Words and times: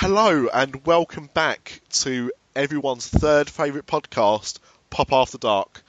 Hello 0.00 0.46
and 0.46 0.86
welcome 0.86 1.28
back 1.34 1.82
to 1.90 2.32
everyone's 2.56 3.06
third 3.06 3.50
favourite 3.50 3.86
podcast, 3.86 4.58
Pop 4.88 5.12
After 5.12 5.36
Dark. 5.36 5.82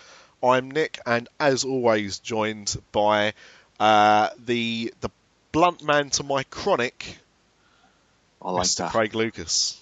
I'm 0.43 0.69
Nick, 0.69 0.99
and 1.05 1.29
as 1.39 1.63
always, 1.63 2.19
joined 2.19 2.75
by 2.91 3.31
uh, 3.79 4.27
the 4.37 4.93
the 4.99 5.11
blunt 5.53 5.81
man 5.85 6.09
to 6.09 6.23
my 6.23 6.43
chronic, 6.43 7.19
I 8.41 8.51
like 8.51 8.67
Mr. 8.67 8.77
that. 8.79 8.91
Craig 8.91 9.15
Lucas. 9.15 9.79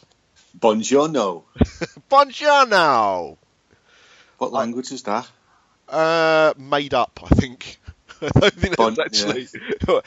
Buongiorno. 0.59 1.41
Buongiorno. 2.11 3.35
What 4.37 4.53
language 4.53 4.91
is 4.91 5.01
that? 5.01 5.27
Uh, 5.87 6.53
made 6.55 6.93
up, 6.93 7.19
I 7.23 7.33
think. 7.33 7.79
I 8.21 8.29
don't 8.39 8.53
think 8.53 8.77
Bon- 8.77 8.93
that's 8.93 9.23
actually. 9.23 9.47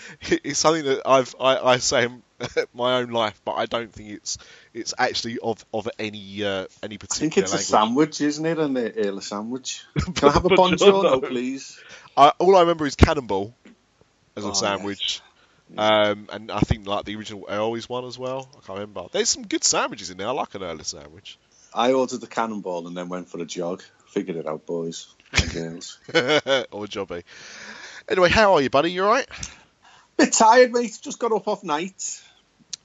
It's 0.44 0.60
something 0.60 0.84
that 0.84 1.02
I've 1.04 1.34
I, 1.40 1.56
I 1.56 1.78
say 1.78 2.04
in 2.04 2.22
my 2.74 2.98
own 2.98 3.10
life, 3.10 3.40
but 3.44 3.52
I 3.52 3.66
don't 3.66 3.92
think 3.92 4.10
it's 4.10 4.38
it's 4.72 4.94
actually 4.98 5.38
of 5.38 5.64
of 5.72 5.88
any 5.98 6.44
uh, 6.44 6.66
any 6.82 6.98
particular. 6.98 7.28
I 7.28 7.30
think 7.30 7.38
it's 7.38 7.54
a 7.54 7.58
sandwich, 7.58 8.20
isn't 8.20 8.44
it? 8.44 8.58
An 8.58 8.76
early 8.76 9.22
sandwich. 9.22 9.84
Can 10.14 10.28
I 10.28 10.32
have 10.32 10.44
a 10.44 10.48
buongiorno, 10.48 11.26
please? 11.26 11.78
I, 12.16 12.32
all 12.38 12.56
I 12.56 12.60
remember 12.60 12.86
is 12.86 12.96
cannonball 12.96 13.54
as 14.36 14.44
a 14.44 14.48
Oh, 14.48 14.52
sandwich. 14.52 15.20
Um, 15.76 16.28
and 16.30 16.50
I 16.50 16.60
think 16.60 16.86
like 16.86 17.06
the 17.06 17.16
original 17.16 17.46
Early's 17.48 17.88
one 17.88 18.04
as 18.04 18.18
well. 18.18 18.48
I 18.52 18.66
can't 18.66 18.78
remember. 18.78 19.06
There's 19.10 19.30
some 19.30 19.46
good 19.46 19.64
sandwiches 19.64 20.10
in 20.10 20.18
there. 20.18 20.28
I 20.28 20.32
like 20.32 20.54
an 20.54 20.62
early 20.62 20.84
sandwich. 20.84 21.38
I 21.74 21.92
ordered 21.92 22.20
the 22.20 22.26
cannonball 22.26 22.86
and 22.86 22.96
then 22.96 23.08
went 23.08 23.30
for 23.30 23.40
a 23.40 23.46
jog. 23.46 23.82
Figured 24.08 24.36
it 24.36 24.46
out, 24.46 24.66
boys 24.66 25.06
and 25.32 25.50
girls. 25.50 25.98
or 26.70 26.86
jobby. 26.86 27.22
Anyway, 28.08 28.28
how 28.28 28.54
are 28.54 28.60
you, 28.60 28.68
buddy? 28.68 28.90
You 28.92 29.04
alright? 29.04 29.26
Bit 30.18 30.32
tired, 30.34 30.72
mate. 30.72 30.98
Just 31.00 31.18
got 31.18 31.32
up 31.32 31.48
off 31.48 31.64
night. 31.64 32.22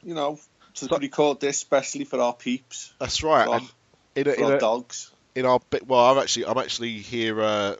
You 0.04 0.14
know, 0.14 0.40
to 0.76 0.88
But- 0.88 1.02
record 1.02 1.40
this, 1.40 1.58
especially 1.58 2.06
for 2.06 2.20
our 2.20 2.34
peeps, 2.34 2.94
That's 3.00 3.24
right. 3.24 3.62
in, 4.16 4.28
a, 4.28 4.32
in, 4.32 4.44
our 4.44 4.56
a, 4.56 4.60
dogs. 4.60 5.12
in 5.36 5.46
our 5.46 5.60
bit, 5.70 5.88
well, 5.88 6.12
I'm 6.12 6.18
actually 6.18 6.46
I'm 6.46 6.58
actually 6.58 7.00
here. 7.00 7.42
Uh, 7.42 7.76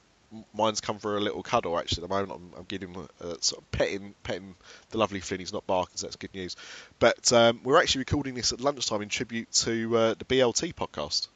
mine's 0.54 0.82
come 0.82 1.00
for 1.00 1.18
a 1.18 1.20
little 1.20 1.44
cuddle. 1.44 1.78
Actually, 1.78 2.04
at 2.04 2.10
the 2.10 2.16
moment, 2.16 2.52
I'm, 2.58 2.66
I'm 2.70 2.96
a, 3.22 3.28
a 3.28 3.42
sort 3.42 3.62
of 3.62 3.72
petting 3.72 4.14
petting 4.24 4.56
the 4.90 4.98
lovely 4.98 5.20
Flynn. 5.20 5.40
He's 5.40 5.54
not 5.54 5.66
barking, 5.68 5.98
so 5.98 6.08
that's 6.08 6.16
good 6.16 6.34
news. 6.34 6.56
But 7.00 7.32
um, 7.34 7.62
we're 7.64 7.80
actually 7.80 8.00
recording 8.00 8.36
this 8.36 8.52
at 8.52 8.62
lunchtime 8.62 9.02
in 9.02 9.10
tribute 9.10 9.52
to 9.64 9.98
uh, 9.98 10.14
the 10.18 10.26
BLT 10.26 10.74
podcast. 10.74 11.28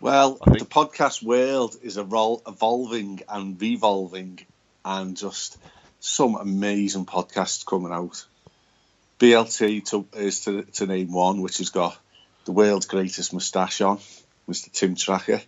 Well, 0.00 0.34
the 0.34 0.66
podcast 0.66 1.22
world 1.22 1.76
is 1.82 1.96
evol- 1.96 2.42
evolving 2.46 3.22
and 3.28 3.60
revolving, 3.60 4.40
and 4.84 5.16
just 5.16 5.56
some 6.00 6.34
amazing 6.34 7.06
podcasts 7.06 7.64
coming 7.64 7.92
out. 7.92 8.26
BLT 9.18 9.84
to, 9.90 10.06
is 10.18 10.40
to, 10.44 10.62
to 10.62 10.86
name 10.86 11.12
one, 11.12 11.40
which 11.40 11.58
has 11.58 11.70
got 11.70 11.96
the 12.44 12.52
world's 12.52 12.86
greatest 12.86 13.32
moustache 13.32 13.80
on, 13.80 13.98
Mr. 14.48 14.70
Tim 14.70 14.94
Tracker. 14.94 15.40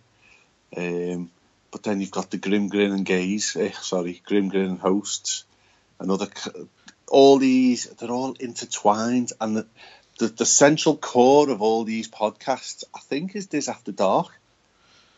Um, 0.75 1.29
but 1.71 1.83
then 1.83 2.01
you've 2.01 2.11
got 2.11 2.31
the 2.31 2.37
Grim 2.37 2.69
Grin 2.69 2.91
and 2.91 3.05
Gaze, 3.05 3.55
eh, 3.55 3.71
sorry, 3.81 4.21
Grim 4.25 4.49
Grin 4.49 4.65
and 4.65 4.79
Hosts, 4.79 5.43
another. 5.99 6.27
All 7.09 7.37
these, 7.37 7.85
they're 7.85 8.09
all 8.09 8.33
intertwined, 8.33 9.31
and 9.39 9.57
the, 9.57 9.67
the, 10.19 10.27
the 10.27 10.45
central 10.45 10.97
core 10.97 11.49
of 11.49 11.61
all 11.61 11.83
these 11.83 12.09
podcasts, 12.09 12.83
I 12.95 12.99
think, 12.99 13.35
is 13.35 13.47
This 13.47 13.69
After 13.69 13.91
Dark. 13.91 14.27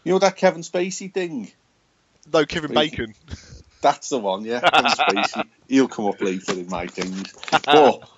You 0.03 0.13
know 0.13 0.19
that 0.19 0.38
Kevin 0.38 0.62
Spacey 0.62 1.12
thing? 1.13 1.52
No, 2.31 2.46
Kevin 2.46 2.73
Bacon. 2.73 3.13
That's 3.81 4.09
the 4.09 4.19
one, 4.19 4.44
yeah. 4.44 4.59
Kevin 4.59 4.91
Spacey. 4.91 5.47
He'll 5.68 5.88
come 5.88 6.06
up 6.06 6.22
later 6.22 6.53
in 6.53 6.68
my 6.68 6.88
things. 6.88 7.34
But 7.66 8.09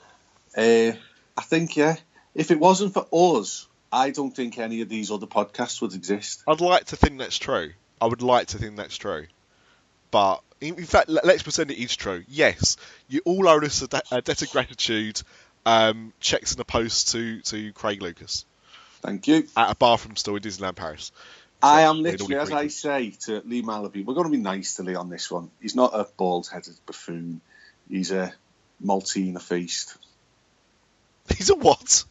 uh, 0.57 0.91
I 1.37 1.41
think, 1.41 1.77
yeah, 1.77 1.95
if 2.35 2.51
it 2.51 2.59
wasn't 2.59 2.93
for 2.93 3.07
us, 3.11 3.67
I 3.91 4.11
don't 4.11 4.35
think 4.35 4.57
any 4.57 4.81
of 4.81 4.89
these 4.89 5.11
other 5.11 5.27
podcasts 5.27 5.81
would 5.81 5.93
exist. 5.93 6.43
I'd 6.47 6.61
like 6.61 6.85
to 6.85 6.95
think 6.95 7.19
that's 7.19 7.37
true. 7.37 7.71
I 7.99 8.05
would 8.07 8.21
like 8.21 8.47
to 8.47 8.57
think 8.57 8.77
that's 8.77 8.97
true. 8.97 9.27
But 10.11 10.41
in, 10.59 10.85
fact, 10.85 11.09
let- 11.09 11.25
let's 11.25 11.43
pretend 11.43 11.71
it 11.71 11.81
is 11.81 11.95
true. 11.95 12.23
Yes, 12.27 12.77
you 13.07 13.21
all 13.25 13.47
owe 13.47 13.59
us 13.59 13.81
a, 13.81 13.87
de- 13.87 14.01
a 14.11 14.21
debt 14.21 14.41
of 14.41 14.51
gratitude. 14.51 15.21
Um, 15.63 16.11
checks 16.19 16.53
in 16.53 16.57
the 16.57 16.65
post 16.65 17.11
to, 17.11 17.39
to 17.41 17.71
Craig 17.73 18.01
Lucas 18.01 18.45
Thank 19.01 19.27
you. 19.27 19.47
at 19.55 19.69
a 19.69 19.75
bathroom 19.75 20.15
store 20.15 20.37
in 20.37 20.41
Disneyland 20.41 20.75
Paris. 20.75 21.11
I 21.61 21.81
am 21.81 22.01
literally, 22.01 22.37
as 22.37 22.51
I 22.51 22.67
say 22.67 23.11
to 23.25 23.43
Lee 23.45 23.61
Malaby, 23.61 24.03
we're 24.03 24.15
going 24.15 24.25
to 24.25 24.31
be 24.31 24.37
nice 24.41 24.77
to 24.77 24.83
Lee 24.83 24.95
on 24.95 25.11
this 25.11 25.29
one. 25.29 25.51
He's 25.61 25.75
not 25.75 25.93
a 25.93 26.07
bald 26.17 26.47
headed 26.47 26.73
buffoon, 26.87 27.41
he's 27.87 28.09
a 28.11 28.33
Maltina 28.83 29.39
faced. 29.39 29.97
He's 31.37 31.49
a 31.49 31.55
what? 31.55 32.03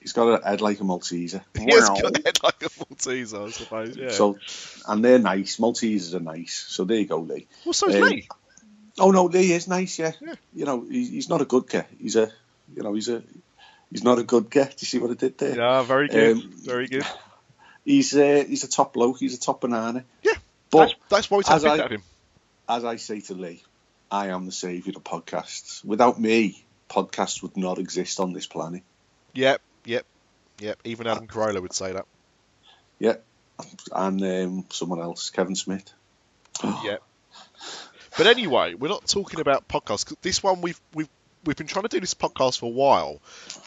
He's 0.00 0.12
got 0.12 0.40
a 0.42 0.48
head 0.48 0.60
like 0.60 0.80
a 0.80 0.84
Malteser. 0.84 1.42
He 1.58 1.72
has 1.74 1.88
Wow. 1.90 1.96
got 2.00 2.18
a 2.18 2.22
head 2.24 2.38
like 2.42 2.62
a 2.62 2.68
Malteser, 2.68 3.46
I 3.46 3.50
suppose. 3.50 3.96
Yeah. 3.96 4.10
So, 4.10 4.38
and 4.86 5.04
they're 5.04 5.18
nice. 5.18 5.56
Maltesers 5.58 6.14
are 6.14 6.20
nice. 6.20 6.64
So 6.68 6.84
there 6.84 6.98
you 6.98 7.06
go, 7.06 7.18
Lee. 7.20 7.46
well, 7.64 7.72
so's 7.72 7.94
um, 7.94 8.02
Lee. 8.02 8.28
Oh 8.98 9.10
no, 9.10 9.24
Lee 9.26 9.52
is 9.52 9.68
nice. 9.68 9.98
Yeah, 9.98 10.12
Yeah. 10.20 10.34
you 10.54 10.64
know, 10.64 10.84
he's, 10.88 11.10
he's 11.10 11.28
not 11.28 11.40
a 11.40 11.44
good 11.44 11.68
guy. 11.68 11.86
He's 12.00 12.16
a, 12.16 12.30
you 12.74 12.82
know, 12.82 12.94
he's 12.94 13.08
a, 13.08 13.22
he's 13.90 14.02
not 14.04 14.18
a 14.18 14.22
good 14.24 14.50
guy. 14.50 14.64
Do 14.68 14.74
you 14.78 14.86
see 14.86 14.98
what 14.98 15.10
I 15.10 15.14
did 15.14 15.36
there? 15.38 15.56
Yeah, 15.56 15.82
very 15.82 16.08
good. 16.08 16.36
um, 16.36 16.50
very 16.54 16.86
good. 16.88 17.04
He's 17.84 18.14
a, 18.14 18.44
he's 18.44 18.64
a 18.64 18.68
top 18.68 18.92
bloke. 18.92 19.18
He's 19.18 19.34
a 19.34 19.40
top 19.40 19.62
banana. 19.62 20.04
Yeah, 20.22 20.32
But 20.70 20.78
that's, 20.88 20.94
that's 21.08 21.30
why 21.30 21.38
we 21.38 21.44
take 21.44 21.54
as 21.56 21.62
the 21.62 21.70
I- 21.70 21.78
piss 21.88 21.90
him. 21.92 22.02
as 22.68 22.84
I 22.84 22.96
say 22.96 23.20
to 23.22 23.34
Lee, 23.34 23.62
I 24.10 24.26
am 24.28 24.44
the 24.44 24.52
saviour 24.52 24.94
of 24.94 25.04
podcasts. 25.04 25.82
Without 25.82 26.20
me, 26.20 26.62
podcasts 26.88 27.42
would 27.42 27.56
not 27.56 27.78
exist 27.78 28.20
on 28.20 28.32
this 28.32 28.46
planet. 28.46 28.82
Yep, 29.34 29.60
yep, 29.84 30.06
yep. 30.58 30.78
Even 30.84 31.06
Adam 31.06 31.26
Carolla 31.26 31.60
would 31.60 31.72
say 31.72 31.92
that. 31.92 32.06
Yep, 32.98 33.24
and 33.92 34.22
um, 34.22 34.64
someone 34.70 35.00
else, 35.00 35.30
Kevin 35.30 35.54
Smith. 35.54 35.92
yep. 36.84 37.02
But 38.16 38.26
anyway, 38.26 38.74
we're 38.74 38.88
not 38.88 39.06
talking 39.06 39.40
about 39.40 39.68
podcasts. 39.68 40.14
This 40.22 40.42
one 40.42 40.60
we've 40.60 40.80
we've 40.94 41.08
we've 41.44 41.56
been 41.56 41.68
trying 41.68 41.84
to 41.84 41.88
do 41.88 42.00
this 42.00 42.14
podcast 42.14 42.58
for 42.58 42.66
a 42.66 42.70
while, 42.70 43.20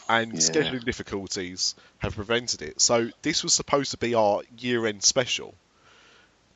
and 0.08 0.34
Yeah. 0.34 0.38
scheduling 0.40 0.84
difficulties 0.84 1.74
have 1.98 2.14
prevented 2.14 2.60
it. 2.60 2.80
So 2.80 3.10
this 3.22 3.42
was 3.42 3.54
supposed 3.54 3.92
to 3.92 3.96
be 3.96 4.14
our 4.14 4.42
year-end 4.58 5.02
special, 5.02 5.54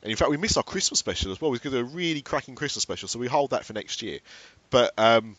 and 0.03 0.11
in 0.11 0.17
fact 0.17 0.29
we 0.29 0.37
missed 0.37 0.57
our 0.57 0.63
Christmas 0.63 0.99
special 0.99 1.31
as 1.31 1.41
well. 1.41 1.49
We 1.49 1.57
are 1.57 1.61
going 1.61 1.73
to 1.75 1.81
do 1.83 1.89
a 1.89 1.95
really 1.95 2.21
cracking 2.21 2.53
Christmas 2.53 2.83
special, 2.83 3.07
so 3.07 3.17
we 3.17 3.27
hold 3.27 3.49
that 3.51 3.65
for 3.65 3.73
next 3.73 4.03
year. 4.03 4.19
But 4.69 4.93
um, 4.97 5.35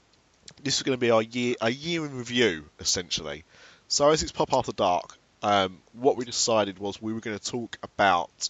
this 0.63 0.77
is 0.77 0.83
going 0.83 0.97
to 0.97 1.01
be 1.01 1.11
our 1.11 1.23
year 1.23 1.55
a 1.61 1.71
year 1.71 2.05
in 2.05 2.17
review 2.17 2.65
essentially. 2.79 3.45
So 3.89 4.11
as 4.11 4.23
it's 4.23 4.33
pop 4.33 4.53
after 4.53 4.73
dark, 4.73 5.17
um, 5.43 5.79
what 5.93 6.17
we 6.17 6.25
decided 6.25 6.79
was 6.79 7.01
we 7.01 7.13
were 7.13 7.21
going 7.21 7.39
to 7.39 7.45
talk 7.51 7.79
about 7.83 8.49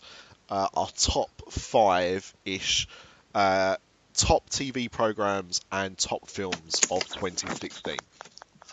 uh, 0.48 0.68
our 0.74 0.88
top 0.96 1.30
five 1.50 2.34
ish 2.44 2.88
uh, 3.34 3.76
top 4.14 4.50
TV 4.50 4.90
programs 4.90 5.60
and 5.70 5.96
top 5.96 6.28
films 6.28 6.80
of 6.90 7.06
2016. 7.08 7.96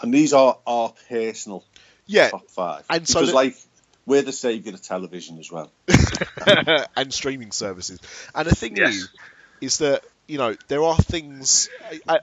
And 0.01 0.13
these 0.13 0.33
are 0.33 0.57
our 0.65 0.93
personal 1.09 1.63
Yeah, 2.07 2.29
top 2.29 2.49
five. 2.49 2.85
And 2.89 3.07
so 3.07 3.19
because, 3.19 3.29
the- 3.29 3.35
like, 3.35 3.55
we're 4.07 4.21
the 4.23 4.31
saviour 4.31 4.73
of 4.73 4.81
television 4.81 5.39
as 5.39 5.51
well. 5.51 5.71
and 6.97 7.13
streaming 7.13 7.51
services. 7.51 7.99
And 8.33 8.47
the 8.47 8.55
thing 8.55 8.77
Yes. 8.77 8.93
is, 8.93 9.09
is 9.61 9.77
that 9.79 10.03
you 10.27 10.37
know 10.37 10.55
there 10.67 10.83
are 10.83 10.97
things. 10.97 11.69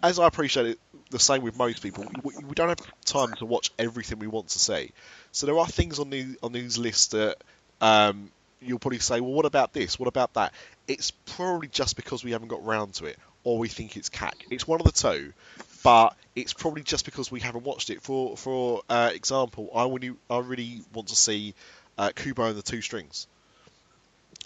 As 0.03 0.19
I 0.19 0.27
appreciate 0.27 0.67
it, 0.67 0.79
the 1.12 1.20
same 1.20 1.43
with 1.43 1.56
most 1.56 1.82
people. 1.82 2.05
We, 2.25 2.35
we 2.44 2.55
don't 2.55 2.69
have 2.69 2.81
time 3.05 3.32
to 3.35 3.47
watch 3.47 3.70
everything 3.79 4.19
we 4.19 4.26
want 4.26 4.49
to 4.49 4.59
see. 4.59 4.91
So 5.31 5.47
there 5.47 5.59
are 5.59 5.67
things 5.67 5.99
on 5.99 6.11
these 6.11 6.37
on 6.43 6.53
these 6.53 6.79
lists 6.79 7.09
that 7.09 7.37
um, 7.81 8.31
you'll 8.61 8.79
probably 8.79 8.99
say, 8.99 9.20
well, 9.20 9.32
what 9.32 9.47
about 9.47 9.73
this? 9.73 9.99
What 9.99 10.09
about 10.09 10.35
that? 10.35 10.53
It's 10.88 11.11
probably 11.11 11.69
just 11.69 11.97
because 11.97 12.25
we 12.25 12.32
haven't 12.32 12.49
got 12.49 12.64
round 12.64 12.94
to 12.94 13.05
it, 13.06 13.19
or 13.44 13.59
we 13.59 13.69
think 13.69 13.97
it's 13.97 14.09
cack. 14.09 14.44
It's 14.50 14.67
one 14.67 14.81
of 14.81 14.87
the 14.87 14.93
two, 14.93 15.32
but 15.85 16.17
it's 16.35 16.53
probably 16.53 16.82
just 16.82 17.05
because 17.05 17.31
we 17.31 17.41
haven't 17.41 17.65
watched 17.65 17.91
it. 17.91 18.03
For 18.03 18.37
for 18.37 18.82
uh, 18.88 19.11
example, 19.15 19.70
I 19.75 19.85
really 19.85 20.15
I 20.29 20.38
really 20.38 20.82
want 20.93 21.08
to 21.08 21.17
see 21.17 21.55
uh, 21.99 22.11
Kubo 22.15 22.44
and 22.44 22.56
the 22.56 22.62
Two 22.62 22.81
Strings, 22.81 23.26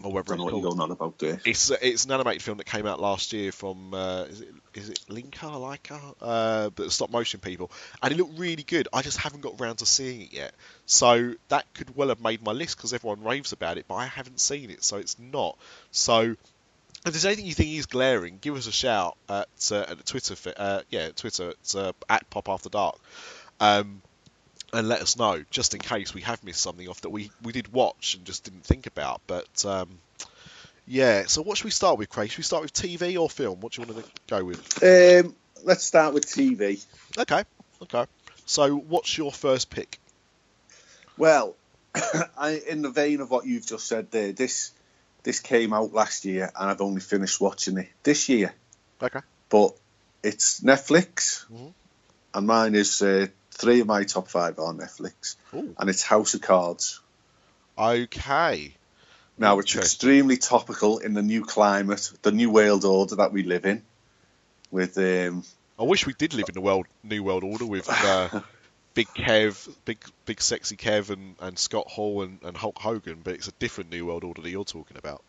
or 0.02 0.10
I 0.10 0.14
whatever 0.14 0.36
don't 0.36 0.38
know 0.38 0.56
what 0.56 0.74
you're 0.74 0.82
on 0.82 0.90
about 0.90 1.18
there. 1.18 1.40
It's 1.44 1.70
it's 1.70 2.04
an 2.04 2.12
animated 2.12 2.42
film 2.42 2.58
that 2.58 2.66
came 2.66 2.86
out 2.86 3.00
last 3.00 3.32
year 3.32 3.52
from 3.52 3.94
uh, 3.94 4.24
is 4.24 4.40
it 4.42 4.54
is 4.74 4.88
it 4.90 5.00
Linka 5.08 5.46
Laika 5.46 6.14
uh, 6.20 6.70
but 6.70 6.92
stop 6.92 7.10
motion 7.10 7.40
people 7.40 7.70
and 8.02 8.12
it 8.12 8.16
looked 8.18 8.38
really 8.38 8.62
good. 8.62 8.88
I 8.92 9.02
just 9.02 9.18
haven't 9.18 9.40
got 9.40 9.58
round 9.60 9.78
to 9.78 9.86
seeing 9.86 10.22
it 10.22 10.32
yet. 10.32 10.52
So 10.84 11.34
that 11.48 11.64
could 11.74 11.96
well 11.96 12.08
have 12.08 12.20
made 12.20 12.42
my 12.42 12.52
list 12.52 12.76
because 12.76 12.92
everyone 12.92 13.22
raves 13.22 13.52
about 13.52 13.78
it, 13.78 13.86
but 13.88 13.94
I 13.94 14.06
haven't 14.06 14.40
seen 14.40 14.70
it, 14.70 14.84
so 14.84 14.98
it's 14.98 15.18
not. 15.18 15.56
So 15.90 16.20
if 17.06 17.12
there's 17.12 17.24
anything 17.24 17.46
you 17.46 17.54
think 17.54 17.70
is 17.70 17.86
glaring, 17.86 18.38
give 18.40 18.56
us 18.56 18.66
a 18.66 18.72
shout 18.72 19.16
at 19.28 19.48
uh, 19.70 19.86
at 19.88 19.96
the 19.96 20.04
Twitter 20.04 20.34
uh, 20.56 20.82
yeah 20.90 21.08
Twitter 21.10 21.50
it's, 21.50 21.74
uh, 21.74 21.92
at 22.08 22.28
Pop 22.30 22.48
After 22.48 22.68
Dark. 22.68 22.98
Um, 23.60 24.02
and 24.72 24.88
let 24.88 25.00
us 25.00 25.16
know, 25.16 25.44
just 25.50 25.74
in 25.74 25.80
case 25.80 26.12
we 26.14 26.22
have 26.22 26.42
missed 26.44 26.60
something 26.60 26.88
off 26.88 27.00
that 27.02 27.10
we, 27.10 27.30
we 27.42 27.52
did 27.52 27.72
watch 27.72 28.14
and 28.14 28.24
just 28.24 28.44
didn't 28.44 28.64
think 28.64 28.86
about. 28.86 29.20
But 29.26 29.64
um, 29.64 29.98
yeah, 30.86 31.24
so 31.26 31.42
what 31.42 31.56
should 31.58 31.64
we 31.66 31.70
start 31.70 31.98
with, 31.98 32.08
Craig? 32.08 32.30
Should 32.30 32.38
we 32.38 32.44
start 32.44 32.62
with 32.62 32.72
TV 32.72 33.18
or 33.20 33.30
film? 33.30 33.60
What 33.60 33.72
do 33.72 33.82
you 33.82 33.88
want 33.88 34.04
to 34.04 34.10
go 34.28 34.44
with? 34.44 34.82
Um, 34.82 35.34
let's 35.64 35.84
start 35.84 36.14
with 36.14 36.26
TV. 36.26 36.84
Okay, 37.18 37.44
okay. 37.82 38.04
So 38.44 38.76
what's 38.76 39.16
your 39.16 39.32
first 39.32 39.70
pick? 39.70 39.98
Well, 41.16 41.56
I, 42.38 42.60
in 42.68 42.82
the 42.82 42.90
vein 42.90 43.20
of 43.20 43.30
what 43.30 43.46
you've 43.46 43.66
just 43.66 43.86
said 43.88 44.10
there, 44.10 44.32
this 44.32 44.72
this 45.22 45.40
came 45.40 45.72
out 45.72 45.92
last 45.92 46.24
year, 46.24 46.52
and 46.54 46.70
I've 46.70 46.80
only 46.80 47.00
finished 47.00 47.40
watching 47.40 47.78
it 47.78 47.88
this 48.04 48.28
year. 48.28 48.54
Okay. 49.02 49.18
But 49.48 49.74
it's 50.22 50.60
Netflix, 50.60 51.46
Mhm. 51.52 51.72
and 52.34 52.46
mine 52.46 52.74
is 52.76 53.02
uh, 53.02 53.26
three 53.56 53.80
of 53.80 53.86
my 53.86 54.04
top 54.04 54.28
five 54.28 54.58
are 54.58 54.72
Netflix, 54.72 55.36
Ooh. 55.54 55.74
and 55.78 55.88
it's 55.88 56.02
House 56.02 56.34
of 56.34 56.42
Cards. 56.42 57.00
Okay. 57.78 58.74
Now 59.38 59.58
it's 59.58 59.76
extremely 59.76 60.38
topical 60.38 60.98
in 60.98 61.12
the 61.12 61.22
new 61.22 61.44
climate, 61.44 62.10
the 62.22 62.32
new 62.32 62.50
world 62.50 62.84
order 62.84 63.16
that 63.16 63.32
we 63.32 63.42
live 63.42 63.66
in, 63.66 63.82
with 64.70 64.96
um, 64.96 65.44
I 65.78 65.82
wish 65.82 66.06
we 66.06 66.14
did 66.14 66.32
live 66.32 66.48
in 66.48 66.54
the 66.54 66.60
world 66.60 66.86
new 67.02 67.22
world 67.22 67.44
order 67.44 67.66
with 67.66 67.88
uh, 67.88 68.40
Big 68.94 69.08
Kev, 69.08 69.68
big 69.84 70.02
big 70.24 70.40
sexy 70.40 70.76
Kev, 70.76 71.10
and, 71.10 71.36
and 71.38 71.58
Scott 71.58 71.86
Hall 71.86 72.22
and, 72.22 72.38
and 72.42 72.56
Hulk 72.56 72.78
Hogan, 72.78 73.20
but 73.22 73.34
it's 73.34 73.48
a 73.48 73.52
different 73.52 73.90
new 73.90 74.06
world 74.06 74.24
order 74.24 74.40
that 74.40 74.50
you're 74.50 74.64
talking 74.64 74.96
about. 74.96 75.22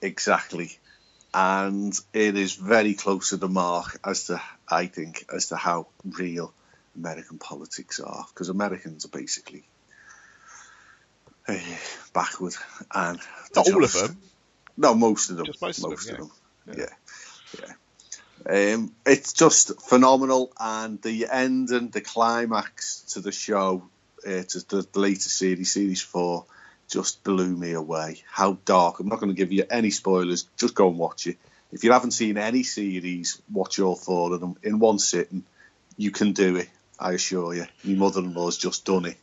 Exactly. 0.00 0.78
And 1.34 1.92
it 2.12 2.36
is 2.36 2.54
very 2.54 2.94
close 2.94 3.30
to 3.30 3.36
the 3.36 3.48
mark 3.48 3.98
as 4.04 4.26
to, 4.26 4.40
I 4.68 4.86
think, 4.86 5.26
as 5.32 5.48
to 5.48 5.56
how 5.56 5.88
real 6.04 6.52
American 6.96 7.38
politics 7.38 8.00
are. 8.00 8.26
Because 8.32 8.48
Americans 8.48 9.04
are 9.04 9.08
basically 9.08 9.64
eh, 11.48 11.76
backward. 12.12 12.54
And 12.94 13.18
Not 13.54 13.68
all 13.68 13.84
of 13.84 13.92
them. 13.92 14.18
No, 14.76 14.94
most 14.94 15.30
of 15.30 15.36
them. 15.36 15.46
Just 15.46 15.62
most 15.62 15.84
of 15.84 16.04
them, 16.04 16.16
them. 16.16 16.76
yeah. 16.78 16.84
Yeah. 17.58 17.60
Yeah. 17.60 17.74
Um, 18.46 18.92
it's 19.04 19.34
just 19.34 19.82
phenomenal, 19.82 20.50
and 20.58 21.00
the 21.02 21.26
end 21.30 21.70
and 21.70 21.92
the 21.92 22.00
climax 22.00 23.02
to 23.12 23.20
the 23.20 23.32
show, 23.32 23.82
uh, 24.26 24.42
to 24.42 24.66
the, 24.66 24.88
the 24.90 24.98
latest 24.98 25.36
series, 25.36 25.72
series 25.72 26.00
four, 26.00 26.46
just 26.88 27.22
blew 27.22 27.54
me 27.54 27.72
away. 27.72 28.22
How 28.30 28.56
dark! 28.64 28.98
I'm 28.98 29.08
not 29.08 29.20
going 29.20 29.28
to 29.30 29.36
give 29.36 29.52
you 29.52 29.64
any 29.70 29.90
spoilers. 29.90 30.44
Just 30.56 30.74
go 30.74 30.88
and 30.88 30.96
watch 30.96 31.26
it. 31.26 31.36
If 31.70 31.84
you 31.84 31.92
haven't 31.92 32.12
seen 32.12 32.38
any 32.38 32.62
series, 32.62 33.40
watch 33.52 33.78
all 33.78 33.94
four 33.94 34.32
of 34.32 34.40
them 34.40 34.56
in 34.62 34.78
one 34.78 34.98
sitting. 34.98 35.44
You 35.98 36.10
can 36.10 36.32
do 36.32 36.56
it. 36.56 36.70
I 37.00 37.12
assure 37.12 37.54
you. 37.54 37.66
Your 37.82 37.98
mother-in-law's 37.98 38.58
just 38.58 38.84
done 38.84 39.06
it. 39.06 39.16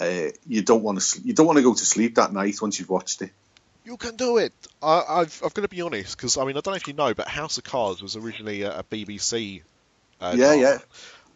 Uh, 0.00 0.30
you 0.46 0.62
don't 0.62 0.82
want 0.82 1.00
to. 1.00 1.20
You 1.22 1.32
don't 1.34 1.46
want 1.46 1.56
to 1.58 1.62
go 1.62 1.74
to 1.74 1.84
sleep 1.84 2.16
that 2.16 2.32
night 2.32 2.60
once 2.60 2.78
you've 2.78 2.90
watched 2.90 3.22
it. 3.22 3.30
You 3.84 3.96
can 3.96 4.16
do 4.16 4.36
it. 4.38 4.52
I, 4.82 5.02
I've 5.08 5.40
I've 5.44 5.54
got 5.54 5.62
to 5.62 5.68
be 5.68 5.80
honest 5.82 6.16
because 6.16 6.36
I 6.36 6.44
mean 6.44 6.56
I 6.56 6.60
don't 6.60 6.72
know 6.72 6.76
if 6.76 6.86
you 6.86 6.94
know, 6.94 7.14
but 7.14 7.26
House 7.28 7.58
of 7.58 7.64
Cards 7.64 8.02
was 8.02 8.16
originally 8.16 8.62
a, 8.62 8.80
a 8.80 8.84
BBC. 8.84 9.62
Uh, 10.20 10.34
yeah, 10.36 10.46
drama. 10.56 10.60
yeah. 10.60 10.78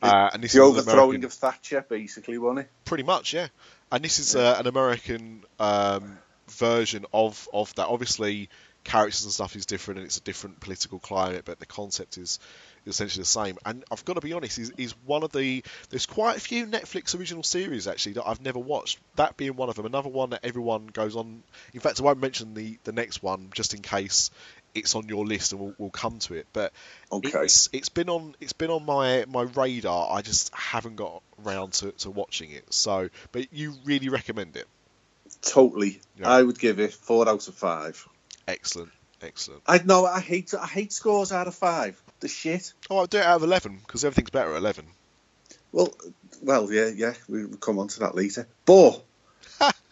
Uh, 0.02 0.30
and 0.34 0.42
this 0.42 0.52
The 0.52 0.60
overthrowing 0.60 0.98
American- 0.98 1.24
of 1.24 1.32
Thatcher, 1.32 1.84
basically, 1.88 2.36
wasn't 2.38 2.60
it? 2.66 2.70
pretty 2.84 3.04
much, 3.04 3.32
yeah. 3.32 3.48
And 3.92 4.04
this 4.04 4.18
is 4.18 4.34
uh, 4.34 4.56
an 4.58 4.66
American 4.66 5.44
um, 5.60 6.18
version 6.48 7.06
of 7.12 7.48
of 7.52 7.74
that. 7.76 7.86
Obviously, 7.86 8.48
characters 8.84 9.24
and 9.24 9.32
stuff 9.32 9.56
is 9.56 9.66
different, 9.66 9.98
and 9.98 10.06
it's 10.06 10.18
a 10.18 10.22
different 10.22 10.60
political 10.60 10.98
climate, 10.98 11.42
but 11.44 11.58
the 11.58 11.66
concept 11.66 12.18
is 12.18 12.38
essentially 12.86 13.22
the 13.22 13.26
same. 13.26 13.58
And 13.64 13.84
I've 13.90 14.04
got 14.04 14.14
to 14.14 14.20
be 14.20 14.32
honest, 14.32 14.58
is 14.58 14.72
is 14.76 14.94
one 15.04 15.22
of 15.22 15.32
the 15.32 15.62
there's 15.90 16.06
quite 16.06 16.36
a 16.36 16.40
few 16.40 16.66
Netflix 16.66 17.18
original 17.18 17.42
series 17.42 17.86
actually 17.88 18.14
that 18.14 18.26
I've 18.26 18.40
never 18.40 18.58
watched. 18.58 18.98
That 19.16 19.36
being 19.36 19.56
one 19.56 19.68
of 19.68 19.76
them. 19.76 19.86
Another 19.86 20.08
one 20.08 20.30
that 20.30 20.40
everyone 20.44 20.86
goes 20.86 21.16
on. 21.16 21.42
In 21.74 21.80
fact, 21.80 22.00
I 22.00 22.04
won't 22.04 22.20
mention 22.20 22.54
the 22.54 22.78
the 22.84 22.92
next 22.92 23.22
one 23.22 23.50
just 23.54 23.74
in 23.74 23.82
case 23.82 24.30
it's 24.74 24.94
on 24.94 25.06
your 25.06 25.26
list 25.26 25.52
and 25.52 25.60
we'll, 25.60 25.74
we'll 25.76 25.90
come 25.90 26.18
to 26.20 26.34
it. 26.34 26.46
But 26.52 26.72
Okay. 27.10 27.44
it's 27.44 27.68
it's 27.72 27.88
been 27.90 28.08
on 28.08 28.34
it's 28.40 28.54
been 28.54 28.70
on 28.70 28.84
my 28.86 29.24
my 29.28 29.42
radar. 29.42 30.16
I 30.16 30.22
just 30.22 30.54
haven't 30.54 30.96
got 30.96 31.22
around 31.44 31.74
to, 31.74 31.92
to 31.92 32.10
watching 32.10 32.52
it. 32.52 32.72
So, 32.72 33.10
but 33.32 33.52
you 33.52 33.74
really 33.84 34.08
recommend 34.08 34.56
it. 34.56 34.66
Totally. 35.42 36.00
Yeah. 36.18 36.28
I 36.28 36.42
would 36.42 36.58
give 36.58 36.78
it 36.80 36.92
four 36.94 37.28
out 37.28 37.48
of 37.48 37.54
five. 37.54 38.06
Excellent, 38.46 38.90
excellent. 39.20 39.62
I 39.66 39.78
know 39.78 40.04
I 40.06 40.20
hate 40.20 40.54
I 40.54 40.66
hate 40.66 40.92
scores 40.92 41.32
out 41.32 41.48
of 41.48 41.54
five. 41.54 42.00
The 42.22 42.28
shit. 42.28 42.72
Oh, 42.88 42.98
I'll 42.98 43.06
do 43.06 43.18
it 43.18 43.24
out 43.24 43.36
of 43.36 43.42
eleven 43.42 43.78
because 43.84 44.04
everything's 44.04 44.30
better 44.30 44.52
at 44.52 44.56
eleven. 44.58 44.86
Well, 45.72 45.92
well, 46.40 46.72
yeah, 46.72 46.86
yeah. 46.94 47.14
We 47.28 47.44
will 47.46 47.56
come 47.56 47.78
on 47.80 47.88
to 47.88 48.00
that 48.00 48.14
later. 48.14 48.46
But 48.64 49.02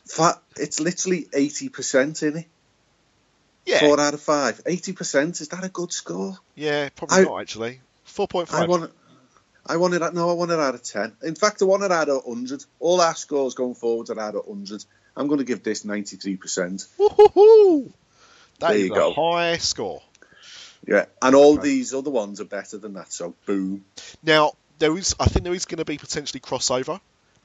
fa- 0.06 0.40
it's 0.56 0.78
literally 0.80 1.26
eighty 1.34 1.68
percent 1.68 2.22
in 2.22 2.36
it. 2.38 2.46
Yeah, 3.66 3.80
Four 3.80 4.00
out 4.00 4.14
of 4.14 4.20
five. 4.22 4.60
Eighty 4.64 4.92
percent. 4.92 5.40
Is 5.40 5.48
that 5.48 5.64
a 5.64 5.68
good 5.68 5.92
score? 5.92 6.38
yeah, 6.54 6.88
probably 6.94 7.18
I- 7.18 7.22
not 7.24 7.40
actually. 7.40 7.80
4.5. 8.06 8.42
I 8.42 8.44
five. 8.46 8.68
want. 8.68 8.92
I 9.66 9.76
want 9.76 9.94
it 9.94 10.02
at 10.02 10.14
no. 10.14 10.30
I 10.30 10.34
want 10.34 10.50
it 10.52 10.58
out 10.60 10.74
of 10.74 10.82
ten. 10.84 11.16
In 11.22 11.34
fact, 11.34 11.62
I 11.62 11.64
want 11.64 11.82
it 11.82 11.92
out 11.92 12.08
of 12.08 12.24
hundred. 12.24 12.64
All 12.78 13.00
our 13.00 13.14
scores 13.14 13.54
going 13.54 13.74
forward 13.74 14.08
are 14.10 14.18
out 14.20 14.34
of 14.36 14.46
hundred. 14.46 14.84
I'm 15.16 15.26
going 15.26 15.38
to 15.38 15.44
give 15.44 15.62
this 15.64 15.84
ninety-three 15.84 16.36
percent. 16.36 16.82
Woohoo! 16.98 17.92
That 18.60 18.68
There 18.68 18.76
is 18.78 18.82
you 18.86 18.92
a 18.92 18.94
go. 18.94 19.12
high 19.14 19.56
score. 19.58 20.02
Yeah, 20.86 21.06
and 21.20 21.34
all 21.34 21.56
these 21.56 21.92
other 21.94 22.10
ones 22.10 22.40
are 22.40 22.46
better 22.46 22.78
than 22.78 22.94
that. 22.94 23.12
So 23.12 23.34
boom. 23.46 23.84
Now 24.22 24.52
there 24.78 24.96
is, 24.96 25.14
I 25.20 25.26
think 25.26 25.44
there 25.44 25.54
is 25.54 25.66
going 25.66 25.78
to 25.78 25.84
be 25.84 25.98
potentially 25.98 26.40
crossover, 26.40 27.00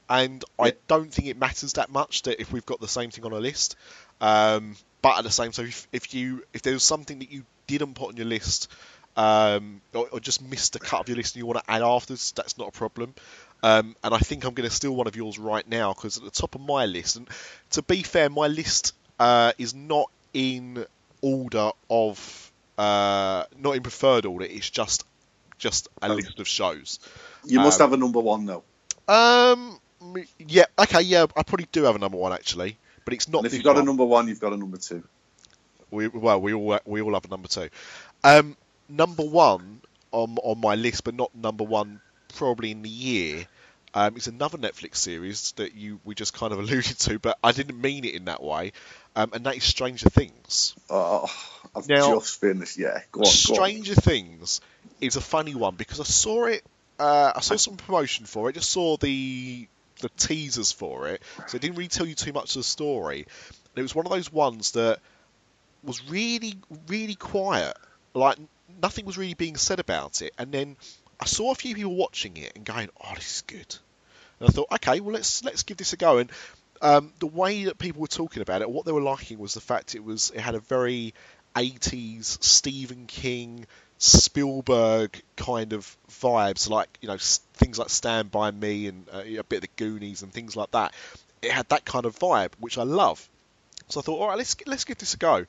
and 0.08 0.44
I 0.58 0.74
don't 0.88 1.12
think 1.12 1.28
it 1.28 1.38
matters 1.38 1.74
that 1.74 1.90
much 1.90 2.22
that 2.22 2.40
if 2.40 2.52
we've 2.52 2.66
got 2.66 2.80
the 2.80 2.88
same 2.88 3.10
thing 3.10 3.24
on 3.24 3.32
a 3.32 3.38
list. 3.38 3.76
Um, 4.20 4.76
but 5.02 5.18
at 5.18 5.24
the 5.24 5.30
same 5.30 5.52
time, 5.52 5.66
if, 5.66 5.86
if 5.92 6.14
you 6.14 6.44
if 6.52 6.62
there 6.62 6.72
was 6.72 6.82
something 6.82 7.18
that 7.18 7.30
you 7.30 7.44
didn't 7.66 7.94
put 7.94 8.08
on 8.08 8.16
your 8.16 8.26
list, 8.26 8.70
um, 9.16 9.80
or, 9.94 10.08
or 10.10 10.20
just 10.20 10.42
missed 10.42 10.76
a 10.76 10.78
cut 10.78 11.00
of 11.00 11.08
your 11.08 11.16
list 11.16 11.34
and 11.34 11.40
you 11.40 11.46
want 11.46 11.58
to 11.58 11.70
add 11.70 11.82
afterwards, 11.82 12.32
that's 12.32 12.58
not 12.58 12.68
a 12.68 12.72
problem. 12.72 13.14
Um, 13.62 13.96
and 14.04 14.14
I 14.14 14.18
think 14.18 14.44
I'm 14.44 14.54
going 14.54 14.68
to 14.68 14.74
steal 14.74 14.94
one 14.94 15.06
of 15.06 15.16
yours 15.16 15.38
right 15.38 15.66
now 15.68 15.92
because 15.92 16.18
at 16.18 16.24
the 16.24 16.30
top 16.30 16.54
of 16.54 16.60
my 16.60 16.86
list, 16.86 17.16
and 17.16 17.28
to 17.70 17.82
be 17.82 18.02
fair, 18.02 18.28
my 18.28 18.46
list 18.46 18.94
uh, 19.18 19.52
is 19.58 19.74
not 19.74 20.10
in 20.34 20.84
order 21.22 21.70
of 21.88 22.45
uh, 22.78 23.44
not 23.58 23.76
in 23.76 23.82
preferred 23.82 24.26
order. 24.26 24.44
It's 24.44 24.68
just 24.70 25.04
just 25.58 25.88
a 26.02 26.12
list 26.12 26.38
of 26.38 26.46
shows. 26.46 26.98
You 27.44 27.60
must 27.60 27.80
Um, 27.80 27.90
have 27.90 27.92
a 27.94 27.96
number 27.96 28.20
one 28.20 28.44
though. 28.46 28.62
Um, 29.08 29.78
yeah, 30.38 30.66
okay, 30.78 31.00
yeah, 31.02 31.26
I 31.36 31.42
probably 31.42 31.68
do 31.72 31.84
have 31.84 31.96
a 31.96 31.98
number 31.98 32.18
one 32.18 32.32
actually, 32.32 32.76
but 33.04 33.14
it's 33.14 33.28
not. 33.28 33.38
And 33.38 33.46
if 33.46 33.54
you've 33.54 33.64
got 33.64 33.78
a 33.78 33.82
number 33.82 34.04
one, 34.04 34.28
you've 34.28 34.40
got 34.40 34.52
a 34.52 34.56
number 34.56 34.76
two. 34.76 35.02
we, 35.90 36.08
well, 36.08 36.40
we 36.40 36.52
all 36.52 36.78
we 36.84 37.00
all 37.00 37.14
have 37.14 37.24
a 37.24 37.28
number 37.28 37.48
two. 37.48 37.68
Um, 38.24 38.56
number 38.88 39.22
one 39.24 39.80
on 40.12 40.36
on 40.42 40.60
my 40.60 40.74
list, 40.74 41.04
but 41.04 41.14
not 41.14 41.34
number 41.34 41.64
one 41.64 42.00
probably 42.34 42.70
in 42.70 42.82
the 42.82 42.90
year. 42.90 43.46
Um, 43.94 44.16
it's 44.16 44.26
another 44.26 44.58
Netflix 44.58 44.96
series 44.96 45.52
that 45.52 45.74
you 45.74 46.00
we 46.04 46.14
just 46.14 46.34
kind 46.34 46.52
of 46.52 46.58
alluded 46.62 46.98
to, 46.98 47.18
but 47.18 47.38
I 47.42 47.52
didn't 47.52 47.80
mean 47.80 48.04
it 48.04 48.14
in 48.14 48.26
that 48.26 48.42
way, 48.42 48.72
um, 49.16 49.30
and 49.32 49.44
that 49.46 49.56
is 49.56 49.64
Stranger 49.64 50.10
Things. 50.10 50.76
Oh, 50.90 51.26
I've 51.74 51.88
Now- 51.88 52.20
just 52.20 52.40
finished. 52.40 52.76
Yeah, 52.76 53.00
go 53.10 53.20
on, 53.20 53.24
go 53.24 53.28
on. 53.28 53.34
Stranger 53.34 53.94
Things 53.94 54.60
is 55.00 55.16
a 55.16 55.20
funny 55.20 55.54
one 55.54 55.74
because 55.74 56.00
I 56.00 56.04
saw 56.04 56.44
it. 56.44 56.62
Uh, 56.98 57.32
I 57.34 57.40
saw 57.40 57.56
some 57.56 57.76
promotion 57.76 58.26
for 58.26 58.48
it. 58.48 58.54
Just 58.54 58.70
saw 58.70 58.96
the 58.96 59.66
the 60.00 60.10
teasers 60.10 60.72
for 60.72 61.08
it, 61.08 61.22
so 61.46 61.56
it 61.56 61.62
didn't 61.62 61.76
really 61.76 61.88
tell 61.88 62.06
you 62.06 62.14
too 62.14 62.32
much 62.32 62.50
of 62.54 62.60
the 62.60 62.64
story. 62.64 63.20
And 63.20 63.78
it 63.78 63.82
was 63.82 63.94
one 63.94 64.06
of 64.06 64.12
those 64.12 64.30
ones 64.30 64.72
that 64.72 65.00
was 65.82 66.02
really, 66.08 66.58
really 66.86 67.14
quiet. 67.14 67.76
Like 68.14 68.38
nothing 68.82 69.06
was 69.06 69.16
really 69.16 69.34
being 69.34 69.56
said 69.56 69.80
about 69.80 70.20
it. 70.22 70.34
And 70.38 70.52
then 70.52 70.76
I 71.18 71.24
saw 71.24 71.50
a 71.50 71.54
few 71.54 71.74
people 71.74 71.94
watching 71.94 72.36
it 72.36 72.52
and 72.56 72.64
going, 72.64 72.90
"Oh, 73.02 73.14
this 73.14 73.36
is 73.36 73.42
good." 73.42 73.76
And 74.40 74.48
I 74.48 74.52
thought, 74.52 74.68
okay, 74.72 75.00
well 75.00 75.14
let's 75.14 75.42
let's 75.44 75.62
give 75.62 75.76
this 75.78 75.92
a 75.92 75.96
go. 75.96 76.18
And 76.18 76.30
um, 76.86 77.12
the 77.18 77.26
way 77.26 77.64
that 77.64 77.78
people 77.78 78.00
were 78.00 78.06
talking 78.06 78.42
about 78.42 78.62
it, 78.62 78.70
what 78.70 78.84
they 78.84 78.92
were 78.92 79.02
liking 79.02 79.38
was 79.38 79.54
the 79.54 79.60
fact 79.60 79.94
it 79.94 80.04
was 80.04 80.30
it 80.34 80.40
had 80.40 80.54
a 80.54 80.60
very 80.60 81.14
80s 81.54 82.38
Stephen 82.40 83.06
King, 83.06 83.66
Spielberg 83.98 85.20
kind 85.36 85.72
of 85.72 85.96
vibes, 86.10 86.68
like 86.70 86.88
you 87.00 87.08
know 87.08 87.16
things 87.54 87.78
like 87.78 87.90
Stand 87.90 88.30
by 88.30 88.50
Me 88.50 88.86
and 88.88 89.06
uh, 89.12 89.22
a 89.24 89.42
bit 89.44 89.56
of 89.56 89.62
the 89.62 89.70
Goonies 89.76 90.22
and 90.22 90.32
things 90.32 90.56
like 90.56 90.70
that. 90.72 90.94
It 91.42 91.50
had 91.50 91.68
that 91.70 91.84
kind 91.84 92.06
of 92.06 92.18
vibe, 92.18 92.52
which 92.60 92.78
I 92.78 92.82
love. 92.84 93.28
So 93.88 94.00
I 94.00 94.02
thought, 94.02 94.20
all 94.20 94.28
right, 94.28 94.38
let's 94.38 94.56
let's 94.66 94.84
give 94.84 94.98
this 94.98 95.14
a 95.14 95.18
go. 95.18 95.46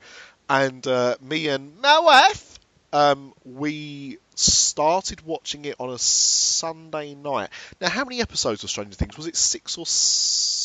And 0.48 0.86
uh, 0.86 1.16
me 1.20 1.48
and 1.48 1.80
my 1.80 1.98
wife, 2.00 2.58
um, 2.92 3.34
we 3.44 4.18
started 4.34 5.20
watching 5.22 5.64
it 5.66 5.76
on 5.78 5.90
a 5.90 5.98
Sunday 5.98 7.14
night. 7.14 7.50
Now, 7.80 7.90
how 7.90 8.04
many 8.04 8.20
episodes 8.22 8.64
of 8.64 8.70
Stranger 8.70 8.94
Things 8.94 9.16
was 9.16 9.26
it? 9.26 9.36
Six 9.36 9.76
or 9.78 9.82
s- 9.82 10.57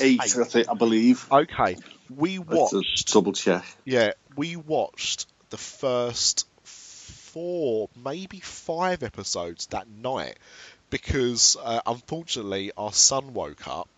Eight, 0.00 0.20
I 0.20 0.26
think, 0.44 0.68
I 0.68 0.74
believe. 0.74 1.26
Okay, 1.30 1.76
we 2.14 2.38
watched. 2.38 3.12
double 3.12 3.32
check. 3.32 3.64
Yeah, 3.84 4.12
we 4.36 4.56
watched 4.56 5.26
the 5.50 5.56
first 5.56 6.46
four, 6.64 7.88
maybe 8.02 8.40
five 8.40 9.02
episodes 9.02 9.66
that 9.66 9.88
night 9.88 10.38
because 10.90 11.56
uh, 11.62 11.80
unfortunately 11.86 12.72
our 12.76 12.92
son 12.92 13.34
woke 13.34 13.68
up 13.68 13.88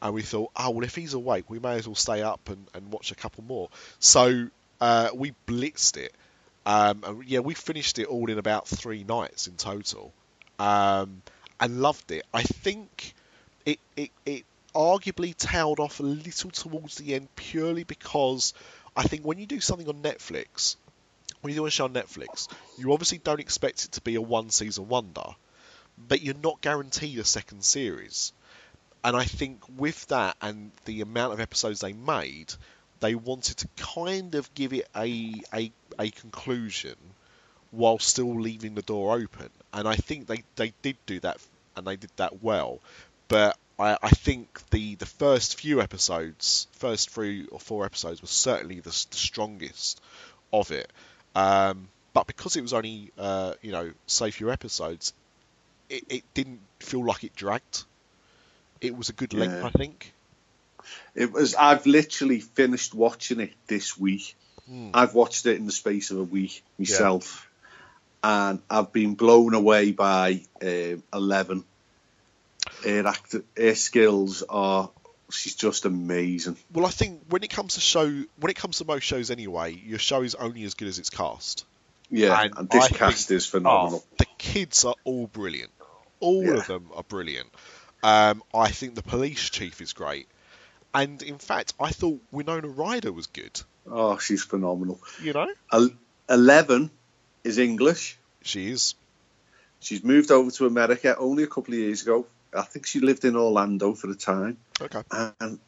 and 0.00 0.14
we 0.14 0.22
thought, 0.22 0.50
oh, 0.56 0.70
well, 0.70 0.84
if 0.84 0.96
he's 0.96 1.14
awake, 1.14 1.48
we 1.48 1.60
may 1.60 1.76
as 1.76 1.86
well 1.86 1.94
stay 1.94 2.22
up 2.22 2.48
and, 2.48 2.66
and 2.74 2.92
watch 2.92 3.12
a 3.12 3.14
couple 3.14 3.44
more. 3.44 3.68
So 4.00 4.48
uh, 4.80 5.10
we 5.14 5.32
blitzed 5.46 5.96
it. 5.96 6.12
Um, 6.66 7.04
and 7.06 7.24
yeah, 7.24 7.40
we 7.40 7.54
finished 7.54 7.98
it 7.98 8.06
all 8.06 8.28
in 8.30 8.38
about 8.38 8.66
three 8.66 9.04
nights 9.04 9.46
in 9.46 9.54
total 9.54 10.12
um, 10.58 11.22
and 11.60 11.80
loved 11.80 12.10
it. 12.10 12.24
I 12.34 12.42
think 12.42 13.14
it, 13.64 13.78
it, 13.96 14.10
it 14.26 14.44
arguably 14.74 15.36
tailed 15.36 15.80
off 15.80 16.00
a 16.00 16.02
little 16.02 16.50
towards 16.50 16.96
the 16.96 17.14
end 17.14 17.28
purely 17.36 17.84
because 17.84 18.54
I 18.96 19.04
think 19.04 19.24
when 19.24 19.38
you 19.38 19.46
do 19.46 19.60
something 19.60 19.88
on 19.88 20.02
Netflix, 20.02 20.76
when 21.40 21.52
you 21.52 21.60
do 21.60 21.66
a 21.66 21.70
show 21.70 21.84
on 21.84 21.94
Netflix, 21.94 22.48
you 22.78 22.92
obviously 22.92 23.18
don't 23.18 23.40
expect 23.40 23.84
it 23.84 23.92
to 23.92 24.00
be 24.00 24.14
a 24.14 24.20
one 24.20 24.50
season 24.50 24.88
wonder, 24.88 25.24
but 25.98 26.22
you're 26.22 26.34
not 26.34 26.60
guaranteed 26.60 27.18
a 27.18 27.24
second 27.24 27.64
series. 27.64 28.32
And 29.04 29.16
I 29.16 29.24
think 29.24 29.62
with 29.76 30.06
that 30.08 30.36
and 30.40 30.70
the 30.84 31.00
amount 31.00 31.32
of 31.32 31.40
episodes 31.40 31.80
they 31.80 31.92
made, 31.92 32.54
they 33.00 33.14
wanted 33.14 33.56
to 33.58 33.68
kind 33.76 34.36
of 34.36 34.52
give 34.54 34.72
it 34.72 34.88
a 34.94 35.34
a, 35.52 35.72
a 35.98 36.10
conclusion 36.10 36.94
while 37.72 37.98
still 37.98 38.40
leaving 38.40 38.74
the 38.74 38.82
door 38.82 39.16
open. 39.16 39.50
And 39.72 39.88
I 39.88 39.96
think 39.96 40.26
they, 40.26 40.44
they 40.56 40.72
did 40.82 40.96
do 41.06 41.18
that 41.20 41.38
and 41.74 41.86
they 41.86 41.96
did 41.96 42.10
that 42.16 42.42
well. 42.42 42.80
But 43.28 43.56
I, 43.82 43.98
I 44.02 44.10
think 44.10 44.60
the, 44.70 44.94
the 44.94 45.06
first 45.06 45.58
few 45.58 45.80
episodes, 45.80 46.68
first 46.72 47.10
three 47.10 47.46
or 47.46 47.58
four 47.58 47.84
episodes, 47.84 48.22
was 48.22 48.30
certainly 48.30 48.76
the, 48.76 48.90
the 48.90 49.16
strongest 49.16 50.00
of 50.52 50.70
it. 50.70 50.90
Um, 51.34 51.88
but 52.14 52.26
because 52.26 52.56
it 52.56 52.62
was 52.62 52.72
only, 52.72 53.10
uh, 53.18 53.54
you 53.62 53.72
know, 53.72 53.90
say 54.06 54.30
few 54.30 54.50
episodes, 54.50 55.12
it, 55.88 56.04
it 56.08 56.22
didn't 56.34 56.60
feel 56.80 57.04
like 57.04 57.24
it 57.24 57.34
dragged. 57.34 57.84
It 58.80 58.96
was 58.96 59.08
a 59.08 59.12
good 59.12 59.34
length, 59.34 59.54
Yeah. 59.60 59.66
I 59.66 59.70
think. 59.70 60.12
It 61.14 61.32
was. 61.32 61.54
I've 61.54 61.86
literally 61.86 62.40
finished 62.40 62.94
watching 62.94 63.40
it 63.40 63.52
this 63.66 63.96
week. 63.96 64.34
Hmm. 64.66 64.90
I've 64.94 65.14
watched 65.14 65.46
it 65.46 65.56
in 65.56 65.66
the 65.66 65.72
space 65.72 66.10
of 66.10 66.18
a 66.18 66.24
week 66.24 66.62
myself, 66.78 67.48
and 68.22 68.60
I've 68.68 68.92
been 68.92 69.14
blown 69.14 69.54
away 69.54 69.92
by 69.92 70.42
um, 70.60 71.02
Eleven. 71.12 71.64
Her 72.84 73.06
act, 73.06 73.34
her 73.56 73.74
skills 73.74 74.42
are. 74.48 74.90
She's 75.30 75.54
just 75.54 75.86
amazing. 75.86 76.58
Well, 76.74 76.84
I 76.84 76.90
think 76.90 77.22
when 77.30 77.42
it 77.42 77.48
comes 77.48 77.74
to 77.74 77.80
show, 77.80 78.04
when 78.04 78.50
it 78.50 78.56
comes 78.56 78.78
to 78.78 78.84
most 78.84 79.04
shows 79.04 79.30
anyway, 79.30 79.72
your 79.72 79.98
show 79.98 80.20
is 80.22 80.34
only 80.34 80.62
as 80.64 80.74
good 80.74 80.88
as 80.88 80.98
its 80.98 81.08
cast. 81.08 81.64
Yeah, 82.10 82.38
And 82.38 82.52
and, 82.58 82.68
this 82.68 82.84
I 82.84 82.88
think- 82.88 82.98
cast 82.98 83.30
is 83.30 83.46
phenomenal. 83.46 84.04
Oh, 84.04 84.14
the 84.18 84.26
kids 84.36 84.84
are 84.84 84.94
all 85.04 85.26
brilliant. 85.28 85.70
All 86.20 86.44
Yeah. 86.44 86.58
of 86.58 86.66
them 86.66 86.90
are 86.94 87.02
brilliant. 87.02 87.48
Um, 88.02 88.42
I 88.52 88.70
think 88.70 88.94
the 88.94 89.02
police 89.02 89.48
chief 89.48 89.80
is 89.80 89.94
great, 89.94 90.28
and 90.92 91.22
in 91.22 91.38
fact, 91.38 91.72
I 91.80 91.90
thought 91.90 92.20
Winona 92.30 92.68
Ryder 92.68 93.10
was 93.12 93.26
good. 93.28 93.58
Oh, 93.86 94.18
she's 94.18 94.44
phenomenal. 94.44 95.00
You 95.22 95.32
know, 95.32 95.48
Eleven 96.28 96.90
is 97.44 97.58
English. 97.58 98.18
she 98.42 98.70
is. 98.70 98.94
She's 99.80 100.04
moved 100.04 100.30
over 100.30 100.50
to 100.50 100.66
America 100.66 101.16
only 101.16 101.42
a 101.42 101.46
couple 101.46 101.72
of 101.74 101.80
years 101.80 102.02
ago. 102.02 102.26
I 102.54 102.62
think 102.62 102.86
she 102.86 103.00
lived 103.00 103.24
in 103.24 103.36
Orlando 103.36 103.94
for 103.94 104.10
a 104.10 104.14
time. 104.14 104.58
Okay. 104.80 105.02
And 105.10 105.58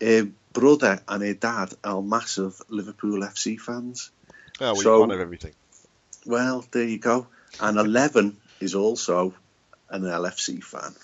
her 0.00 0.28
brother 0.52 1.00
and 1.08 1.22
her 1.22 1.34
dad 1.34 1.74
are 1.84 2.00
massive 2.02 2.60
Liverpool 2.68 3.20
FC 3.22 3.58
fans. 3.58 4.10
Oh, 4.60 4.72
well, 4.72 4.76
So- 4.76 5.00
one 5.00 5.10
of 5.10 5.20
everything. 5.20 5.54
Well, 6.26 6.64
there 6.72 6.84
you 6.84 6.98
go. 6.98 7.26
And 7.60 7.78
Eleven 7.78 8.36
is 8.60 8.74
also 8.74 9.34
an 9.88 10.02
LFC 10.02 10.62
fan. 10.62 10.94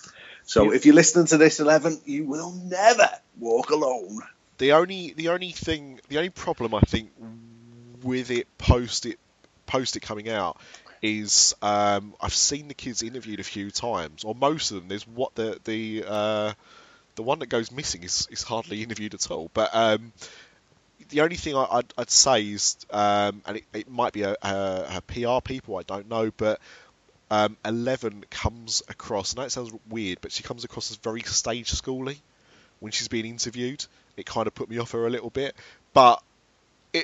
So 0.47 0.73
if 0.75 0.85
you're 0.85 0.95
listening 0.95 1.27
to 1.29 1.39
this, 1.39 1.59
Eleven, 1.61 1.99
you 2.05 2.27
will 2.27 2.53
never 2.53 3.09
walk 3.39 3.71
alone. 3.71 4.19
The 4.59 4.73
only, 4.73 5.15
the 5.17 5.31
only 5.31 5.51
thing, 5.53 6.01
the 6.09 6.19
only 6.19 6.29
problem 6.31 6.75
I 6.75 6.81
think 6.81 7.11
with 8.03 8.31
it 8.31 8.47
post 8.59 9.07
it, 9.07 9.19
post 9.67 9.97
it 9.97 10.01
coming 10.01 10.29
out 10.29 10.61
is 11.05 11.55
um, 11.61 12.15
I've 12.19 12.35
seen 12.35 12.69
the 12.69 12.75
kids 12.75 13.03
interviewed 13.03 13.39
a 13.39 13.45
few 13.45 13.71
times, 13.71 14.25
or 14.25 14.35
most 14.35 14.71
of 14.71 14.79
them. 14.79 14.89
There's 14.89 15.07
what 15.07 15.35
the 15.35 15.61
the 15.65 16.05
uh, 16.09 16.53
the 17.15 17.23
one 17.23 17.41
that 17.41 17.49
goes 17.49 17.71
missing 17.71 18.05
is, 18.05 18.27
is 18.31 18.43
hardly 18.43 18.83
interviewed 18.83 19.13
at 19.13 19.31
all. 19.31 19.51
But 19.53 19.69
um, 19.75 20.15
the 21.11 21.21
only 21.21 21.37
thing 21.37 21.57
I, 21.57 21.67
I'd, 21.71 21.95
I'd 21.99 22.11
say 22.11 22.43
is, 22.43 22.79
um, 22.91 23.43
and 23.45 23.59
it, 23.59 23.65
it 23.75 23.91
might 23.91 24.15
be 24.15 24.23
a, 24.23 24.35
a, 24.41 24.97
a 24.97 25.03
PR 25.03 25.47
people, 25.47 25.77
I 25.77 25.83
don't 25.83 26.09
know, 26.09 26.33
but 26.35 26.59
um, 27.31 27.59
Eleven 27.67 28.25
comes 28.31 28.83
across, 28.89 29.35
and 29.35 29.45
that 29.45 29.53
sounds 29.53 29.73
weird, 29.91 30.23
but 30.23 30.33
she 30.33 30.43
comes 30.43 30.65
across 30.65 30.91
as 30.91 30.97
very 30.97 31.21
stage 31.21 31.71
schooly 31.71 32.17
when 32.81 32.93
she's 32.93 33.09
being 33.09 33.27
interviewed. 33.27 33.85
It 34.17 34.25
kind 34.25 34.47
of 34.47 34.55
put 34.55 34.71
me 34.71 34.79
off 34.79 34.93
her 34.93 35.07
a 35.07 35.11
little 35.11 35.31
bit, 35.31 35.55
but 35.93 36.23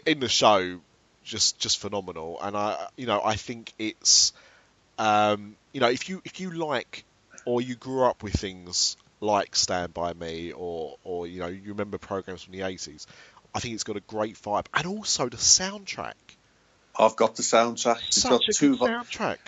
in 0.06 0.20
the 0.20 0.28
show, 0.28 0.80
just 1.24 1.58
just 1.58 1.78
phenomenal. 1.78 2.38
And 2.42 2.56
I, 2.56 2.86
you 2.96 3.06
know, 3.06 3.20
I 3.24 3.36
think 3.36 3.72
it's, 3.78 4.32
um, 4.98 5.56
you 5.72 5.80
know, 5.80 5.88
if 5.88 6.08
you 6.08 6.20
if 6.24 6.40
you 6.40 6.50
like 6.50 7.04
or 7.44 7.60
you 7.60 7.74
grew 7.74 8.04
up 8.04 8.22
with 8.22 8.34
things 8.34 8.96
like 9.20 9.54
Stand 9.56 9.92
by 9.94 10.12
Me 10.14 10.52
or 10.52 10.96
or 11.04 11.26
you 11.26 11.40
know 11.40 11.46
you 11.48 11.70
remember 11.70 11.98
programs 11.98 12.42
from 12.42 12.52
the 12.52 12.62
eighties, 12.62 13.06
I 13.54 13.60
think 13.60 13.74
it's 13.74 13.84
got 13.84 13.96
a 13.96 14.00
great 14.00 14.36
vibe, 14.36 14.66
and 14.74 14.86
also 14.86 15.28
the 15.28 15.36
soundtrack. 15.36 16.14
I've 16.98 17.16
got 17.16 17.36
the 17.36 17.42
soundtrack. 17.42 17.98
It's 18.08 18.22
got 18.24 18.42
Such 18.42 18.48
a 18.48 18.52
two 18.52 18.76
good 18.76 18.90
soundtrack. 18.90 19.38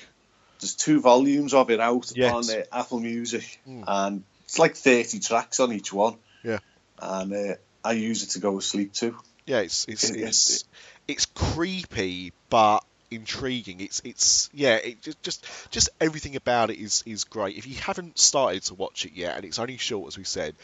there's 0.61 0.75
two 0.75 1.01
volumes 1.01 1.55
of 1.55 1.71
it 1.71 1.81
out 1.81 2.13
Yes. 2.15 2.49
on 2.51 2.57
uh, 2.57 2.63
Apple 2.73 3.01
Music, 3.01 3.61
Mm. 3.69 3.85
and 3.87 4.23
it's 4.45 4.59
like 4.59 4.77
30 4.77 5.19
tracks 5.21 5.59
on 5.61 5.73
each 5.73 5.93
one. 5.93 6.17
Yeah. 6.45 6.59
And 7.01 7.33
uh, 7.33 7.55
I 7.85 7.93
use 7.93 8.23
it 8.23 8.31
to 8.31 8.39
go 8.39 8.59
to 8.61 8.65
sleep 8.65 8.93
to. 8.95 9.17
Yeah, 9.47 9.61
it's 9.61 9.87
it's 9.89 10.05
It- 10.11 10.21
it's 10.21 10.65
it's 11.09 11.27
creepy 11.27 12.33
but 12.51 12.81
intriguing. 13.11 13.81
It's 13.81 14.01
it's 14.05 14.51
yeah, 14.53 14.77
it 14.77 15.03
just 15.03 15.23
just 15.23 15.47
just 15.71 15.89
everything 16.01 16.37
about 16.37 16.71
it 16.71 16.79
is 16.79 17.03
is 17.07 17.25
great. 17.25 17.57
If 17.57 17.67
you 17.67 17.77
haven't 17.77 18.19
started 18.19 18.63
to 18.65 18.75
watch 18.75 19.05
it 19.05 19.13
yet, 19.13 19.37
and 19.37 19.45
it's 19.45 19.59
only 19.59 19.77
short 19.77 20.09
as 20.09 20.19
we 20.19 20.25
said, 20.25 20.55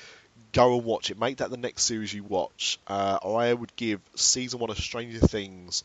go 0.52 0.76
and 0.76 0.85
watch 0.85 1.11
it. 1.11 1.18
Make 1.18 1.38
that 1.38 1.50
the 1.50 1.57
next 1.57 1.85
series 1.85 2.12
you 2.12 2.25
watch. 2.25 2.78
Uh, 2.87 3.18
I 3.25 3.52
would 3.52 3.75
give 3.76 4.00
season 4.14 4.61
one 4.61 4.71
of 4.71 4.78
Stranger 4.78 5.21
Things 5.21 5.85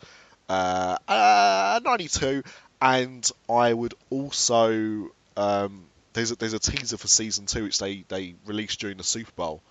uh, 0.49 0.97
uh, 1.07 1.79
92, 1.83 2.43
and 2.81 3.31
I 3.49 3.73
would 3.73 3.93
also 4.09 5.11
um, 5.37 5.85
there's 6.13 6.31
a, 6.31 6.35
there's 6.35 6.53
a 6.53 6.59
teaser 6.59 6.97
for 6.97 7.07
season 7.07 7.45
two 7.45 7.63
which 7.63 7.79
they 7.79 8.05
they 8.07 8.35
released 8.45 8.79
during 8.79 8.97
the 8.97 9.03
Super 9.03 9.31
Bowl, 9.35 9.61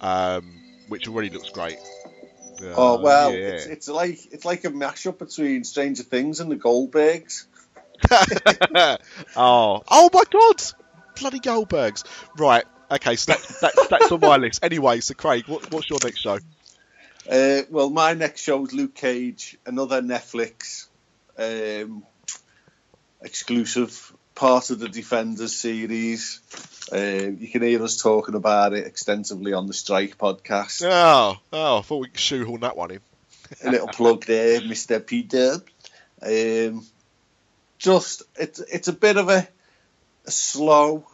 um, 0.00 0.60
which 0.88 1.08
already 1.08 1.30
looks 1.30 1.50
great. 1.50 1.78
Oh 2.62 3.00
well, 3.00 3.32
yeah. 3.32 3.48
it's, 3.48 3.66
it's 3.66 3.88
like 3.88 4.32
it's 4.32 4.44
like 4.44 4.64
a 4.64 4.70
mashup 4.70 5.18
between 5.18 5.64
Stranger 5.64 6.02
Things 6.02 6.40
and 6.40 6.50
the 6.50 6.56
Goldbergs. 6.56 7.46
oh, 9.36 9.82
oh 9.88 10.10
my 10.12 10.22
God! 10.30 10.62
Bloody 11.18 11.40
Goldbergs. 11.40 12.04
Right. 12.36 12.64
Okay, 12.90 13.16
so 13.16 13.32
that, 13.32 13.60
that, 13.60 13.86
that's 13.90 14.12
on 14.12 14.20
my 14.20 14.36
list. 14.36 14.62
Anyway, 14.62 15.00
so 15.00 15.14
Craig, 15.14 15.48
what, 15.48 15.72
what's 15.72 15.88
your 15.88 15.98
next 16.04 16.20
show? 16.20 16.38
Uh, 17.28 17.62
well, 17.70 17.88
my 17.88 18.12
next 18.12 18.42
show 18.42 18.64
is 18.64 18.72
Luke 18.74 18.94
Cage, 18.94 19.56
another 19.64 20.02
Netflix 20.02 20.86
um, 21.38 22.04
exclusive 23.22 24.12
part 24.34 24.70
of 24.70 24.78
the 24.78 24.88
Defenders 24.88 25.54
series. 25.54 26.40
Uh, 26.92 27.30
you 27.38 27.48
can 27.48 27.62
hear 27.62 27.82
us 27.82 27.96
talking 27.96 28.34
about 28.34 28.72
it 28.72 28.86
extensively 28.86 29.52
on 29.52 29.66
the 29.66 29.72
Strike 29.72 30.18
podcast. 30.18 30.82
Oh, 30.84 31.36
oh, 31.52 31.78
I 31.78 31.82
thought 31.82 31.98
we 31.98 32.08
could 32.08 32.18
shoehorn 32.18 32.60
that 32.60 32.76
one 32.76 32.90
in. 32.90 33.00
a 33.62 33.70
little 33.70 33.88
plug 33.88 34.24
there, 34.24 34.60
Mr. 34.60 35.04
P 35.04 35.22
Dub. 35.22 35.62
Um, 36.22 36.84
just 37.78 38.22
it's 38.36 38.60
it's 38.60 38.88
a 38.88 38.92
bit 38.92 39.16
of 39.16 39.28
a, 39.28 39.46
a 40.26 40.30
slow, 40.30 41.06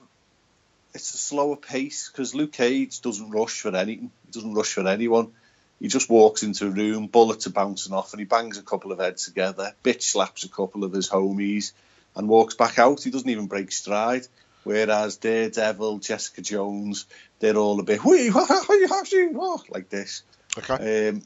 it's 0.94 1.14
a 1.14 1.18
slower 1.18 1.56
pace 1.56 2.08
because 2.08 2.34
Luke 2.34 2.52
Cage 2.52 3.00
doesn't 3.00 3.30
rush 3.30 3.60
for 3.60 3.74
anything. 3.74 4.10
He 4.26 4.32
doesn't 4.32 4.54
rush 4.54 4.72
for 4.72 4.86
anyone. 4.86 5.32
He 5.80 5.88
just 5.88 6.10
walks 6.10 6.42
into 6.42 6.66
a 6.66 6.70
room, 6.70 7.06
bullets 7.06 7.46
are 7.46 7.50
bouncing 7.52 7.94
off, 7.94 8.12
and 8.12 8.20
he 8.20 8.26
bangs 8.26 8.58
a 8.58 8.62
couple 8.62 8.92
of 8.92 8.98
heads 8.98 9.24
together, 9.24 9.72
bitch 9.82 10.02
slaps 10.02 10.44
a 10.44 10.48
couple 10.48 10.84
of 10.84 10.92
his 10.92 11.08
homies, 11.08 11.72
and 12.20 12.28
walks 12.28 12.54
back 12.54 12.78
out. 12.78 13.02
He 13.02 13.10
doesn't 13.10 13.28
even 13.28 13.46
break 13.46 13.72
stride. 13.72 14.26
Whereas 14.62 15.16
Daredevil, 15.16 16.00
Jessica 16.00 16.42
Jones, 16.42 17.06
they're 17.38 17.56
all 17.56 17.80
a 17.80 17.82
bit 17.82 18.04
"Wee, 18.04 18.30
like 19.70 19.88
this. 19.88 20.22
Okay. 20.58 21.08
Um, 21.08 21.22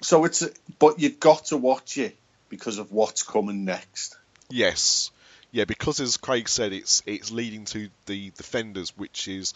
so 0.00 0.24
it's, 0.24 0.42
but 0.78 0.98
you've 0.98 1.20
got 1.20 1.44
to 1.46 1.58
watch 1.58 1.98
it 1.98 2.16
because 2.48 2.78
of 2.78 2.90
what's 2.90 3.22
coming 3.22 3.66
next. 3.66 4.16
Yes. 4.48 5.10
Yeah, 5.50 5.66
because 5.66 6.00
as 6.00 6.16
Craig 6.16 6.48
said, 6.48 6.72
it's 6.72 7.02
it's 7.04 7.30
leading 7.30 7.66
to 7.66 7.90
the 8.06 8.30
Defenders, 8.30 8.96
which 8.96 9.28
is 9.28 9.52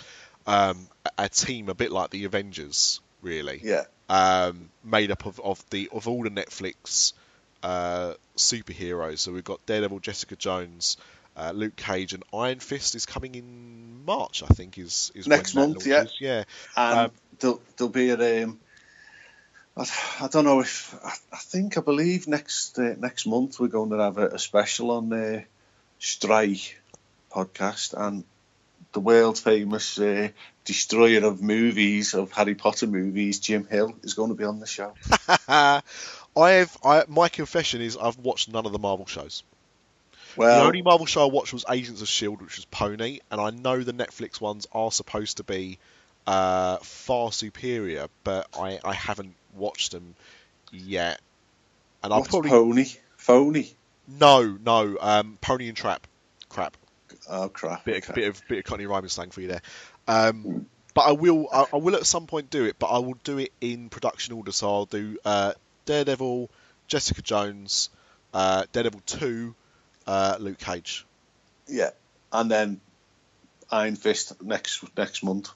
um, 0.47 0.87
a, 1.07 1.25
a 1.25 1.29
team 1.31 1.71
a 1.71 1.75
bit 1.75 1.91
like 1.91 2.11
the 2.11 2.27
Avengers, 2.27 3.01
really. 3.23 3.63
Yeah, 3.65 3.85
um, 4.11 4.69
made 4.85 5.11
up 5.11 5.25
of, 5.25 5.41
of 5.41 5.65
the 5.71 5.89
of 5.91 6.07
all 6.07 6.25
the 6.25 6.31
Netflix 6.31 7.15
uh, 7.63 8.15
superheroes. 8.37 9.19
So 9.19 9.33
we've 9.33 9.45
got 9.45 9.65
Daredevil, 9.67 10.01
Jessica 10.01 10.37
Jones, 10.37 10.97
uh, 11.37 11.53
Luke 11.55 11.77
Cage, 11.77 12.13
and 12.15 12.23
Iron 12.33 12.61
Fist 12.61 12.95
is 12.95 13.07
coming 13.07 13.35
in 13.35 14.05
March. 14.05 14.43
I 14.43 14.47
think 14.47 14.79
is 14.79 15.13
is 15.15 15.27
Next 15.27 15.55
month, 15.55 15.87
launches. 15.87 16.15
yeah. 16.21 16.45
and 16.77 16.99
Um, 16.99 17.11
there'll, 17.39 17.63
there'll 17.77 17.93
be 17.93 18.11
a. 18.11 18.45
Um, 18.45 18.59
I, 19.77 19.85
I 20.23 20.29
don't 20.29 20.45
know 20.45 20.61
if 20.61 20.95
I, 21.05 21.13
I 21.33 21.39
think 21.39 21.77
I 21.77 21.83
believe 21.83 22.27
next 22.29 22.79
uh, 22.79 22.95
next 22.99 23.27
month 23.27 23.61
we're 23.61 23.69
going 23.69 23.91
to 23.91 23.99
have 23.99 24.17
a, 24.19 24.29
a 24.29 24.39
special 24.39 24.91
on 24.91 25.09
the 25.11 25.45
Strike 25.99 26.81
podcast 27.31 27.95
and 27.95 28.25
the 28.93 29.01
world 29.01 29.39
famous 29.39 29.99
uh, 29.99 30.29
destroyer 30.65 31.25
of 31.27 31.43
movies, 31.43 32.15
of 32.15 32.33
Harry 32.33 32.55
Potter 32.55 32.87
movies, 32.87 33.41
Jim 33.41 33.67
Hill, 33.67 33.95
is 34.03 34.15
going 34.15 34.31
to 34.31 34.35
be 34.35 34.45
on 34.45 34.59
the 34.61 34.67
show. 34.67 34.95
I 35.49 35.83
have. 36.37 36.77
I, 36.85 37.05
my 37.09 37.29
confession 37.29 37.81
is 37.81 37.97
I've 37.97 38.19
watched 38.19 38.49
none 38.49 38.67
of 38.67 38.73
the 38.73 38.79
Marvel 38.79 39.07
shows. 39.07 39.43
Well, 40.37 40.61
the 40.61 40.67
only 40.67 40.83
Marvel 40.83 41.07
show 41.07 41.23
I 41.23 41.33
watched 41.33 41.53
was 41.53 41.65
Agents 41.69 42.03
of 42.03 42.09
Shield, 42.09 42.43
which 42.43 42.57
was 42.57 42.67
Pony, 42.67 43.21
and 43.31 43.41
I 43.41 43.51
know 43.51 43.83
the 43.83 43.93
Netflix 43.93 44.41
ones 44.41 44.67
are 44.73 44.93
supposed 44.93 45.39
to 45.39 45.45
be 45.45 45.79
uh, 46.27 46.77
far 46.79 47.33
superior, 47.33 48.09
but 48.23 48.47
I, 48.59 48.79
I 48.85 48.93
haven't 48.93 49.35
watched 49.55 49.93
them 49.93 50.15
yet. 50.73 51.21
And 52.03 52.13
what's 52.13 52.29
probably 52.29 52.51
Pony? 52.51 52.87
Phony? 53.17 53.75
no, 54.09 54.59
no, 54.63 54.97
um, 55.01 55.39
Pony 55.41 55.69
and 55.69 55.77
Trap, 55.77 56.07
crap. 56.49 56.77
Oh 57.29 57.49
crap! 57.49 57.85
Bit, 57.85 58.09
okay. 58.09 58.11
of, 58.11 58.15
bit 58.15 58.29
of 58.29 58.49
bit 58.49 58.59
of 58.59 58.65
Cockney 58.65 58.87
rhyming 58.87 59.09
slang 59.09 59.31
for 59.31 59.41
you 59.41 59.49
there. 59.49 59.63
Um, 60.07 60.67
but 60.95 61.03
I 61.03 61.13
will 61.13 61.49
I, 61.53 61.67
I 61.73 61.77
will 61.77 61.97
at 61.97 62.07
some 62.07 62.27
point 62.27 62.51
do 62.51 62.65
it, 62.65 62.77
but 62.79 62.87
I 62.87 62.99
will 62.99 63.19
do 63.25 63.39
it 63.39 63.53
in 63.61 63.89
production 63.89 64.35
order. 64.35 64.53
So 64.53 64.69
I'll 64.69 64.87
do 64.87 65.19
uh, 65.25 65.53
Daredevil, 65.87 66.51
Jessica 66.89 67.23
Jones, 67.23 67.89
uh, 68.35 68.65
Daredevil 68.73 69.01
two, 69.07 69.55
uh, 70.07 70.37
Luke 70.39 70.59
Cage. 70.59 71.07
Yeah, 71.67 71.91
and 72.33 72.51
then 72.51 72.81
Iron 73.71 73.97
Fist 73.97 74.41
next 74.43 74.85
next 74.97 75.23
month. 75.25 75.49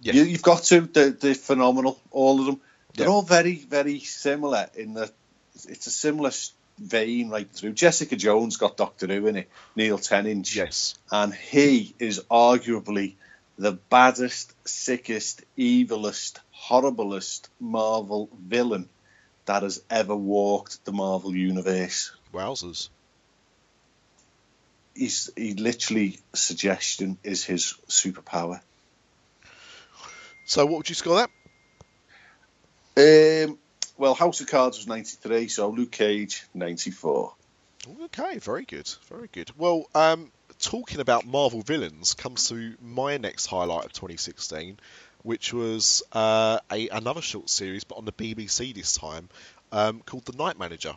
Yes. 0.00 0.14
You, 0.14 0.22
you've 0.24 0.42
got 0.42 0.62
to. 0.64 0.82
They're, 0.82 1.10
they're 1.10 1.34
phenomenal. 1.34 2.00
All 2.10 2.38
of 2.40 2.46
them. 2.46 2.60
They're 2.94 3.06
Yeah. 3.06 3.12
all 3.12 3.22
very 3.22 3.56
very 3.56 3.98
similar 4.00 4.68
in 4.74 4.94
the. 4.94 5.10
It's 5.68 5.86
a 5.86 5.90
similar 5.90 6.30
vein 6.78 7.30
right 7.30 7.50
through. 7.50 7.72
Jessica 7.72 8.16
Jones 8.16 8.58
got 8.58 8.76
Doctor 8.76 9.06
Who 9.06 9.26
in 9.26 9.36
it. 9.36 9.48
Neil 9.74 9.98
Tennant. 9.98 10.54
Yes. 10.54 10.94
and 11.10 11.34
he 11.34 11.94
is 11.98 12.20
arguably 12.30 13.14
the 13.58 13.72
baddest, 13.72 14.52
sickest, 14.66 15.42
evilest, 15.56 16.38
horriblest 16.68 17.48
Marvel 17.58 18.28
villain 18.38 18.88
that 19.46 19.62
has 19.62 19.82
ever 19.88 20.14
walked 20.14 20.84
the 20.84 20.92
Marvel 20.92 21.34
universe. 21.34 22.12
Wowzers. 22.32 22.90
He's 24.94 25.30
he 25.36 25.54
literally 25.54 26.20
suggestion 26.34 27.18
is 27.22 27.44
his 27.44 27.74
superpower. 27.88 28.60
So 30.46 30.64
what 30.64 30.78
would 30.78 30.88
you 30.88 30.94
score 30.94 31.26
that? 32.96 33.48
Um, 33.48 33.58
well, 33.98 34.14
House 34.14 34.40
of 34.40 34.46
Cards 34.46 34.78
was 34.78 34.86
ninety 34.86 35.16
three, 35.20 35.48
so 35.48 35.68
Luke 35.70 35.90
Cage 35.90 36.44
ninety 36.54 36.90
four. 36.90 37.34
Okay, 38.04 38.38
very 38.38 38.64
good, 38.64 38.88
very 39.08 39.28
good. 39.30 39.50
Well, 39.56 39.86
um, 39.94 40.32
talking 40.58 41.00
about 41.00 41.26
Marvel 41.26 41.62
villains 41.62 42.14
comes 42.14 42.48
to 42.48 42.74
my 42.80 43.16
next 43.16 43.46
highlight 43.46 43.84
of 43.84 43.92
2016, 43.92 44.78
which 45.26 45.52
was 45.52 46.04
uh, 46.12 46.58
a 46.70 46.88
another 46.88 47.20
short 47.20 47.50
series, 47.50 47.82
but 47.84 47.98
on 47.98 48.04
the 48.04 48.12
BBC 48.12 48.72
this 48.74 48.92
time, 48.92 49.28
um, 49.72 50.00
called 50.06 50.24
The 50.24 50.36
Night 50.36 50.56
Manager. 50.58 50.94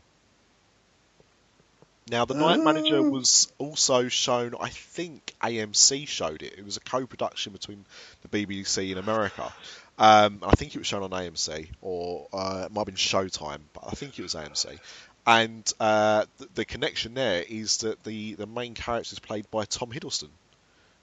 Now, 2.11 2.25
The 2.25 2.35
Night 2.35 2.59
Manager 2.59 2.97
Oh. 2.97 3.09
was 3.09 3.51
also 3.57 4.07
shown, 4.07 4.55
I 4.59 4.69
think 4.69 5.33
AMC 5.41 6.07
showed 6.07 6.41
it. 6.43 6.53
It 6.57 6.65
was 6.65 6.77
a 6.77 6.79
co-production 6.79 7.53
between 7.53 7.85
the 8.23 8.29
BBC 8.29 8.89
and 8.91 8.99
America. 8.99 9.51
Um, 9.97 10.39
I 10.43 10.51
think 10.51 10.75
it 10.75 10.79
was 10.79 10.87
shown 10.87 11.03
on 11.03 11.11
AMC, 11.11 11.67
or 11.81 12.27
uh, 12.33 12.63
it 12.65 12.71
might 12.71 12.81
have 12.81 12.85
been 12.87 12.95
Showtime, 12.95 13.59
but 13.73 13.83
I 13.87 13.91
think 13.91 14.17
it 14.17 14.23
was 14.23 14.33
AMC. 14.33 14.79
And 15.27 15.71
uh, 15.79 16.25
the, 16.37 16.47
the 16.55 16.65
connection 16.65 17.13
there 17.13 17.43
is 17.47 17.77
that 17.77 18.03
the, 18.03 18.33
the 18.35 18.47
main 18.47 18.73
character 18.73 19.13
is 19.13 19.19
played 19.19 19.49
by 19.51 19.65
Tom 19.65 19.91
Hiddleston, 19.91 20.29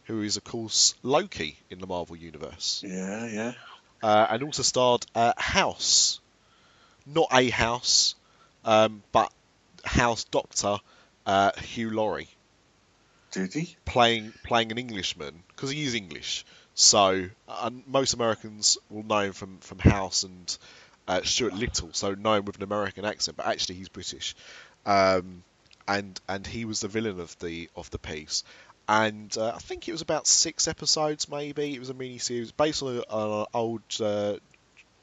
who 0.06 0.22
is, 0.22 0.36
of 0.36 0.44
course, 0.44 0.94
Loki 1.02 1.58
in 1.70 1.78
the 1.78 1.86
Marvel 1.86 2.16
Universe 2.16 2.82
Yeah, 2.86 3.26
yeah. 3.26 3.52
uh, 4.02 4.26
and 4.30 4.42
also 4.42 4.62
starred 4.62 5.04
uh, 5.14 5.32
House, 5.36 6.20
not 7.04 7.28
a 7.32 7.50
House, 7.50 8.14
um, 8.64 9.02
but 9.12 9.32
House 9.84 10.24
Doctor 10.24 10.78
uh, 11.26 11.52
Hugh 11.60 11.90
Laurie 11.90 12.28
Did 13.32 13.52
he? 13.52 13.76
playing 13.84 14.32
playing 14.44 14.72
an 14.72 14.78
Englishman 14.78 15.42
because 15.48 15.70
he 15.70 15.84
is 15.84 15.94
English. 15.94 16.44
So 16.74 17.28
uh, 17.48 17.70
most 17.86 18.14
Americans 18.14 18.78
will 18.90 19.02
know 19.04 19.20
him 19.20 19.32
from 19.32 19.58
from 19.58 19.78
House 19.78 20.22
and 20.24 20.58
uh, 21.08 21.22
Stuart 21.22 21.54
Little, 21.54 21.90
so 21.92 22.14
know 22.14 22.34
him 22.34 22.44
with 22.44 22.56
an 22.56 22.62
American 22.62 23.04
accent, 23.04 23.36
but 23.36 23.46
actually 23.46 23.76
he's 23.76 23.88
British. 23.88 24.34
Um, 24.84 25.42
and 25.88 26.20
and 26.28 26.46
he 26.46 26.64
was 26.64 26.80
the 26.80 26.88
villain 26.88 27.20
of 27.20 27.38
the 27.38 27.70
of 27.76 27.90
the 27.90 27.98
piece. 27.98 28.42
And 28.88 29.36
uh, 29.36 29.52
I 29.54 29.58
think 29.58 29.88
it 29.88 29.92
was 29.92 30.02
about 30.02 30.26
six 30.26 30.68
episodes, 30.68 31.28
maybe. 31.28 31.74
It 31.74 31.80
was 31.80 31.90
a 31.90 31.94
mini 31.94 32.18
series 32.18 32.52
based 32.52 32.82
on 32.82 33.02
an 33.08 33.46
old 33.52 33.82
uh, 34.00 34.34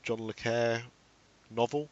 John 0.03 0.25
le 0.25 0.33
Carre 0.33 0.83
novel. 1.51 1.89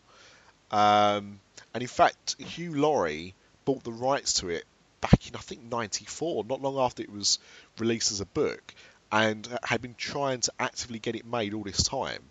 Um, 0.72 1.40
and 1.74 1.82
in 1.82 1.88
fact, 1.88 2.38
Hugh 2.40 2.76
Laurie 2.76 3.34
bought 3.66 3.84
the 3.84 3.92
rights 3.92 4.36
to 4.36 4.50
it 4.50 4.64
back 5.02 5.28
in 5.28 5.36
I 5.36 5.40
think 5.40 5.64
'94, 5.64 6.46
not 6.46 6.62
long 6.62 6.78
after 6.78 7.04
it 7.04 7.12
was 7.12 7.40
released 7.78 8.12
as 8.12 8.22
a 8.22 8.26
book, 8.26 8.74
and 9.12 9.48
had 9.64 9.82
been 9.82 9.96
trying 9.96 10.42
to 10.42 10.54
actively 10.60 11.00
get 11.00 11.16
it 11.16 11.26
made 11.26 11.54
all 11.54 11.64
this 11.64 11.84
time. 11.84 12.22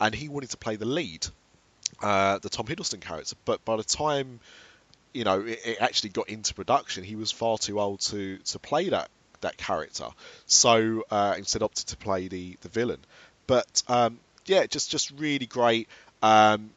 And 0.00 0.14
he 0.14 0.28
wanted 0.28 0.50
to 0.50 0.58
play 0.58 0.76
the 0.76 0.84
lead, 0.84 1.26
uh, 2.02 2.38
the 2.38 2.48
Tom 2.48 2.66
Hiddleston 2.66 3.00
character. 3.00 3.36
But 3.44 3.64
by 3.64 3.76
the 3.76 3.84
time 3.84 4.40
you 5.12 5.24
know 5.24 5.40
it, 5.40 5.60
it 5.64 5.78
actually 5.80 6.10
got 6.10 6.28
into 6.28 6.54
production, 6.54 7.04
he 7.04 7.16
was 7.16 7.30
far 7.30 7.58
too 7.58 7.80
old 7.80 8.00
to 8.00 8.38
to 8.38 8.58
play 8.58 8.88
that 8.90 9.10
that 9.40 9.56
character. 9.56 10.08
So 10.46 11.04
uh, 11.10 11.34
instead 11.38 11.62
opted 11.62 11.86
to 11.88 11.96
play 11.96 12.28
the 12.28 12.56
the 12.60 12.68
villain. 12.68 13.00
But 13.46 13.82
um, 13.88 14.18
yeah, 14.46 14.66
just 14.66 14.90
just 14.90 15.10
really 15.12 15.46
great. 15.46 15.88
Um, 16.22 16.70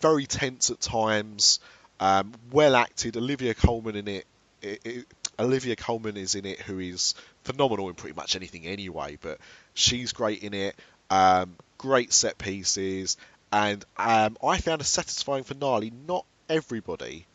very 0.00 0.26
tense 0.26 0.70
at 0.70 0.80
times. 0.80 1.60
Um, 2.00 2.32
well 2.50 2.74
acted. 2.74 3.16
Olivia 3.16 3.54
Colman 3.54 3.96
in 3.96 4.08
it, 4.08 4.26
it, 4.60 4.80
it. 4.84 5.06
Olivia 5.38 5.76
Colman 5.76 6.16
is 6.16 6.34
in 6.34 6.44
it, 6.44 6.60
who 6.60 6.78
is 6.78 7.14
phenomenal 7.44 7.88
in 7.88 7.94
pretty 7.94 8.14
much 8.14 8.36
anything 8.36 8.66
anyway. 8.66 9.18
But 9.20 9.38
she's 9.74 10.12
great 10.12 10.42
in 10.42 10.52
it. 10.52 10.76
Um, 11.10 11.56
great 11.78 12.12
set 12.12 12.38
pieces, 12.38 13.16
and 13.52 13.84
um, 13.96 14.36
I 14.42 14.58
found 14.58 14.80
a 14.80 14.84
satisfying 14.84 15.44
finale. 15.44 15.92
Not 16.06 16.24
everybody, 16.48 17.26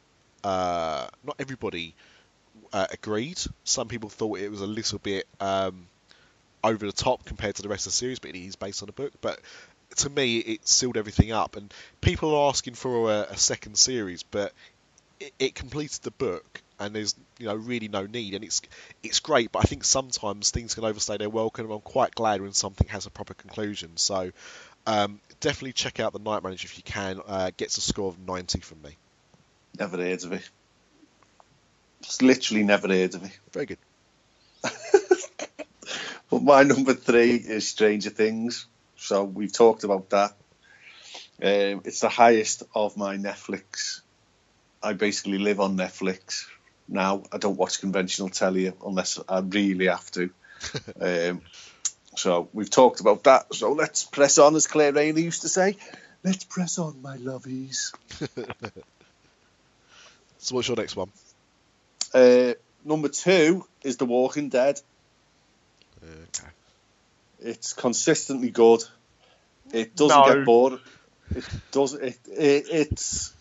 uh, 0.43 1.07
not 1.23 1.35
everybody 1.39 1.95
uh, 2.73 2.87
agreed. 2.91 3.39
Some 3.63 3.87
people 3.87 4.09
thought 4.09 4.39
it 4.39 4.49
was 4.49 4.61
a 4.61 4.67
little 4.67 4.99
bit 4.99 5.27
um, 5.39 5.87
over 6.63 6.85
the 6.85 6.91
top 6.91 7.25
compared 7.25 7.55
to 7.55 7.61
the 7.61 7.69
rest 7.69 7.85
of 7.85 7.91
the 7.91 7.97
series, 7.97 8.19
but 8.19 8.31
it 8.31 8.35
is 8.37 8.55
based 8.55 8.83
on 8.83 8.89
a 8.89 8.93
book. 8.93 9.13
But 9.21 9.39
to 9.97 10.09
me, 10.09 10.37
it 10.37 10.67
sealed 10.67 10.97
everything 10.97 11.31
up. 11.31 11.55
And 11.55 11.73
people 12.01 12.35
are 12.35 12.49
asking 12.49 12.75
for 12.75 13.11
a, 13.11 13.21
a 13.31 13.37
second 13.37 13.77
series, 13.77 14.23
but 14.23 14.53
it, 15.19 15.33
it 15.39 15.55
completed 15.55 16.01
the 16.03 16.11
book, 16.11 16.61
and 16.79 16.95
there's 16.95 17.15
you 17.39 17.47
know 17.47 17.55
really 17.55 17.87
no 17.87 18.05
need. 18.05 18.33
And 18.33 18.43
it's 18.43 18.61
it's 19.03 19.19
great, 19.19 19.51
but 19.51 19.59
I 19.59 19.63
think 19.63 19.83
sometimes 19.83 20.51
things 20.51 20.75
can 20.75 20.83
overstay 20.83 21.17
their 21.17 21.29
welcome. 21.29 21.65
And 21.65 21.73
I'm 21.73 21.81
quite 21.81 22.15
glad 22.15 22.41
when 22.41 22.53
something 22.53 22.87
has 22.89 23.05
a 23.05 23.09
proper 23.09 23.33
conclusion. 23.33 23.97
So 23.97 24.31
um, 24.85 25.19
definitely 25.39 25.73
check 25.73 25.99
out 25.99 26.13
the 26.13 26.19
Night 26.19 26.43
Manager 26.43 26.65
if 26.65 26.77
you 26.77 26.83
can. 26.83 27.21
Uh, 27.25 27.51
gets 27.57 27.77
a 27.77 27.81
score 27.81 28.09
of 28.09 28.19
90 28.19 28.59
from 28.59 28.81
me. 28.81 28.97
Never 29.79 29.97
heard 29.97 30.23
of 30.23 30.33
it. 30.33 30.49
Just 32.01 32.21
literally 32.21 32.63
never 32.63 32.87
heard 32.87 33.15
of 33.15 33.23
it. 33.23 33.39
Very 33.53 33.65
good. 33.65 33.77
But 36.29 36.43
my 36.43 36.63
number 36.63 36.93
three 36.93 37.35
is 37.35 37.67
Stranger 37.67 38.09
Things. 38.09 38.65
So 38.97 39.23
we've 39.23 39.53
talked 39.53 39.83
about 39.83 40.09
that. 40.09 40.31
Um, 41.41 41.81
it's 41.85 42.01
the 42.01 42.09
highest 42.09 42.63
of 42.75 42.97
my 42.97 43.15
Netflix. 43.17 44.01
I 44.83 44.93
basically 44.93 45.37
live 45.37 45.59
on 45.59 45.77
Netflix 45.77 46.45
now. 46.87 47.23
I 47.31 47.37
don't 47.37 47.57
watch 47.57 47.79
conventional 47.79 48.29
telly 48.29 48.73
unless 48.85 49.19
I 49.29 49.39
really 49.39 49.87
have 49.87 50.09
to. 50.11 50.29
um, 50.99 51.41
so 52.15 52.49
we've 52.51 52.69
talked 52.69 52.99
about 52.99 53.23
that. 53.23 53.53
So 53.53 53.71
let's 53.71 54.03
press 54.03 54.37
on, 54.37 54.55
as 54.55 54.67
Claire 54.67 54.93
Rainey 54.93 55.21
used 55.21 55.43
to 55.43 55.49
say. 55.49 55.77
Let's 56.23 56.43
press 56.43 56.77
on, 56.77 57.01
my 57.01 57.17
lovies. 57.17 57.93
So 60.39 60.55
what's 60.55 60.67
your 60.67 60.77
next 60.77 60.95
one? 60.95 61.09
Uh, 62.13 62.53
number 62.85 63.09
two 63.09 63.65
is 63.83 63.97
The 63.97 64.05
Walking 64.05 64.49
Dead. 64.49 64.79
Okay. 66.03 66.47
It's 67.41 67.73
consistently 67.73 68.49
good. 68.49 68.83
It 69.71 69.95
doesn't 69.95 70.17
No. 70.17 70.33
get 70.33 70.45
bored. 70.45 70.79
It 71.35 71.43
does. 71.71 71.93
It, 71.93 72.17
it 72.27 72.65
it's 72.69 73.33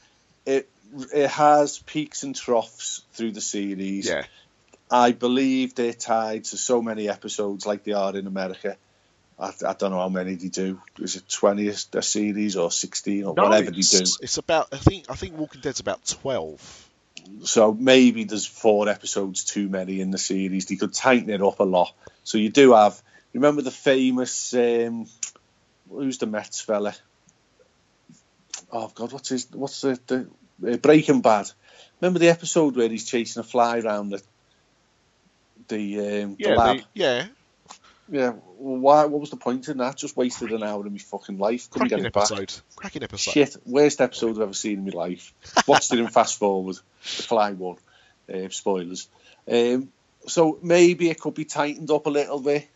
it 0.45 0.69
it 1.15 1.31
has 1.31 1.79
peaks 1.79 2.23
and 2.25 2.35
troughs 2.35 3.03
through 3.13 3.33
the 3.33 3.41
series. 3.41 4.09
Yeah. 4.09 4.25
I 4.91 5.13
believe 5.13 5.75
they're 5.75 5.93
tied 5.93 6.45
to 6.45 6.57
so 6.57 6.83
many 6.83 7.09
episodes 7.09 7.67
like 7.67 7.85
they 7.85 7.93
are 7.93 8.17
in 8.17 8.27
America. 8.27 8.77
I, 9.39 9.53
I 9.67 9.75
don't 9.75 9.91
know 9.91 9.99
how 9.99 10.09
many 10.09 10.35
they 10.35 10.49
do. 10.49 10.81
Is 10.99 11.17
it 11.17 11.29
twenty 11.29 11.69
a, 11.69 11.75
a 11.95 12.03
series 12.03 12.57
or 12.57 12.71
sixteen 12.71 13.25
or 13.25 13.35
whatever 13.35 13.71
they 13.71 13.79
it's, 13.79 13.91
do? 13.91 14.23
it's 14.23 14.39
about. 14.39 14.69
I 14.73 14.79
think. 14.79 15.07
I 15.09 15.15
think 15.15 15.37
Walking 15.37 15.61
Dead's 15.61 15.81
about 15.81 16.05
12. 16.07 16.86
So 17.45 17.73
maybe 17.73 18.25
there's 18.25 18.47
four 18.47 18.89
episodes 18.89 19.45
too 19.45 19.69
many 19.69 20.01
in 20.01 20.11
the 20.11 20.19
series. 20.19 20.67
They 20.67 20.77
could 20.77 20.95
tighten 20.95 21.31
it 21.31 21.43
up 21.43 21.61
a 21.61 21.65
lot. 21.65 21.95
So 22.25 22.39
you 22.39 22.51
do 22.51 22.73
have, 22.73 23.01
remember 23.33 23.62
the 23.62 23.71
famous 23.71 24.55
um, 24.55 25.07
who's 25.89 26.19
the 26.19 26.27
Mets 26.27 26.61
fella? 26.61 26.95
Oh 28.71 28.91
God, 28.95 29.12
what's 29.12 29.29
his 29.29 29.49
what's 29.53 29.81
the, 29.81 29.99
the 30.07 30.73
uh, 30.73 30.77
Breaking 30.79 31.21
Bad? 31.21 31.51
Remember 32.01 32.19
the 32.19 32.31
episode 32.31 32.77
where 32.77 32.89
he's 32.89 33.07
chasing 33.07 33.41
a 33.41 33.45
fly 33.45 33.79
around 33.79 34.11
the 34.11 34.23
the, 35.69 36.23
um, 36.23 36.37
the 36.39 36.51
lab? 36.51 36.79
the- 36.79 36.85
yeah. 36.95 37.27
Yeah, 38.09 38.35
well, 38.59 38.79
why? 38.79 39.05
What 39.07 39.21
was 39.21 39.31
the 39.31 39.37
point 39.37 39.69
in 39.69 39.79
that? 39.79 39.97
Just 39.97 40.16
wasted 40.16 40.53
an 40.53 40.62
hour 40.62 40.85
of 40.87 40.92
my 40.92 40.99
fucking 40.99 41.38
life. 41.38 41.69
Couldn't 41.71 41.88
Cracking 41.88 42.05
get 42.05 42.07
it 42.07 42.12
back. 42.12 42.31
episode. 42.31 42.53
Cracking 42.77 43.03
episode. 43.03 43.31
Shit, 43.33 43.57
worst 43.66 44.01
episode 44.01 44.37
I've 44.37 44.42
ever 44.42 44.53
seen 44.53 44.79
in 44.79 44.85
my 44.85 44.90
life. 44.92 45.33
Watched 45.66 45.92
it 45.92 45.99
in 45.99 46.09
fast 46.09 46.38
forward. 46.38 46.77
The 47.03 47.23
fly 47.23 47.53
one. 47.53 47.77
Uh, 48.33 48.49
spoilers. 48.51 49.09
Um, 49.51 49.90
so 50.27 50.59
maybe 50.62 51.11
it 51.11 51.21
could 51.21 51.35
be 51.35 51.45
tightened 51.45 51.90
up 51.90 52.07
a 52.07 52.11
little 52.11 52.40
bit. 52.40 52.69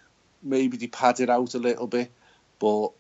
Maybe 0.43 0.77
they 0.77 0.87
pad 0.89 1.21
it 1.21 1.31
out 1.31 1.55
a 1.55 1.59
little 1.59 1.87
bit. 1.87 2.11
But 2.59 2.91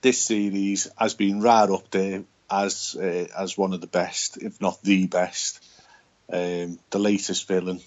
this 0.00 0.22
series 0.22 0.88
has 0.96 1.14
been 1.14 1.40
right 1.40 1.68
up 1.68 1.90
there 1.90 2.24
as 2.50 2.96
uh, 2.98 3.26
as 3.36 3.56
one 3.58 3.72
of 3.72 3.80
the 3.80 3.86
best, 3.86 4.36
if 4.42 4.60
not 4.60 4.82
the 4.82 5.06
best. 5.06 5.62
Um, 6.30 6.78
the 6.90 6.98
latest 6.98 7.48
villain, 7.48 7.80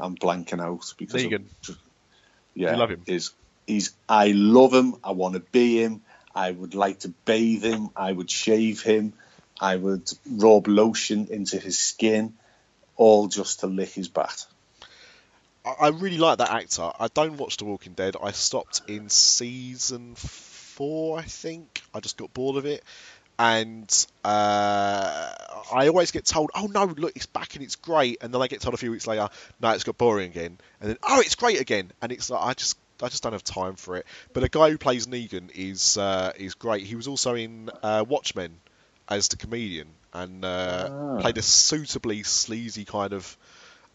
I'm 0.00 0.16
blanking 0.16 0.60
out 0.62 0.92
because 0.98 1.24
of- 1.24 1.30
Negan. 1.30 1.44
Yeah, 2.58 2.72
You 2.72 2.78
love 2.78 2.90
him. 2.90 3.02
Is 3.06 3.30
he's 3.66 3.92
I 4.08 4.32
love 4.32 4.74
him. 4.74 4.96
I 5.04 5.12
want 5.12 5.34
to 5.34 5.40
be 5.40 5.82
him. 5.82 6.02
I 6.34 6.50
would 6.50 6.74
like 6.74 7.00
to 7.00 7.08
bathe 7.24 7.64
him. 7.64 7.90
I 7.96 8.10
would 8.12 8.30
shave 8.30 8.82
him. 8.82 9.12
I 9.60 9.76
would 9.76 10.10
rub 10.28 10.66
lotion 10.66 11.28
into 11.30 11.58
his 11.58 11.78
skin, 11.78 12.34
all 12.96 13.28
just 13.28 13.60
to 13.60 13.68
lick 13.68 13.90
his 13.90 14.08
bat. 14.08 14.44
I 15.64 15.74
I 15.80 15.88
really 15.88 16.18
like 16.18 16.38
that 16.38 16.50
actor. 16.50 16.90
I 16.98 17.06
don't 17.06 17.36
watch 17.36 17.58
The 17.58 17.64
Walking 17.64 17.92
Dead. 17.92 18.16
I 18.20 18.32
stopped 18.32 18.82
in 18.88 19.08
season 19.08 20.16
four, 20.16 21.18
I 21.18 21.22
think. 21.22 21.82
I 21.94 22.00
just 22.00 22.16
got 22.16 22.34
bored 22.34 22.56
of 22.56 22.66
it. 22.66 22.82
And 23.38 24.06
uh, 24.24 25.30
I 25.72 25.88
always 25.88 26.10
get 26.10 26.24
told, 26.24 26.50
oh 26.54 26.66
no, 26.66 26.84
look, 26.86 27.12
it's 27.16 27.26
back 27.26 27.54
and 27.54 27.62
it's 27.62 27.76
great. 27.76 28.18
And 28.20 28.34
then 28.34 28.42
I 28.42 28.48
get 28.48 28.60
told 28.60 28.74
a 28.74 28.78
few 28.78 28.90
weeks 28.90 29.06
later, 29.06 29.28
no, 29.60 29.70
it's 29.70 29.84
got 29.84 29.96
boring 29.96 30.30
again. 30.30 30.58
And 30.80 30.90
then, 30.90 30.96
oh, 31.02 31.20
it's 31.20 31.34
great 31.36 31.60
again. 31.60 31.92
And 32.02 32.12
it's 32.12 32.30
like, 32.30 32.42
I 32.42 32.54
just. 32.54 32.78
I 33.00 33.06
just 33.06 33.22
don't 33.22 33.30
have 33.32 33.44
time 33.44 33.76
for 33.76 33.96
it. 33.96 34.06
But 34.32 34.40
the 34.40 34.48
guy 34.48 34.70
who 34.70 34.76
plays 34.76 35.06
Negan 35.06 35.52
is 35.54 35.96
uh, 35.96 36.32
is 36.36 36.54
great. 36.54 36.84
He 36.84 36.96
was 36.96 37.06
also 37.06 37.36
in 37.36 37.70
uh, 37.80 38.04
Watchmen 38.08 38.58
as 39.08 39.28
the 39.28 39.36
comedian 39.36 39.86
and 40.12 40.44
uh, 40.44 40.88
Ah. 40.90 41.20
played 41.20 41.38
a 41.38 41.42
suitably 41.42 42.24
sleazy 42.24 42.84
kind 42.84 43.12
of 43.12 43.36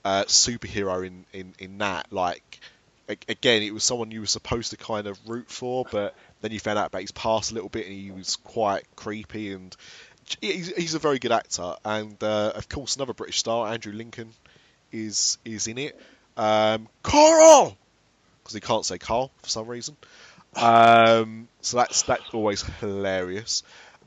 uh, 0.06 0.24
superhero 0.28 1.06
in, 1.06 1.26
in, 1.34 1.54
in 1.60 1.78
that. 1.80 2.14
Like, 2.14 2.62
a- 2.62 2.73
again, 3.08 3.62
it 3.64 3.74
was 3.74 3.84
someone 3.84 4.12
you 4.12 4.22
were 4.22 4.28
supposed 4.28 4.72
to 4.72 4.78
kind 4.78 5.08
of 5.08 5.20
root 5.28 5.50
for, 5.50 5.86
but 5.92 6.16
then 6.42 6.52
you 6.52 6.60
found 6.60 6.80
out 6.80 6.88
about 6.88 7.02
his 7.02 7.12
past 7.12 7.52
a 7.52 7.54
little 7.54 7.70
bit, 7.70 7.86
and 7.86 7.96
he 7.96 8.12
was 8.12 8.38
quite 8.38 8.84
creepy. 8.96 9.52
And 9.54 9.76
he's, 10.42 10.68
he's 10.76 10.94
a 10.94 11.00
very 11.00 11.20
good 11.20 11.32
actor. 11.32 11.76
And 11.84 12.22
uh, 12.24 12.54
of 12.56 12.70
course, 12.70 12.96
another 12.96 13.14
British 13.14 13.40
star, 13.40 13.72
Andrew 13.72 13.94
Lincoln, 13.94 14.30
is 14.92 15.38
is 15.44 15.68
in 15.68 15.78
it. 15.78 16.00
Um, 16.38 16.88
Carl, 17.02 17.78
because 18.42 18.54
he 18.54 18.60
can't 18.60 18.86
say 18.86 18.98
Carl 18.98 19.32
for 19.42 19.50
some 19.50 19.68
reason. 19.68 19.98
Um, 20.56 21.48
so 21.62 21.78
that's 21.78 22.04
that's 22.04 22.34
always 22.34 22.62
hilarious. 22.80 23.64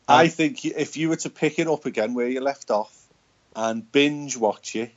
I 0.09 0.24
Um, 0.24 0.30
think 0.30 0.64
if 0.64 0.96
you 0.96 1.09
were 1.09 1.16
to 1.16 1.30
pick 1.30 1.59
it 1.59 1.66
up 1.66 1.87
again 1.87 2.14
where 2.14 2.28
you 2.28 2.40
left 2.40 2.70
off 2.70 2.96
and 3.56 3.90
binge 3.90 4.37
watch 4.37 4.76
it, 4.76 4.92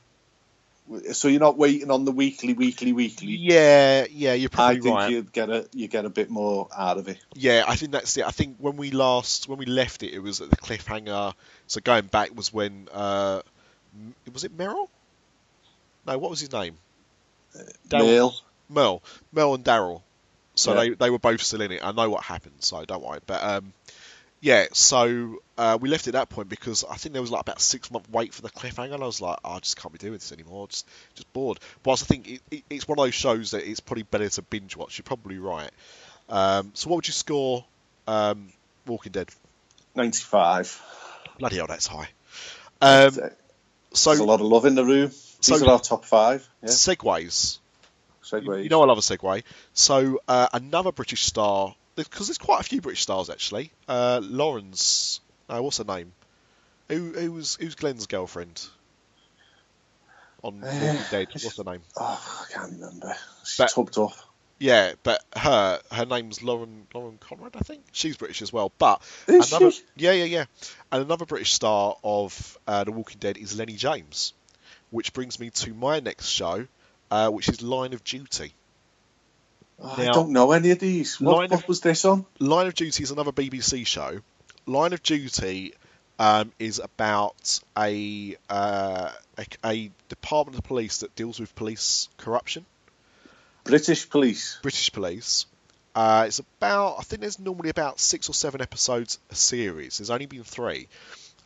so 1.12 1.28
you're 1.28 1.40
not 1.40 1.56
waiting 1.56 1.90
on 1.90 2.04
the 2.04 2.12
weekly, 2.12 2.52
weekly, 2.52 2.92
weekly. 2.92 3.28
Yeah, 3.28 4.06
yeah, 4.10 4.34
you're 4.34 4.48
probably 4.50 4.78
I 4.78 4.80
think 4.80 4.96
right. 4.96 5.10
you'd 5.10 5.32
get 5.32 5.50
a 5.50 5.68
you 5.72 5.88
get 5.88 6.04
a 6.04 6.10
bit 6.10 6.30
more 6.30 6.68
out 6.76 6.98
of 6.98 7.08
it. 7.08 7.18
Yeah, 7.34 7.64
I 7.66 7.76
think 7.76 7.92
that's 7.92 8.16
it. 8.16 8.24
I 8.24 8.30
think 8.30 8.56
when 8.58 8.76
we 8.76 8.90
last 8.90 9.48
when 9.48 9.58
we 9.58 9.66
left 9.66 10.02
it, 10.02 10.12
it 10.12 10.18
was 10.18 10.40
at 10.40 10.50
the 10.50 10.56
cliffhanger. 10.56 11.34
So 11.66 11.80
going 11.80 12.06
back 12.06 12.34
was 12.36 12.52
when 12.52 12.88
uh, 12.92 13.42
was 14.32 14.44
it 14.44 14.56
Merrill? 14.56 14.90
No, 16.06 16.18
what 16.18 16.30
was 16.30 16.40
his 16.40 16.52
name? 16.52 16.76
Daryl- 17.88 18.06
Male. 18.06 18.34
Mel, 18.68 19.02
Mel 19.32 19.54
and 19.54 19.64
Daryl. 19.64 20.02
So 20.54 20.74
Yeah. 20.74 20.80
they 20.80 20.90
they 20.90 21.10
were 21.10 21.18
both 21.18 21.40
still 21.42 21.60
in 21.60 21.72
it. 21.72 21.84
I 21.84 21.92
know 21.92 22.10
what 22.10 22.22
happened, 22.24 22.56
so 22.60 22.84
don't 22.84 23.02
worry. 23.02 23.20
But 23.26 23.42
um, 23.42 23.72
yeah, 24.40 24.66
so 24.72 25.36
uh, 25.58 25.76
we 25.80 25.88
left 25.88 26.06
it 26.06 26.14
at 26.14 26.18
that 26.18 26.30
point 26.30 26.48
because 26.48 26.84
I 26.88 26.96
think 26.96 27.12
there 27.12 27.20
was 27.20 27.30
like 27.30 27.42
about 27.42 27.58
a 27.58 27.62
six 27.62 27.90
month 27.90 28.08
wait 28.10 28.32
for 28.32 28.40
the 28.42 28.48
cliffhanger, 28.48 28.94
and 28.94 29.02
I 29.02 29.06
was 29.06 29.20
like, 29.20 29.38
oh, 29.44 29.52
I 29.52 29.58
just 29.58 29.76
can't 29.76 29.92
be 29.92 29.98
doing 29.98 30.14
this 30.14 30.32
anymore. 30.32 30.68
Just 30.68 30.88
just 31.14 31.30
bored. 31.32 31.58
Whilst 31.84 32.04
I 32.04 32.06
think 32.06 32.28
it, 32.28 32.40
it, 32.50 32.64
it's 32.70 32.88
one 32.88 32.98
of 32.98 33.04
those 33.04 33.14
shows 33.14 33.50
that 33.50 33.68
it's 33.68 33.80
probably 33.80 34.04
better 34.04 34.28
to 34.28 34.42
binge 34.42 34.76
watch. 34.76 34.96
You're 34.98 35.04
probably 35.04 35.38
right. 35.38 35.70
Um, 36.30 36.70
so 36.74 36.88
what 36.88 36.96
would 36.96 37.06
you 37.08 37.12
score 37.12 37.64
um, 38.06 38.48
Walking 38.86 39.12
Dead? 39.12 39.28
95. 39.94 40.82
Bloody 41.38 41.56
hell, 41.56 41.66
that's 41.66 41.86
high. 41.86 42.08
Um, 42.80 43.10
There's 43.12 43.32
so 43.92 44.12
a 44.12 44.24
lot 44.24 44.40
of 44.40 44.46
love 44.46 44.64
in 44.64 44.74
the 44.74 44.84
room. 44.84 45.08
These 45.08 45.40
so- 45.40 45.66
are 45.66 45.72
our 45.72 45.80
top 45.80 46.04
five. 46.04 46.48
Yeah. 46.62 46.68
You, 46.68 47.58
Segways. 48.22 48.62
you 48.62 48.68
know 48.68 48.80
I 48.80 48.86
love 48.86 48.98
a 48.98 49.00
segue. 49.00 49.42
So 49.74 50.20
uh, 50.28 50.48
another 50.52 50.92
British 50.92 51.24
star, 51.24 51.74
because 51.96 52.28
there's 52.28 52.38
quite 52.38 52.60
a 52.60 52.64
few 52.64 52.80
British 52.80 53.02
stars 53.02 53.30
actually. 53.30 53.72
Uh, 53.88 54.20
Lawrence, 54.22 55.20
no, 55.48 55.62
what's 55.62 55.78
her 55.78 55.84
name? 55.84 56.12
Who 56.88 57.12
who 57.12 57.32
was 57.32 57.56
who's 57.56 57.74
Glenn's 57.74 58.06
girlfriend 58.06 58.62
on 60.42 60.60
Walking 60.60 61.00
Dead? 61.10 61.28
What's 61.32 61.56
her 61.56 61.64
name? 61.64 61.82
Oh, 61.96 62.46
I 62.48 62.52
can't 62.52 62.72
remember. 62.72 63.14
She's 63.44 63.56
But- 63.58 63.70
tubbed 63.70 63.98
up. 63.98 64.12
Yeah, 64.62 64.92
but 65.04 65.24
her 65.34 65.80
her 65.90 66.04
name's 66.04 66.42
Lauren 66.42 66.86
Lauren 66.94 67.16
Conrad, 67.16 67.56
I 67.56 67.60
think. 67.60 67.82
She's 67.92 68.18
British 68.18 68.42
as 68.42 68.52
well. 68.52 68.70
But 68.76 69.00
Is 69.26 69.50
another 69.52 69.70
she? 69.70 69.82
yeah 69.96 70.12
yeah 70.12 70.24
yeah, 70.24 70.44
and 70.92 71.02
another 71.02 71.24
British 71.24 71.54
star 71.54 71.96
of 72.04 72.58
uh, 72.66 72.84
The 72.84 72.92
Walking 72.92 73.16
Dead 73.20 73.38
is 73.38 73.56
Lennie 73.56 73.76
James, 73.76 74.34
which 74.90 75.14
brings 75.14 75.40
me 75.40 75.48
to 75.48 75.72
my 75.72 76.00
next 76.00 76.26
show, 76.28 76.66
uh, 77.10 77.30
which 77.30 77.48
is 77.48 77.62
Line 77.62 77.94
of 77.94 78.04
Duty. 78.04 78.52
Now- 79.82 79.94
I 79.96 80.06
don't 80.12 80.30
know 80.30 80.52
any 80.52 80.70
of 80.72 80.78
these. 80.78 81.20
What, 81.20 81.36
Line 81.36 81.50
what 81.50 81.66
was 81.68 81.80
this 81.80 82.04
on? 82.04 82.26
Line 82.38 82.66
of 82.66 82.74
Duty 82.74 83.02
is 83.02 83.10
another 83.10 83.32
BBC 83.32 83.86
show. 83.86 84.20
Line 84.66 84.92
of 84.92 85.02
Duty 85.02 85.74
um, 86.18 86.52
is 86.58 86.78
about 86.78 87.60
a, 87.76 88.36
uh, 88.50 89.10
a 89.38 89.46
a 89.64 89.90
department 90.10 90.58
of 90.58 90.64
police 90.64 90.98
that 90.98 91.14
deals 91.16 91.40
with 91.40 91.54
police 91.54 92.08
corruption, 92.18 92.66
British 93.64 94.08
police. 94.10 94.58
British 94.62 94.92
police. 94.92 95.46
Uh, 95.94 96.24
it's 96.28 96.38
about 96.38 96.96
I 96.98 97.02
think 97.02 97.22
there's 97.22 97.38
normally 97.38 97.70
about 97.70 97.98
six 97.98 98.28
or 98.28 98.34
seven 98.34 98.60
episodes 98.60 99.18
a 99.30 99.34
series. 99.34 99.96
There's 99.98 100.10
only 100.10 100.26
been 100.26 100.44
three, 100.44 100.88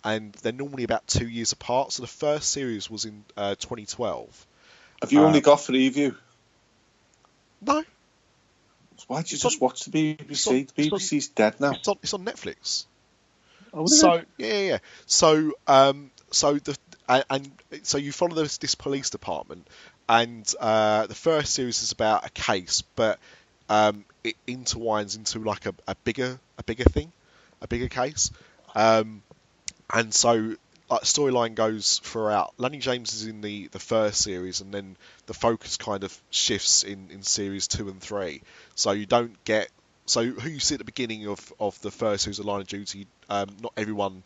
and 0.02 0.32
they're 0.42 0.52
normally 0.52 0.82
about 0.82 1.06
two 1.06 1.28
years 1.28 1.52
apart. 1.52 1.92
So 1.92 2.02
the 2.02 2.08
first 2.08 2.50
series 2.50 2.90
was 2.90 3.04
in 3.04 3.24
uh, 3.36 3.54
2012. 3.54 4.46
Have 5.02 5.12
you 5.12 5.20
Uh, 5.22 5.26
only 5.26 5.40
got 5.40 5.58
Freeview? 5.60 6.16
No, 7.62 7.82
Why'd 9.06 9.30
you 9.30 9.34
it's 9.36 9.42
just 9.42 9.56
on- 9.56 9.66
watch 9.66 9.84
the 9.84 9.90
BBC? 9.90 10.48
on- 10.48 10.54
the 10.54 10.60
it's 10.82 10.92
on- 10.92 10.98
BBC's 10.98 11.28
dead 11.28 11.60
now. 11.60 11.72
it's 11.72 11.88
on 11.88 11.98
it's 12.02 12.14
on 12.14 12.24
Netflix. 12.24 12.86
Oh, 13.72 13.84
is 13.84 13.92
it? 13.92 13.96
So 13.96 14.22
yeah, 14.38 14.46
yeah, 14.46 14.60
yeah. 14.60 14.78
So 15.06 15.52
um, 15.66 16.10
so 16.30 16.54
the 16.58 16.76
and, 17.08 17.24
and 17.30 17.50
so 17.82 17.98
you 17.98 18.12
follow 18.12 18.34
this 18.34 18.58
this 18.58 18.74
police 18.74 19.10
department, 19.10 19.66
and 20.08 20.52
uh, 20.60 21.06
the 21.06 21.14
first 21.14 21.52
series 21.54 21.82
is 21.82 21.92
about 21.92 22.26
a 22.26 22.30
case, 22.30 22.82
but 22.96 23.18
um, 23.68 24.04
it 24.22 24.36
intertwines 24.46 25.16
into 25.16 25.38
like 25.40 25.66
a, 25.66 25.74
a 25.88 25.94
bigger 26.04 26.38
a 26.58 26.62
bigger 26.62 26.84
thing, 26.84 27.12
a 27.60 27.68
bigger 27.68 27.88
case, 27.88 28.30
um, 28.74 29.22
and 29.92 30.14
so 30.14 30.56
like 30.90 31.02
storyline 31.02 31.54
goes 31.54 31.98
throughout. 32.04 32.54
Lennie 32.58 32.78
James 32.78 33.14
is 33.14 33.26
in 33.26 33.40
the 33.40 33.68
the 33.68 33.78
first 33.78 34.22
series, 34.22 34.60
and 34.60 34.72
then 34.72 34.96
the 35.26 35.34
focus 35.34 35.76
kind 35.76 36.04
of 36.04 36.16
shifts 36.30 36.82
in 36.82 37.10
in 37.10 37.22
series 37.22 37.68
two 37.68 37.88
and 37.88 38.00
three. 38.00 38.42
So 38.74 38.92
you 38.92 39.06
don't 39.06 39.42
get 39.44 39.68
so 40.06 40.24
who 40.24 40.48
you 40.48 40.60
see 40.60 40.74
at 40.74 40.78
the 40.78 40.84
beginning 40.84 41.26
of, 41.28 41.52
of 41.58 41.80
the 41.80 41.90
first 41.90 42.26
who's 42.26 42.38
a 42.38 42.42
line 42.42 42.60
of 42.60 42.66
duty, 42.68 43.06
um, 43.30 43.48
not 43.62 43.72
everyone 43.76 44.22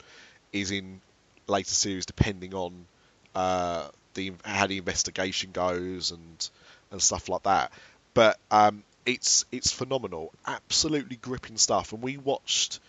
is 0.52 0.70
in 0.70 1.00
later 1.46 1.74
series 1.74 2.06
depending 2.06 2.54
on 2.54 2.86
uh, 3.34 3.88
the 4.14 4.32
how 4.44 4.66
the 4.66 4.78
investigation 4.78 5.52
goes 5.52 6.10
and 6.10 6.50
and 6.90 7.00
stuff 7.00 7.28
like 7.28 7.44
that. 7.44 7.72
But 8.14 8.38
um, 8.50 8.82
it's 9.06 9.44
it's 9.52 9.72
phenomenal, 9.72 10.32
absolutely 10.46 11.16
gripping 11.16 11.56
stuff. 11.56 11.92
And 11.92 12.02
we 12.02 12.16
watched, 12.16 12.80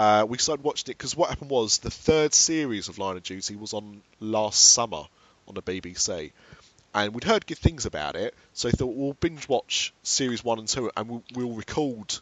uh, 0.00 0.24
we 0.24 0.38
started 0.38 0.64
watching 0.64 0.90
it 0.90 0.96
because 0.96 1.14
what 1.14 1.28
happened 1.28 1.50
was 1.50 1.76
the 1.76 1.90
third 1.90 2.32
series 2.32 2.88
of 2.88 2.96
Line 2.96 3.18
of 3.18 3.22
Duty 3.22 3.54
was 3.54 3.74
on 3.74 4.00
last 4.18 4.72
summer 4.72 5.02
on 5.46 5.54
the 5.54 5.60
BBC, 5.60 6.32
and 6.94 7.12
we'd 7.12 7.24
heard 7.24 7.46
good 7.46 7.58
things 7.58 7.84
about 7.84 8.16
it. 8.16 8.34
So 8.54 8.70
I 8.70 8.72
thought 8.72 8.94
we'll 8.96 9.12
binge 9.12 9.46
watch 9.46 9.92
series 10.02 10.42
one 10.42 10.58
and 10.58 10.66
two, 10.66 10.90
and 10.96 11.06
we'll, 11.06 11.22
we'll 11.34 11.52
record 11.52 12.16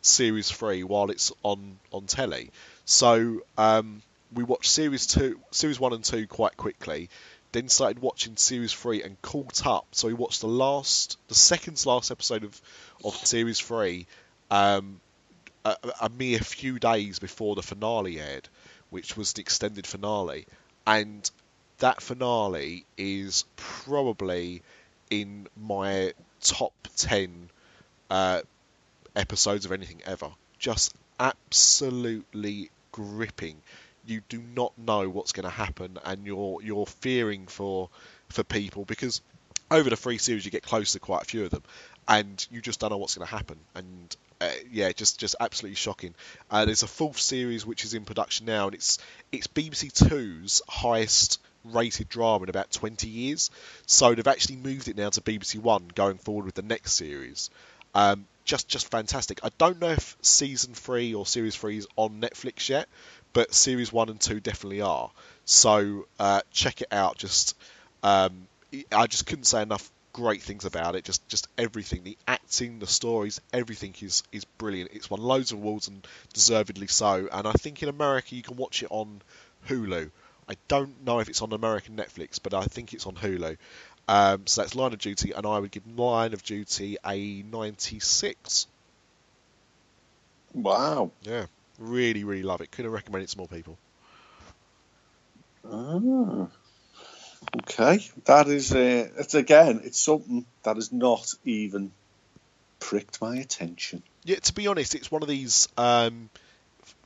series 0.00 0.48
three 0.48 0.84
while 0.84 1.10
it's 1.10 1.32
on 1.42 1.76
on 1.90 2.06
telly. 2.06 2.52
So 2.84 3.40
um, 3.58 4.02
we 4.32 4.44
watched 4.44 4.70
series 4.70 5.08
two, 5.08 5.40
series 5.50 5.80
one 5.80 5.92
and 5.92 6.04
two 6.04 6.28
quite 6.28 6.56
quickly. 6.56 7.10
then 7.50 7.68
started 7.68 8.00
watching 8.00 8.36
series 8.36 8.72
three 8.72 9.02
and 9.02 9.20
caught 9.22 9.66
up. 9.66 9.88
So 9.90 10.06
we 10.06 10.14
watched 10.14 10.40
the 10.40 10.46
last, 10.46 11.18
the 11.26 11.34
second 11.34 11.78
to 11.78 11.88
last 11.88 12.12
episode 12.12 12.44
of 12.44 12.62
of 13.04 13.16
series 13.26 13.58
three, 13.58 14.06
um, 14.52 15.00
a, 15.64 15.76
a 16.02 16.08
mere 16.08 16.38
few 16.38 16.78
days 16.78 17.18
before 17.18 17.54
the 17.54 17.62
finale 17.62 18.20
aired, 18.20 18.48
which 18.90 19.16
was 19.16 19.32
the 19.32 19.40
extended 19.40 19.86
finale, 19.86 20.46
and 20.86 21.30
that 21.78 22.02
finale 22.02 22.84
is 22.96 23.44
probably 23.56 24.62
in 25.10 25.46
my 25.56 26.12
top 26.40 26.72
10 26.96 27.50
uh, 28.10 28.42
episodes 29.16 29.64
of 29.64 29.72
anything 29.72 30.02
ever. 30.06 30.30
Just 30.58 30.94
absolutely 31.18 32.70
gripping. 32.92 33.56
You 34.06 34.22
do 34.28 34.42
not 34.54 34.76
know 34.78 35.08
what's 35.08 35.32
going 35.32 35.44
to 35.44 35.50
happen, 35.50 35.98
and 36.04 36.26
you're 36.26 36.60
you're 36.62 36.86
fearing 36.86 37.46
for 37.46 37.88
for 38.28 38.44
people 38.44 38.84
because 38.84 39.22
over 39.70 39.88
the 39.88 39.96
three 39.96 40.18
series 40.18 40.44
you 40.44 40.50
get 40.50 40.62
close 40.62 40.92
to 40.92 41.00
quite 41.00 41.22
a 41.22 41.24
few 41.24 41.44
of 41.44 41.50
them, 41.50 41.62
and 42.08 42.46
you 42.50 42.60
just 42.60 42.80
don't 42.80 42.90
know 42.90 42.96
what's 42.98 43.16
going 43.16 43.26
to 43.26 43.34
happen. 43.34 43.58
And 43.74 44.16
uh, 44.40 44.50
yeah, 44.70 44.92
just 44.92 45.18
just 45.18 45.36
absolutely 45.40 45.76
shocking. 45.76 46.14
Uh, 46.50 46.64
there's 46.64 46.82
a 46.82 46.86
fourth 46.86 47.18
series 47.18 47.64
which 47.64 47.84
is 47.84 47.94
in 47.94 48.04
production 48.04 48.46
now, 48.46 48.66
and 48.66 48.74
it's 48.74 48.98
it's 49.32 49.46
BBC 49.46 50.08
Two's 50.08 50.62
highest 50.68 51.40
rated 51.64 52.08
drama 52.08 52.44
in 52.44 52.50
about 52.50 52.70
20 52.70 53.08
years. 53.08 53.50
So 53.86 54.14
they've 54.14 54.26
actually 54.26 54.56
moved 54.56 54.88
it 54.88 54.96
now 54.96 55.08
to 55.10 55.20
BBC 55.20 55.58
One 55.58 55.88
going 55.94 56.18
forward 56.18 56.44
with 56.44 56.54
the 56.54 56.62
next 56.62 56.92
series. 56.92 57.50
Um, 57.94 58.26
just 58.44 58.68
just 58.68 58.90
fantastic. 58.90 59.40
I 59.42 59.50
don't 59.56 59.80
know 59.80 59.90
if 59.90 60.16
season 60.20 60.74
three 60.74 61.14
or 61.14 61.26
series 61.26 61.56
three 61.56 61.78
is 61.78 61.86
on 61.96 62.20
Netflix 62.20 62.68
yet, 62.68 62.88
but 63.32 63.54
series 63.54 63.92
one 63.92 64.08
and 64.10 64.20
two 64.20 64.40
definitely 64.40 64.82
are. 64.82 65.10
So 65.46 66.06
uh, 66.18 66.42
check 66.50 66.82
it 66.82 66.88
out. 66.92 67.16
Just 67.16 67.56
um, 68.02 68.46
I 68.92 69.06
just 69.06 69.26
couldn't 69.26 69.44
say 69.44 69.62
enough 69.62 69.90
great 70.14 70.40
things 70.40 70.64
about 70.64 70.94
it. 70.94 71.04
Just 71.04 71.28
just 71.28 71.48
everything, 71.58 72.04
the 72.04 72.16
acting, 72.26 72.78
the 72.78 72.86
stories, 72.86 73.42
everything 73.52 73.94
is 74.00 74.22
is 74.32 74.46
brilliant. 74.46 74.92
It's 74.94 75.10
won 75.10 75.20
loads 75.20 75.52
of 75.52 75.58
awards 75.58 75.88
and 75.88 76.06
deservedly 76.32 76.86
so. 76.86 77.28
And 77.30 77.46
I 77.46 77.52
think 77.52 77.82
in 77.82 77.90
America 77.90 78.34
you 78.34 78.42
can 78.42 78.56
watch 78.56 78.82
it 78.82 78.88
on 78.90 79.20
Hulu. 79.68 80.10
I 80.48 80.56
don't 80.68 81.04
know 81.04 81.18
if 81.18 81.28
it's 81.28 81.42
on 81.42 81.52
American 81.52 81.96
Netflix, 81.96 82.38
but 82.42 82.54
I 82.54 82.64
think 82.64 82.94
it's 82.94 83.06
on 83.06 83.14
Hulu. 83.14 83.58
Um, 84.06 84.46
so 84.46 84.62
that's 84.62 84.74
Line 84.74 84.92
of 84.92 84.98
Duty, 84.98 85.32
and 85.32 85.46
I 85.46 85.58
would 85.58 85.70
give 85.70 85.86
Line 85.98 86.32
of 86.32 86.42
Duty 86.42 86.96
a 87.04 87.42
96. 87.42 88.66
Wow. 90.52 91.10
Yeah, 91.22 91.46
really, 91.78 92.24
really 92.24 92.42
love 92.42 92.60
it. 92.60 92.70
Couldn't 92.70 92.92
recommend 92.92 93.24
it 93.24 93.30
to 93.30 93.38
more 93.38 93.48
people. 93.48 93.78
Ah. 95.66 96.48
Okay, 97.56 98.04
that 98.24 98.48
is 98.48 98.72
uh, 98.72 99.08
it's 99.16 99.34
again, 99.34 99.80
it's 99.84 99.98
something 99.98 100.44
that 100.62 100.76
has 100.76 100.92
not 100.92 101.34
even 101.44 101.92
pricked 102.80 103.20
my 103.20 103.36
attention. 103.36 104.02
Yeah, 104.24 104.36
to 104.36 104.52
be 104.52 104.66
honest, 104.66 104.94
it's 104.94 105.10
one 105.10 105.22
of 105.22 105.28
these 105.28 105.68
um, 105.76 106.30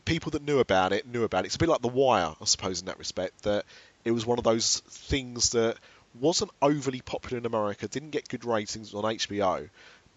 people 0.05 0.31
that 0.33 0.43
knew 0.43 0.59
about 0.59 0.93
it 0.93 1.07
knew 1.07 1.25
about 1.25 1.45
it. 1.45 1.47
It's 1.47 1.57
a 1.57 1.59
bit 1.59 1.69
like 1.69 1.83
The 1.83 1.89
Wire, 1.89 2.35
I 2.41 2.45
suppose, 2.45 2.81
in 2.81 2.87
that 2.87 2.99
respect. 2.99 3.43
That 3.43 3.65
it 4.05 4.11
was 4.11 4.27
one 4.27 4.39
of 4.39 4.45
those 4.45 4.81
things 4.89 5.51
that 5.51 5.77
wasn't 6.21 6.51
overly 6.63 7.01
popular 7.01 7.39
in 7.39 7.47
America, 7.47 7.87
didn't 7.89 8.11
get 8.11 8.29
good 8.29 8.45
ratings 8.45 8.95
on 8.95 9.05
HBO, 9.05 9.69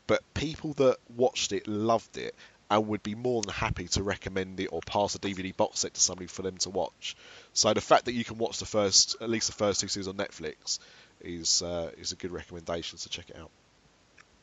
but 0.07 0.21
people 0.33 0.73
that 0.73 0.97
watched 1.15 1.51
it 1.51 1.67
loved 1.67 2.17
it 2.17 2.35
and 2.71 2.87
would 2.87 3.03
be 3.03 3.15
more 3.15 3.41
than 3.41 3.53
happy 3.53 3.89
to 3.89 4.01
recommend 4.01 4.57
it 4.61 4.67
or 4.67 4.79
pass 4.85 5.13
a 5.13 5.19
DVD 5.19 5.55
box 5.55 5.79
set 5.79 5.93
to 5.93 5.99
somebody 5.99 6.27
for 6.27 6.41
them 6.41 6.55
to 6.57 6.69
watch. 6.69 7.17
So 7.51 7.73
the 7.73 7.81
fact 7.81 8.05
that 8.05 8.13
you 8.13 8.23
can 8.23 8.37
watch 8.37 8.59
the 8.59 8.65
first, 8.65 9.17
at 9.19 9.29
least 9.29 9.47
the 9.47 9.53
first 9.53 9.81
two 9.81 9.89
seasons 9.89 10.07
on 10.07 10.15
Netflix, 10.15 10.79
is 11.19 11.61
uh, 11.61 11.91
is 11.97 12.13
a 12.13 12.15
good 12.15 12.31
recommendation. 12.31 12.97
So 12.97 13.09
check 13.09 13.29
it 13.29 13.35
out. 13.37 13.51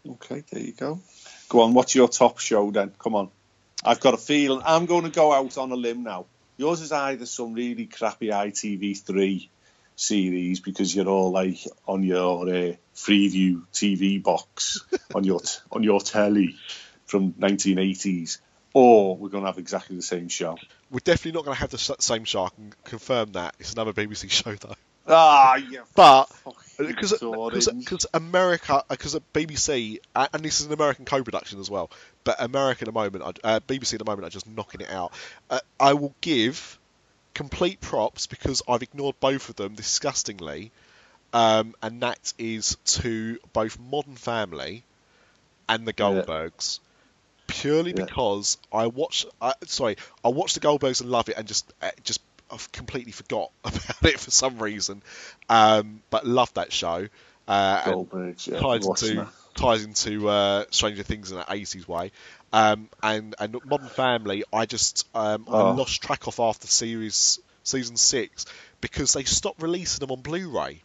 Okay, 0.07 0.45
there 0.53 0.63
you 0.63 0.73
go. 0.73 1.01
Go 1.49 1.63
on, 1.63 1.73
what's 1.73 1.95
your 1.95 2.07
top 2.07 2.39
show 2.39 2.71
then? 2.71 2.93
Come 2.99 3.15
on. 3.15 3.31
I've 3.83 4.01
got 4.01 4.13
a 4.13 4.19
feeling 4.19 4.63
I'm 4.65 4.85
going 4.85 5.05
to 5.05 5.11
go 5.11 5.33
out 5.33 5.57
on 5.57 5.73
a 5.73 5.77
limb 5.77 6.03
now. 6.03 6.27
Yours 6.59 6.83
is 6.83 6.93
either 6.93 7.25
some 7.25 7.55
really 7.55 7.87
crappy 7.87 8.29
ITV3 8.29 9.49
series 9.97 10.61
because 10.61 10.95
you're 10.95 11.09
all 11.09 11.31
like 11.31 11.59
on 11.87 12.03
your 12.03 12.43
uh, 12.43 12.73
Freeview 12.95 13.63
TV 13.73 14.23
box 14.23 14.85
on 15.15 15.25
your 15.25 15.41
t- 15.41 15.59
on 15.73 15.83
your 15.83 16.01
telly 16.01 16.57
from 17.09 17.33
1980s, 17.33 18.39
or 18.75 19.17
we're 19.17 19.31
going 19.31 19.43
to 19.43 19.49
have 19.49 19.59
exactly 19.59 19.97
the 19.97 20.03
same 20.03 20.29
show. 20.29 20.57
We're 20.91 21.01
definitely 21.01 21.33
not 21.33 21.45
going 21.45 21.57
to 21.57 21.61
have 21.61 21.71
the 21.71 21.79
same 21.79 22.25
show. 22.25 22.45
I 22.45 22.51
can 22.51 22.73
confirm 22.85 23.33
that. 23.33 23.55
It's 23.59 23.73
another 23.73 23.93
BBC 23.93 24.31
show 24.31 24.55
though. 24.55 24.77
Ah, 25.11 25.57
yeah. 25.57 25.81
But 25.95 26.31
because 26.77 28.07
America, 28.13 28.85
because 28.91 29.19
BBC, 29.33 30.01
and 30.15 30.45
this 30.45 30.61
is 30.61 30.67
an 30.67 30.73
American 30.75 31.07
co-production 31.07 31.61
as 31.61 31.71
well. 31.71 31.91
But 32.25 32.37
America 32.43 32.83
at 32.83 32.87
the 32.87 32.93
moment, 32.93 33.39
uh, 33.43 33.61
BBC 33.61 33.95
at 33.95 34.01
the 34.01 34.05
moment 34.05 34.27
are 34.27 34.31
just 34.31 34.47
knocking 34.47 34.83
it 34.83 34.91
out. 34.91 35.13
Uh, 35.49 35.61
I 35.81 35.95
will 35.95 36.15
give 36.21 36.79
complete 37.33 37.81
props 37.81 38.27
because 38.27 38.63
I've 38.69 38.83
ignored 38.83 39.17
both 39.19 39.49
of 39.49 39.57
them 39.57 39.75
disgustingly, 39.75 40.73
um, 41.33 41.75
and 41.83 42.03
that 42.03 42.35
is 42.39 42.77
to 42.85 43.39
both 43.55 43.79
Modern 43.79 44.17
Family 44.17 44.85
and 45.71 45.87
the 45.87 45.95
Goldbergs. 45.95 46.81
Purely 47.49 47.93
yeah. 47.97 48.05
because 48.05 48.59
I 48.73 48.87
watch, 48.87 49.27
uh, 49.41 49.53
sorry, 49.65 49.97
I 50.25 50.29
watch 50.29 50.55
the 50.55 50.61
Goldbergs 50.61 51.01
and 51.01 51.11
love 51.11 51.29
it, 51.29 51.37
and 51.37 51.49
just 51.49 51.73
uh, 51.83 51.91
just 52.05 52.21
I've 52.51 52.71
completely 52.73 53.13
forgot 53.13 53.51
about 53.65 54.05
it 54.05 54.21
for 54.21 54.31
some 54.31 54.59
reason, 54.63 55.03
um, 55.49 56.03
but 56.11 56.27
love 56.27 56.53
that 56.55 56.73
show. 56.73 57.09
Uh, 57.47 57.83
Goldbergs, 57.83 58.47
yeah, 58.47 58.61
ties 58.61 58.87
into 58.87 59.15
that. 59.17 59.29
ties 59.55 59.85
into 59.85 60.29
uh, 60.29 60.65
Stranger 60.71 61.03
Things 61.03 61.33
in 61.33 61.39
an 61.39 61.45
eighties 61.49 61.89
way. 61.89 62.13
Um, 62.53 62.89
and 63.03 63.35
and 63.39 63.57
Modern 63.65 63.89
Family, 63.89 64.45
I 64.53 64.67
just 64.67 65.07
um, 65.15 65.45
oh. 65.49 65.69
I 65.69 65.71
lost 65.73 66.03
track 66.03 66.27
of 66.27 66.39
after 66.41 66.67
series 66.67 67.41
season 67.65 67.97
six 67.97 68.47
because 68.81 69.13
they 69.13 69.25
stopped 69.25 69.63
releasing 69.63 70.01
them 70.01 70.11
on 70.13 70.23
Blu-ray, 70.23 70.83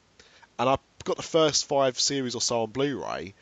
and 0.60 0.70
I 0.70 0.78
got 1.04 1.18
the 1.18 1.24
first 1.24 1.68
five 1.68 2.00
series 2.00 2.36
or 2.36 2.42
so 2.42 2.64
on 2.64 2.72
Blu-ray, 2.72 3.34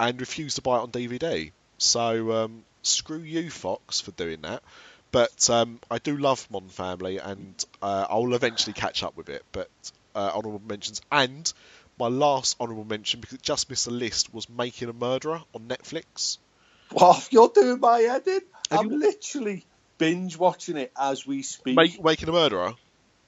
and 0.00 0.20
refused 0.20 0.56
to 0.56 0.62
buy 0.62 0.78
it 0.78 0.82
on 0.82 0.90
DVD. 0.90 1.52
So 1.78 2.32
um, 2.32 2.64
screw 2.82 3.20
you, 3.20 3.50
Fox, 3.50 4.00
for 4.00 4.10
doing 4.12 4.42
that. 4.42 4.62
But 5.10 5.48
um, 5.48 5.80
I 5.90 5.98
do 5.98 6.16
love 6.16 6.46
Modern 6.50 6.68
Family, 6.68 7.18
and 7.18 7.64
uh, 7.80 8.06
I'll 8.08 8.34
eventually 8.34 8.74
catch 8.74 9.02
up 9.02 9.16
with 9.16 9.28
it. 9.28 9.42
But 9.52 9.70
uh, 10.14 10.30
honourable 10.34 10.62
mentions, 10.66 11.00
and 11.10 11.50
my 11.98 12.08
last 12.08 12.56
honourable 12.60 12.84
mention 12.84 13.20
because 13.20 13.34
it 13.34 13.42
just 13.42 13.70
missed 13.70 13.86
the 13.86 13.90
list 13.90 14.32
was 14.32 14.48
Making 14.48 14.88
a 14.88 14.92
Murderer 14.92 15.42
on 15.54 15.62
Netflix. 15.62 16.38
Wow, 16.92 17.18
you're 17.30 17.48
doing 17.48 17.80
my 17.80 18.00
head 18.00 18.26
in. 18.26 18.40
Have 18.70 18.80
I'm 18.80 18.92
you... 18.92 18.98
literally 18.98 19.64
binge 19.98 20.36
watching 20.36 20.76
it 20.76 20.92
as 20.98 21.26
we 21.26 21.42
speak. 21.42 21.76
Make, 21.76 22.02
making 22.02 22.28
a 22.28 22.32
Murderer. 22.32 22.74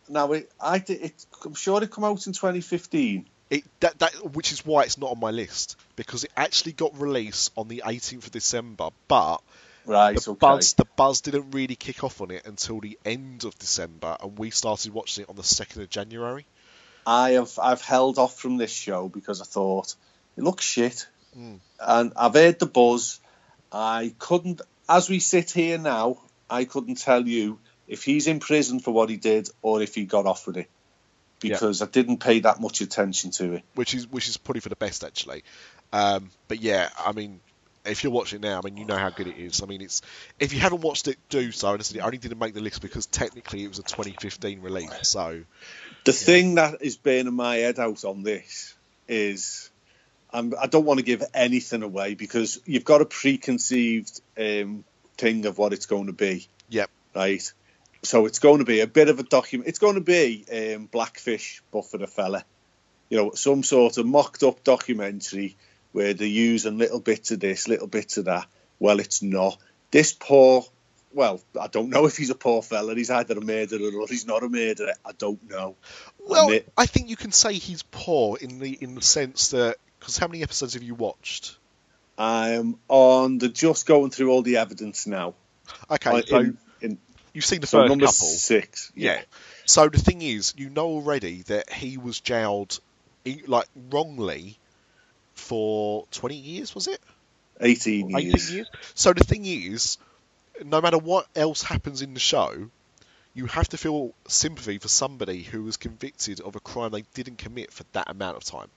Now, 0.09 0.33
it, 0.33 0.51
I 0.61 0.83
it, 0.87 1.27
I'm 1.45 1.55
sure 1.55 1.83
it 1.83 1.91
come 1.91 2.05
out 2.05 2.27
in 2.27 2.33
2015. 2.33 3.27
It, 3.51 3.65
that, 3.81 3.99
that, 3.99 4.33
which 4.33 4.53
is 4.53 4.65
why 4.65 4.85
it's 4.85 4.97
not 4.97 5.11
on 5.11 5.19
my 5.19 5.33
list 5.33 5.77
because 5.97 6.23
it 6.23 6.31
actually 6.37 6.73
got 6.73 6.99
released 7.01 7.51
on 7.57 7.67
the 7.67 7.83
18th 7.85 8.27
of 8.27 8.31
December, 8.31 8.91
but 9.09 9.43
Right, 9.87 10.17
the 10.17 10.31
okay. 10.33 10.39
buzz 10.39 10.75
the 10.75 10.85
buzz 10.85 11.21
didn't 11.23 11.53
really 11.53 11.75
kick 11.75 12.05
off 12.05 12.21
on 12.21 12.31
it 12.31 12.47
until 12.47 12.81
the 12.81 12.99
end 13.05 13.45
of 13.45 13.59
December, 13.59 14.17
and 14.23 14.39
we 14.39 14.51
started 14.51 14.93
watching 14.93 15.25
it 15.25 15.31
on 15.31 15.37
the 15.37 15.43
second 15.43 15.83
of 15.83 15.91
January. 15.91 16.47
I 17.07 17.31
have 17.31 17.59
I've 17.59 17.81
held 17.81 18.19
off 18.19 18.39
from 18.39 18.57
this 18.57 18.73
show 18.73 19.09
because 19.09 19.41
I 19.41 19.45
thought 19.45 19.95
it 20.37 20.45
looks 20.45 20.65
shit, 20.65 21.09
mm. 21.37 21.59
and 21.81 22.13
I've 22.15 22.35
heard 22.35 22.59
the 22.59 22.67
buzz. 22.67 23.21
I 23.73 24.15
couldn't, 24.19 24.61
as 24.89 25.09
we 25.09 25.19
sit 25.19 25.51
here 25.51 25.79
now, 25.79 26.19
I 26.49 26.65
couldn't 26.65 26.97
tell 26.97 27.27
you 27.27 27.59
if 27.89 28.05
he's 28.05 28.27
in 28.27 28.41
prison 28.41 28.81
for 28.81 28.91
what 28.91 29.09
he 29.09 29.17
did 29.17 29.49
or 29.63 29.81
if 29.81 29.95
he 29.95 30.05
got 30.05 30.27
off 30.27 30.47
with 30.47 30.57
it 30.57 30.69
because 31.41 31.81
yeah. 31.81 31.87
I 31.87 31.91
didn't 31.91 32.19
pay 32.19 32.41
that 32.41 32.61
much 32.61 32.81
attention 32.81 33.31
to 33.33 33.55
it. 33.55 33.63
Which 33.75 33.95
is 33.95 34.07
which 34.07 34.29
is 34.29 34.37
probably 34.37 34.61
for 34.61 34.69
the 34.69 34.77
best 34.77 35.05
actually. 35.05 35.43
Um, 35.93 36.31
but 36.49 36.61
yeah, 36.61 36.91
I 36.99 37.13
mean, 37.13 37.41
if 37.85 38.05
you're 38.05 38.13
watching 38.13 38.41
now, 38.41 38.59
I 38.59 38.65
mean, 38.65 38.77
you 38.77 38.85
know 38.85 38.97
how 38.97 39.11
good 39.11 39.27
it 39.27 39.37
is. 39.37 39.63
I 39.63 39.67
mean, 39.67 39.81
it's 39.81 40.03
if 40.39 40.53
you 40.53 40.61
haven't 40.61 40.83
watched 40.83 41.09
it, 41.09 41.19
do 41.29 41.51
so. 41.53 41.73
And 41.73 41.93
I 42.01 42.05
only 42.05 42.19
didn't 42.19 42.39
make 42.39 42.55
the 42.55 42.61
list 42.61 42.83
because 42.83 43.07
technically 43.07 43.65
it 43.65 43.69
was 43.69 43.79
a 43.79 43.83
2015 43.83 44.61
release. 44.61 45.09
So 45.09 45.43
the 46.05 46.13
thing 46.13 46.57
that 46.57 46.83
is 46.83 46.97
burning 46.97 47.35
my 47.35 47.57
head 47.57 47.79
out 47.79 48.05
on 48.05 48.23
this 48.23 48.75
is 49.09 49.71
I'm, 50.33 50.55
I 50.61 50.67
do 50.67 50.79
not 50.79 50.85
want 50.85 50.99
to 50.99 51.05
give 51.05 51.25
anything 51.35 51.83
away 51.83 52.15
because 52.15 52.61
you've 52.65 52.85
got 52.85 53.01
a 53.01 53.07
preconceived 53.07 54.21
um, 54.39 54.85
thing 55.17 55.47
of 55.47 55.59
what 55.59 55.73
it's 55.73 55.87
going 55.87 56.07
to 56.07 56.13
be. 56.13 56.47
Yep. 56.69 56.91
Right. 57.15 57.53
So 58.03 58.27
it's 58.27 58.39
going 58.39 58.59
to 58.59 58.65
be 58.65 58.81
a 58.81 58.87
bit 58.87 59.09
of 59.09 59.19
a 59.19 59.23
document. 59.23 59.69
It's 59.69 59.79
going 59.79 59.97
to 59.97 60.01
be 60.01 60.45
um, 60.53 60.87
Blackfish, 60.87 61.63
but 61.71 61.87
for 61.87 61.99
the 61.99 62.07
fella. 62.07 62.45
You 63.09 63.19
know, 63.19 63.31
some 63.33 63.63
sort 63.63 63.99
of 63.99 64.07
mocked 64.07 64.43
up 64.43 64.63
documentary 64.65 65.57
where 65.93 66.15
they're 66.15 66.27
using 66.27 66.79
little 66.79 67.01
bits 67.01 67.31
of 67.33 67.41
this, 67.41 67.69
little 67.69 67.89
bits 67.89 68.17
of 68.17 68.27
that. 68.27 68.47
Well, 68.79 69.01
it's 69.01 69.23
not. 69.23 69.59
This 69.91 70.13
poor 70.13 70.65
well, 71.13 71.41
I 71.61 71.67
don't 71.67 71.91
know 71.91 72.07
if 72.07 72.17
he's 72.17 72.31
a 72.31 72.35
poor 72.37 72.63
fella. 72.63 72.95
He's 72.95 73.11
either 73.11 73.37
a 73.37 73.41
murderer 73.41 73.91
or 74.01 74.07
he's 74.09 74.27
not 74.27 74.45
a 74.45 74.49
murderer. 74.49 74.93
I 75.05 75.11
don't 75.13 75.51
know. 75.51 75.75
Well, 76.21 76.51
it- 76.51 76.73
I 76.77 76.87
think 76.87 77.11
you 77.11 77.17
can 77.17 77.33
say 77.33 77.55
he's 77.55 77.83
poor 77.83 78.39
in 78.39 78.59
the 78.61 78.73
in 78.81 78.95
the 78.95 79.03
sense 79.03 79.49
that 79.49 79.77
because 79.99 80.17
how 80.19 80.29
many 80.29 80.43
episodes 80.43 80.75
have 80.75 80.83
you 80.83 80.95
watched? 80.95 81.57
I'm 82.17 82.79
on 82.89 83.39
the 83.39 83.49
just 83.49 83.87
going 83.87 84.11
through 84.11 84.31
all 84.31 84.43
the 84.43 84.59
evidence 84.59 85.07
now. 85.07 85.35
Okay, 85.91 86.23
so 86.27 86.39
in, 86.39 86.59
you've 87.33 87.45
seen 87.45 87.61
the 87.61 87.67
so 87.67 87.79
first 87.81 87.89
number 87.89 88.07
couple. 88.07 88.27
six. 88.27 88.93
Yeah. 88.95 89.21
So 89.67 89.89
the 89.89 89.99
thing 89.99 90.23
is, 90.23 90.55
you 90.57 90.71
know 90.71 90.87
already 90.87 91.43
that 91.43 91.71
he 91.73 91.97
was 91.99 92.21
jailed, 92.21 92.81
like 93.47 93.67
wrongly, 93.91 94.59
for 95.35 96.07
twenty 96.11 96.37
years. 96.37 96.75
Was 96.75 96.87
it? 96.89 97.01
18 97.61 98.17
18 98.17 98.27
years. 98.31 98.55
years. 98.55 98.69
So 98.95 99.13
the 99.13 99.23
thing 99.25 99.45
is, 99.45 99.99
no 100.65 100.81
matter 100.81 100.99
what 100.99 101.27
else 101.37 101.63
happens 101.63 102.01
in 102.03 102.15
the 102.15 102.21
show, 102.21 102.71
you 103.35 103.47
have 103.47 103.69
to 103.69 103.77
feel 103.77 104.13
sympathy 104.29 104.79
for 104.79 104.89
somebody 104.89 105.43
who 105.43 105.63
was 105.63 105.77
convicted 105.77 106.41
of 106.41 106.57
a 106.57 106.61
crime 106.61 106.91
they 106.93 107.05
didn't 107.15 107.37
commit 107.39 107.73
for 107.73 107.85
that 107.93 108.11
amount 108.11 108.37
of 108.39 108.45
time. 108.45 108.69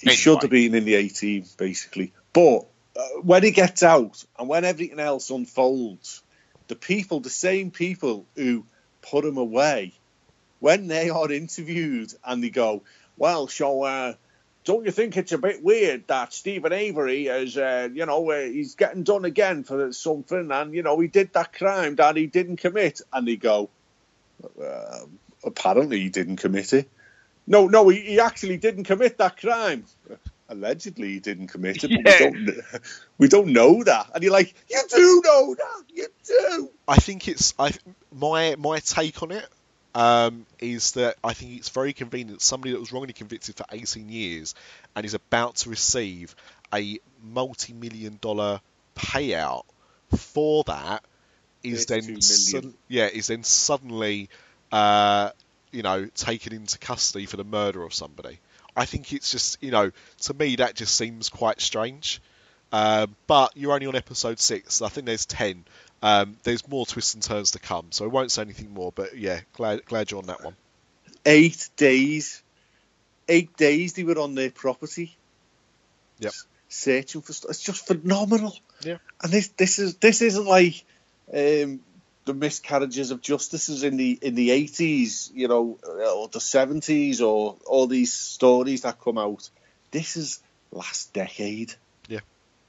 He 0.00 0.08
Anyway. 0.08 0.16
should 0.16 0.42
have 0.42 0.50
been 0.50 0.74
in 0.74 0.84
the 0.84 0.94
18, 0.96 1.46
basically. 1.56 2.12
But 2.32 2.66
uh, 2.96 3.00
when 3.22 3.42
he 3.42 3.52
gets 3.52 3.82
out 3.82 4.22
and 4.38 4.48
when 4.48 4.64
everything 4.64 5.00
else 5.00 5.30
unfolds, 5.30 6.22
the 6.68 6.76
people, 6.76 7.20
the 7.20 7.30
same 7.30 7.70
people 7.70 8.26
who 8.36 8.64
put 9.02 9.24
him 9.24 9.36
away, 9.36 9.92
when 10.60 10.86
they 10.86 11.10
are 11.10 11.30
interviewed 11.30 12.12
and 12.24 12.42
they 12.42 12.50
go, 12.50 12.82
well, 13.16 13.48
so 13.48 13.82
uh, 13.82 14.14
don't 14.64 14.86
you 14.86 14.90
think 14.90 15.16
it's 15.16 15.32
a 15.32 15.38
bit 15.38 15.62
weird 15.62 16.06
that 16.06 16.32
Steven 16.32 16.72
Avery 16.72 17.26
is, 17.26 17.56
uh, 17.56 17.88
you 17.92 18.06
know, 18.06 18.30
uh, 18.30 18.40
he's 18.40 18.74
getting 18.74 19.02
done 19.02 19.24
again 19.24 19.64
for 19.64 19.92
something 19.92 20.50
and, 20.50 20.74
you 20.74 20.82
know, 20.82 20.98
he 21.00 21.08
did 21.08 21.32
that 21.34 21.52
crime 21.52 21.96
that 21.96 22.16
he 22.16 22.26
didn't 22.26 22.56
commit? 22.56 23.02
And 23.12 23.28
they 23.28 23.36
go, 23.36 23.68
apparently 25.44 26.00
he 26.00 26.08
didn't 26.08 26.36
commit 26.36 26.72
it. 26.72 26.88
No, 27.46 27.68
no, 27.68 27.88
he, 27.88 28.00
he 28.00 28.20
actually 28.20 28.56
didn't 28.56 28.84
commit 28.84 29.18
that 29.18 29.36
crime. 29.36 29.84
Allegedly, 30.48 31.12
he 31.12 31.20
didn't 31.20 31.48
commit 31.48 31.84
it. 31.84 31.90
But 32.04 32.04
we, 32.04 32.18
don't, 32.18 32.60
we 33.18 33.28
don't 33.28 33.52
know 33.52 33.82
that. 33.82 34.10
And 34.14 34.22
you're 34.22 34.32
like, 34.32 34.54
you 34.70 34.82
do 34.90 35.22
know 35.24 35.54
that. 35.54 35.84
You 35.88 36.08
do. 36.24 36.70
I 36.86 36.96
think 36.96 37.28
it's 37.28 37.54
I 37.58 37.72
my 38.12 38.56
my 38.58 38.78
take 38.80 39.22
on 39.22 39.32
it 39.32 39.48
um, 39.94 40.46
is 40.58 40.92
that 40.92 41.16
I 41.22 41.32
think 41.32 41.56
it's 41.56 41.68
very 41.68 41.92
convenient. 41.92 42.42
Somebody 42.42 42.72
that 42.72 42.80
was 42.80 42.92
wrongly 42.92 43.12
convicted 43.12 43.56
for 43.56 43.64
18 43.70 44.08
years 44.08 44.54
and 44.94 45.06
is 45.06 45.14
about 45.14 45.56
to 45.56 45.70
receive 45.70 46.34
a 46.72 46.98
multi-million 47.22 48.18
dollar 48.20 48.60
payout 48.96 49.64
for 50.16 50.64
that 50.64 51.04
is 51.62 51.86
then 51.86 52.00
million. 52.00 52.20
sud- 52.20 52.74
yeah 52.88 53.06
is 53.06 53.28
then 53.28 53.42
suddenly 53.42 54.28
uh, 54.70 55.30
you 55.72 55.82
know 55.82 56.06
taken 56.14 56.52
into 56.52 56.78
custody 56.78 57.26
for 57.26 57.36
the 57.36 57.44
murder 57.44 57.82
of 57.82 57.94
somebody. 57.94 58.38
I 58.76 58.84
think 58.84 59.12
it's 59.12 59.30
just 59.30 59.62
you 59.62 59.70
know 59.70 59.90
to 60.22 60.34
me 60.34 60.56
that 60.56 60.74
just 60.74 60.94
seems 60.96 61.28
quite 61.28 61.60
strange. 61.60 62.20
Uh, 62.72 63.06
but 63.28 63.56
you're 63.56 63.72
only 63.72 63.86
on 63.86 63.94
episode 63.94 64.40
six. 64.40 64.82
I 64.82 64.88
think 64.88 65.06
there's 65.06 65.26
ten. 65.26 65.64
Um, 66.02 66.36
there's 66.42 66.66
more 66.66 66.84
twists 66.84 67.14
and 67.14 67.22
turns 67.22 67.52
to 67.52 67.60
come, 67.60 67.86
so 67.90 68.04
I 68.04 68.08
won't 68.08 68.32
say 68.32 68.42
anything 68.42 68.74
more. 68.74 68.92
But 68.92 69.16
yeah, 69.16 69.40
glad 69.52 69.84
glad 69.84 70.10
you're 70.10 70.18
on 70.20 70.26
that 70.26 70.42
one. 70.42 70.56
Eight 71.24 71.70
days. 71.76 72.42
Eight 73.28 73.56
days 73.56 73.94
they 73.94 74.04
were 74.04 74.18
on 74.18 74.34
their 74.34 74.50
property. 74.50 75.16
Yep. 76.18 76.32
Searching 76.68 77.22
for 77.22 77.32
stuff. 77.32 77.50
It's 77.50 77.62
just 77.62 77.86
phenomenal. 77.86 78.56
Yeah. 78.82 78.98
And 79.22 79.32
this 79.32 79.48
this 79.48 79.78
is 79.78 79.94
this 79.96 80.20
isn't 80.20 80.46
like 80.46 80.84
um, 81.32 81.80
the 82.24 82.34
miscarriages 82.34 83.10
of 83.10 83.20
justices 83.20 83.82
in 83.82 83.96
the 83.96 84.18
in 84.22 84.34
the 84.34 84.50
eighties, 84.50 85.30
you 85.34 85.48
know, 85.48 85.78
uh, 85.86 86.14
or 86.14 86.28
the 86.28 86.40
seventies, 86.40 87.20
or 87.20 87.56
all 87.66 87.86
these 87.86 88.12
stories 88.12 88.82
that 88.82 89.00
come 89.00 89.18
out. 89.18 89.48
This 89.90 90.16
is 90.16 90.40
last 90.72 91.12
decade. 91.12 91.74
Yeah. 92.08 92.20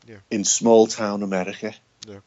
Yeah. 0.07 0.17
In 0.29 0.43
small 0.43 0.87
town 0.87 1.23
America. 1.23 1.73
Yeah. 2.07 2.19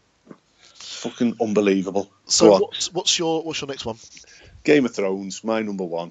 Fucking 0.75 1.37
unbelievable. 1.41 2.11
So 2.27 2.59
what's 2.59 2.93
what's 2.93 3.19
your 3.19 3.43
what's 3.43 3.61
your 3.61 3.69
next 3.69 3.85
one? 3.85 3.99
Game 4.65 4.85
of 4.85 4.95
Thrones, 4.95 5.45
my 5.45 5.63
number 5.63 5.85
one. 5.85 6.11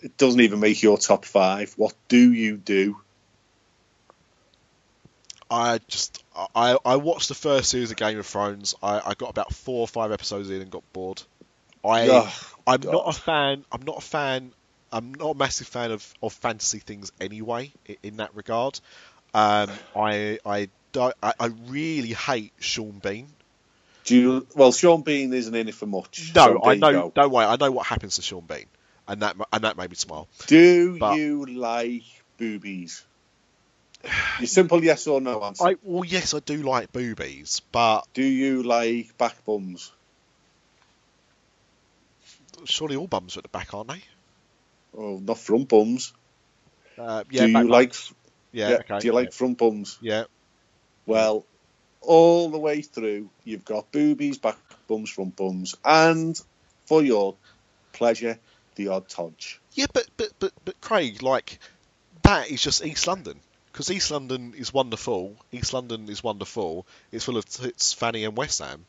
It 0.00 0.18
doesn't 0.18 0.40
even 0.40 0.60
make 0.60 0.82
your 0.82 0.98
top 0.98 1.24
five. 1.24 1.72
What 1.78 1.94
do 2.08 2.32
you 2.32 2.56
do? 2.58 3.00
I 5.54 5.78
just 5.88 6.24
I 6.54 6.76
I 6.84 6.96
watched 6.96 7.28
the 7.28 7.34
first 7.34 7.70
series 7.70 7.90
of 7.90 7.96
Game 7.96 8.18
of 8.18 8.26
Thrones. 8.26 8.74
I, 8.82 9.00
I 9.10 9.14
got 9.14 9.30
about 9.30 9.54
four 9.54 9.80
or 9.80 9.88
five 9.88 10.10
episodes 10.10 10.50
in 10.50 10.60
and 10.60 10.70
got 10.70 10.82
bored. 10.92 11.22
I 11.84 12.08
Ugh, 12.08 12.32
I'm 12.66 12.80
God. 12.80 12.92
not 12.92 13.08
a 13.08 13.12
fan. 13.20 13.64
I'm 13.70 13.82
not 13.82 13.98
a 13.98 14.00
fan. 14.00 14.52
I'm 14.90 15.14
not 15.14 15.30
a 15.30 15.34
massive 15.36 15.66
fan 15.66 15.90
of, 15.92 16.14
of 16.22 16.32
fantasy 16.32 16.78
things 16.78 17.12
anyway. 17.20 17.72
In, 17.86 17.96
in 18.02 18.16
that 18.16 18.34
regard, 18.34 18.80
um, 19.32 19.70
I 19.94 20.38
I 20.44 20.68
don't. 20.92 21.14
I, 21.22 21.34
I 21.38 21.46
really 21.66 22.12
hate 22.14 22.52
Sean 22.58 22.98
Bean. 23.02 23.28
do 24.04 24.16
you? 24.16 24.46
Well, 24.56 24.72
Sean 24.72 25.02
Bean 25.02 25.32
isn't 25.32 25.54
in 25.54 25.68
it 25.68 25.74
for 25.74 25.86
much. 25.86 26.32
No, 26.34 26.60
I 26.64 26.74
know. 26.76 26.92
go. 26.92 27.12
Don't 27.14 27.30
worry. 27.32 27.46
I 27.46 27.56
know 27.56 27.70
what 27.70 27.86
happens 27.86 28.16
to 28.16 28.22
Sean 28.22 28.44
Bean, 28.46 28.66
and 29.06 29.22
that 29.22 29.36
and 29.52 29.62
that 29.64 29.76
made 29.76 29.90
me 29.90 29.96
smile. 29.96 30.26
Do 30.46 30.98
But- 30.98 31.16
you 31.16 31.44
like 31.46 32.02
boobies? 32.38 33.04
Your 34.40 34.46
simple 34.46 34.82
yes 34.82 35.06
or 35.06 35.20
no 35.20 35.42
answer. 35.42 35.64
I 35.64 35.76
well, 35.82 36.04
yes, 36.04 36.34
I 36.34 36.40
do 36.40 36.58
like 36.58 36.92
boobies, 36.92 37.60
but 37.72 38.02
Do 38.14 38.22
you 38.22 38.62
like 38.62 39.16
back 39.18 39.44
bums? 39.44 39.92
surely 42.64 42.96
all 42.96 43.06
bums 43.06 43.36
are 43.36 43.40
at 43.40 43.44
the 43.44 43.48
back, 43.48 43.74
aren't 43.74 43.88
they? 43.88 44.02
Oh, 44.96 45.18
not 45.18 45.38
front 45.38 45.68
bums. 45.68 46.12
Uh, 46.98 47.24
yeah. 47.30 47.46
do 47.46 47.52
you 47.52 47.68
like? 47.68 47.94
Yeah. 48.52 48.70
yeah, 48.70 48.76
okay. 48.76 48.98
Do 49.00 49.06
you 49.08 49.12
like 49.12 49.32
front 49.32 49.58
bums? 49.58 49.98
Yeah. 50.00 50.24
Well, 51.06 51.44
all 52.00 52.50
the 52.50 52.58
way 52.58 52.82
through, 52.82 53.28
you've 53.44 53.64
got 53.64 53.90
boobies, 53.92 54.38
back 54.38 54.58
bums, 54.86 55.10
front 55.10 55.36
bums, 55.36 55.74
and 55.84 56.40
for 56.86 57.02
your 57.02 57.34
pleasure, 57.92 58.38
the 58.76 58.88
odd 58.88 59.08
todge. 59.08 59.60
Yeah, 59.72 59.86
but 59.92 60.06
but 60.16 60.30
but 60.38 60.52
but 60.64 60.80
Craig, 60.80 61.22
like 61.22 61.58
that 62.22 62.50
is 62.50 62.62
just 62.62 62.84
East 62.84 63.06
London 63.06 63.40
because 63.74 63.90
East 63.90 64.12
London 64.12 64.54
is 64.56 64.72
wonderful. 64.72 65.34
East 65.50 65.72
London 65.72 66.08
is 66.08 66.22
wonderful. 66.22 66.86
It's 67.10 67.24
full 67.24 67.36
of 67.36 67.44
tits, 67.44 67.92
Fanny, 67.92 68.22
and 68.22 68.36
West 68.36 68.60
Ham. 68.60 68.86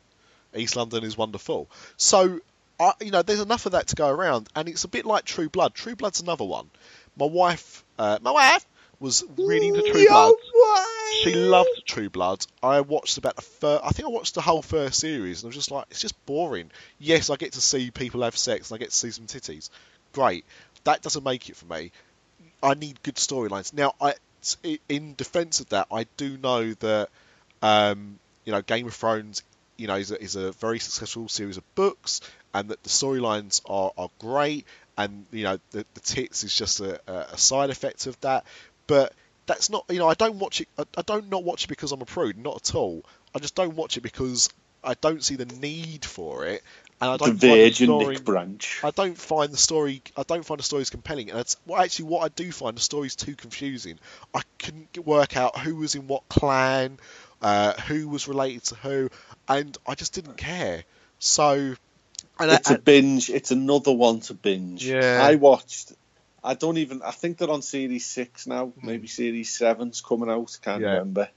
East 0.55 0.75
London 0.75 1.03
is 1.03 1.17
wonderful. 1.17 1.67
So, 1.97 2.39
I, 2.79 2.93
you 3.01 3.09
know, 3.09 3.23
there's 3.23 3.39
enough 3.39 3.65
of 3.65 3.71
that 3.71 3.87
to 3.87 3.95
go 3.95 4.07
around, 4.07 4.47
and 4.55 4.69
it's 4.69 4.83
a 4.83 4.87
bit 4.87 5.07
like 5.07 5.25
True 5.25 5.49
Blood. 5.49 5.73
True 5.73 5.95
Blood's 5.95 6.21
another 6.21 6.45
one. 6.45 6.69
My 7.17 7.25
wife, 7.25 7.83
uh, 7.97 8.19
my 8.21 8.29
wife 8.29 8.63
was 8.99 9.23
really 9.39 9.69
into 9.69 9.91
True 9.91 10.05
Blood. 10.07 10.35
She 11.23 11.33
loved 11.33 11.81
True 11.87 12.11
Blood. 12.11 12.45
I 12.61 12.81
watched 12.81 13.17
about 13.17 13.37
the 13.37 13.41
first. 13.41 13.83
I 13.83 13.89
think 13.89 14.07
I 14.07 14.11
watched 14.11 14.35
the 14.35 14.41
whole 14.41 14.61
first 14.61 14.99
series, 14.99 15.41
and 15.41 15.47
I 15.47 15.49
was 15.49 15.55
just 15.55 15.71
like, 15.71 15.87
it's 15.89 16.01
just 16.01 16.23
boring. 16.27 16.69
Yes, 16.99 17.31
I 17.31 17.37
get 17.37 17.53
to 17.53 17.61
see 17.61 17.89
people 17.89 18.21
have 18.21 18.37
sex, 18.37 18.69
and 18.69 18.75
I 18.75 18.77
get 18.77 18.91
to 18.91 18.95
see 18.95 19.09
some 19.09 19.25
titties. 19.25 19.71
Great. 20.13 20.45
That 20.83 21.01
doesn't 21.01 21.23
make 21.23 21.49
it 21.49 21.55
for 21.55 21.65
me. 21.65 21.91
I 22.61 22.75
need 22.75 23.01
good 23.01 23.15
storylines. 23.15 23.73
Now, 23.73 23.95
I, 23.99 24.13
in 24.89 25.15
defence 25.15 25.59
of 25.59 25.69
that, 25.69 25.87
I 25.91 26.05
do 26.17 26.37
know 26.37 26.73
that, 26.73 27.09
um, 27.61 28.19
you 28.43 28.51
know, 28.51 28.61
Game 28.61 28.87
of 28.87 28.93
Thrones, 28.93 29.43
you 29.77 29.87
know, 29.87 29.95
is 29.95 30.11
a, 30.11 30.21
is 30.21 30.35
a 30.35 30.51
very 30.53 30.79
successful 30.79 31.27
series 31.27 31.57
of 31.57 31.75
books, 31.75 32.21
and 32.53 32.69
that 32.69 32.83
the 32.83 32.89
storylines 32.89 33.61
are, 33.65 33.91
are 33.97 34.09
great, 34.19 34.65
and 34.97 35.25
you 35.31 35.43
know, 35.43 35.59
the, 35.71 35.85
the 35.93 35.99
tits 35.99 36.43
is 36.43 36.55
just 36.55 36.79
a, 36.79 37.01
a 37.33 37.37
side 37.37 37.69
effect 37.69 38.07
of 38.07 38.19
that. 38.21 38.45
But 38.87 39.13
that's 39.45 39.69
not, 39.69 39.85
you 39.89 39.99
know, 39.99 40.07
I 40.07 40.13
don't 40.13 40.39
watch 40.39 40.61
it. 40.61 40.67
I, 40.77 40.83
I 40.97 41.01
don't 41.01 41.29
not 41.29 41.43
watch 41.43 41.65
it 41.65 41.67
because 41.67 41.91
I'm 41.91 42.01
a 42.01 42.05
prude, 42.05 42.37
not 42.37 42.69
at 42.69 42.75
all. 42.75 43.03
I 43.33 43.39
just 43.39 43.55
don't 43.55 43.75
watch 43.75 43.97
it 43.97 44.01
because 44.01 44.49
I 44.83 44.93
don't 44.93 45.23
see 45.23 45.35
the 45.35 45.45
need 45.45 46.05
for 46.05 46.45
it, 46.45 46.63
and 47.01 47.11
I 47.11 47.17
The 47.17 47.25
don't 47.25 47.27
find 47.27 47.39
the 47.39 47.47
Virgin 47.47 47.87
story. 47.87 48.15
Nick 48.15 48.25
Branch. 48.25 48.81
I 48.83 48.91
don't 48.91 49.17
find 49.17 49.51
the 49.51 49.57
story. 49.57 50.01
I 50.15 50.23
don't 50.23 50.45
find 50.45 50.59
the 50.59 50.63
stories 50.63 50.89
compelling, 50.89 51.29
and 51.29 51.39
it's 51.39 51.57
well, 51.65 51.81
actually 51.81 52.05
what 52.05 52.23
I 52.23 52.29
do 52.29 52.51
find 52.51 52.75
the 52.77 52.81
story's 52.81 53.15
too 53.15 53.35
confusing. 53.35 53.99
I 54.33 54.41
couldn't 54.59 54.97
work 55.05 55.35
out 55.37 55.59
who 55.59 55.75
was 55.75 55.95
in 55.95 56.07
what 56.07 56.27
clan, 56.29 56.97
uh, 57.41 57.73
who 57.81 58.07
was 58.07 58.27
related 58.27 58.63
to 58.65 58.75
who, 58.75 59.09
and 59.47 59.77
I 59.87 59.95
just 59.95 60.13
didn't 60.13 60.37
care. 60.37 60.83
So, 61.19 61.75
and 62.39 62.51
It's 62.51 62.71
I, 62.71 62.75
a 62.75 62.77
binge. 62.77 63.29
It's 63.29 63.51
another 63.51 63.91
one 63.91 64.19
to 64.21 64.33
binge. 64.33 64.85
Yeah. 64.85 65.19
I 65.21 65.35
watched. 65.35 65.93
I 66.43 66.53
don't 66.53 66.77
even. 66.77 67.01
I 67.01 67.11
think 67.11 67.37
they're 67.37 67.49
on 67.49 67.61
series 67.61 68.05
six 68.05 68.45
now. 68.47 68.67
Hmm. 68.67 68.85
Maybe 68.87 69.07
series 69.07 69.49
seven's 69.53 70.01
coming 70.01 70.29
out. 70.29 70.57
Can't 70.61 70.81
Yeah. 70.81 70.89
remember. 70.91 71.29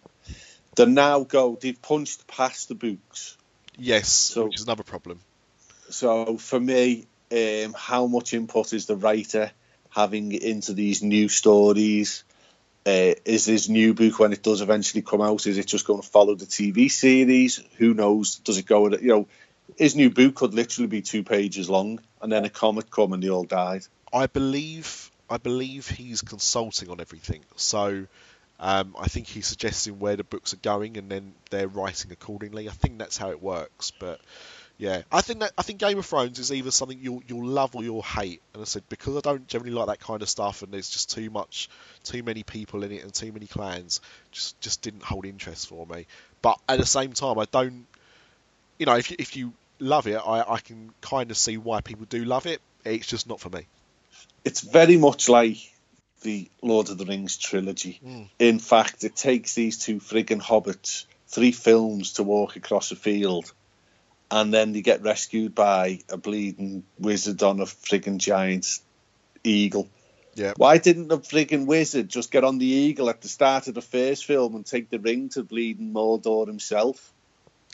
They 0.77 0.87
now 0.87 1.25
go. 1.25 1.59
They've 1.61 1.81
punched 1.81 2.27
past 2.29 2.69
the 2.69 2.75
books. 2.77 3.37
yes, 3.77 4.09
So- 4.09 4.45
which 4.45 4.57
is 4.57 4.63
another 4.65 4.83
problem. 4.85 5.21
So 5.91 6.37
for 6.37 6.61
me, 6.61 7.07
um, 7.33 7.75
how 7.77 8.07
much 8.07 8.35
input 8.35 8.73
is 8.73 8.87
the 8.87 8.97
writer 8.97 9.51
having 9.91 10.33
into 10.33 10.73
these 10.73 11.03
new 11.03 11.29
stories? 11.29 12.25
Uh, 12.87 13.15
is 13.25 13.45
his 13.45 13.69
new 13.69 13.93
book 13.93 14.19
when 14.19 14.33
it 14.33 14.43
does 14.43 14.61
eventually 14.63 15.03
come 15.03 15.21
out? 15.21 15.47
Is 15.47 15.59
it 15.59 15.67
just 15.67 15.87
going 15.87 16.01
to 16.01 16.09
follow 16.09 16.35
the 16.35 16.47
TV 16.47 16.91
series? 16.91 17.63
Who 17.77 17.93
knows? 17.93 18.37
Does 18.37 18.59
it 18.59 18.67
go? 18.67 18.89
You 18.89 19.09
know, 19.09 19.29
his 19.77 19.95
new 19.95 20.11
book 20.11 20.37
could 20.37 20.55
literally 20.55 20.89
be 20.89 21.03
two 21.03 21.23
pages 21.23 21.69
long, 21.69 22.01
and 22.23 22.33
then 22.33 22.45
a 22.45 22.51
comet 22.51 22.91
come 22.91 23.13
and 23.13 23.23
they 23.23 23.29
all 23.29 23.45
died. 23.45 23.83
I 24.13 24.27
believe 24.27 25.11
I 25.29 25.37
believe 25.37 25.89
he's 25.89 26.23
consulting 26.23 26.89
on 26.89 27.01
everything. 27.01 27.43
So 27.57 28.07
um, 28.59 28.97
I 28.99 29.09
think 29.09 29.27
he's 29.27 29.47
suggesting 29.47 29.99
where 29.99 30.17
the 30.17 30.25
books 30.25 30.55
are 30.55 30.59
going, 30.59 30.97
and 30.97 31.11
then 31.11 31.35
they're 31.51 31.69
writing 31.69 32.11
accordingly. 32.13 32.69
I 32.69 32.73
think 32.73 32.99
that's 32.99 33.19
how 33.19 33.31
it 33.31 33.43
works. 33.43 33.93
But 33.99 34.21
yeah, 34.79 35.03
I 35.11 35.23
think 35.23 35.41
that 35.41 35.53
I 35.59 35.63
think 35.63 35.81
Game 35.81 35.99
of 35.99 36.07
Thrones 36.07 36.39
is 36.39 36.53
either 36.53 36.71
something 36.71 36.99
you'll 37.01 37.21
you'll 37.27 37.45
love 37.45 37.75
or 37.75 37.83
you'll 37.83 38.01
hate. 38.01 38.41
And 38.55 38.63
I 38.63 38.65
said 38.65 38.85
because 38.89 39.17
I 39.17 39.21
don't 39.21 39.47
generally 39.49 39.73
like 39.73 39.89
that 39.89 39.99
kind 39.99 40.23
of 40.23 40.29
stuff, 40.29 40.63
and 40.63 40.73
there's 40.73 40.89
just 40.89 41.11
too 41.11 41.31
much, 41.31 41.69
too 42.05 42.23
many 42.23 42.45
people 42.45 42.85
in 42.85 42.93
it, 42.93 43.03
and 43.03 43.13
too 43.13 43.33
many 43.33 43.49
clans, 43.49 44.01
just 44.31 44.61
just 44.61 44.81
didn't 44.81 45.03
hold 45.03 45.27
interest 45.27 45.69
for 45.69 45.85
me. 45.85 46.07
But 46.43 46.61
at 46.69 46.79
the 46.79 46.87
same 46.87 47.13
time, 47.13 47.41
I 47.41 47.47
don't, 47.51 47.87
you 48.79 48.87
know, 48.87 48.95
if 48.95 49.11
you, 49.11 49.17
if 49.19 49.37
you 49.37 49.53
love 49.81 50.07
it, 50.07 50.21
I, 50.25 50.45
I 50.49 50.61
can 50.61 50.93
kind 51.01 51.33
of 51.33 51.37
see 51.37 51.57
why 51.57 51.81
people 51.81 52.07
do 52.09 52.25
love 52.25 52.47
it. 52.47 52.61
It's 52.85 53.09
just 53.09 53.29
not 53.29 53.41
for 53.41 53.51
me. 53.51 53.67
It's 54.45 54.61
very 54.61 54.97
much 54.97 55.29
like 55.29 55.57
the 56.23 56.49
Lord 56.63 56.89
of 56.91 56.99
the 56.99 57.05
Rings 57.05 57.37
trilogy. 57.37 58.01
Mm. 58.07 58.29
In 58.39 58.59
fact, 58.61 59.03
it 59.03 59.17
takes 59.17 59.55
these 59.55 59.79
two 59.79 59.97
friggin' 59.97 60.41
hobbits 60.41 61.05
three 61.27 61.53
films 61.53 62.15
to 62.15 62.23
walk 62.23 62.57
across 62.57 62.91
a 62.91 62.97
field, 62.97 63.53
and 64.31 64.53
then 64.53 64.73
they 64.73 64.83
get 64.83 65.03
rescued 65.03 65.55
by 65.55 66.01
a 66.09 66.17
bleeding 66.17 66.85
wizard 66.99 67.43
on 67.43 67.61
a 67.61 67.65
friggin' 67.65 68.19
giant 68.19 68.81
eagle. 69.45 69.89
Yeah. 70.35 70.53
Why 70.57 70.79
didn't 70.79 71.09
the 71.09 71.19
friggin' 71.19 71.67
wizard 71.67 72.09
just 72.09 72.31
get 72.31 72.45
on 72.45 72.59
the 72.59 72.67
eagle 72.67 73.09
at 73.11 73.23
the 73.23 73.29
start 73.29 73.69
of 73.69 73.75
the 73.75 73.83
first 73.83 74.25
film 74.25 74.55
and 74.55 74.65
take 74.65 74.91
the 74.91 74.99
ring 74.99 75.31
to 75.31 75.43
bleeding 75.43 75.93
Mordor 75.93 76.47
himself? 76.47 77.13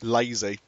Lazy. 0.03 0.61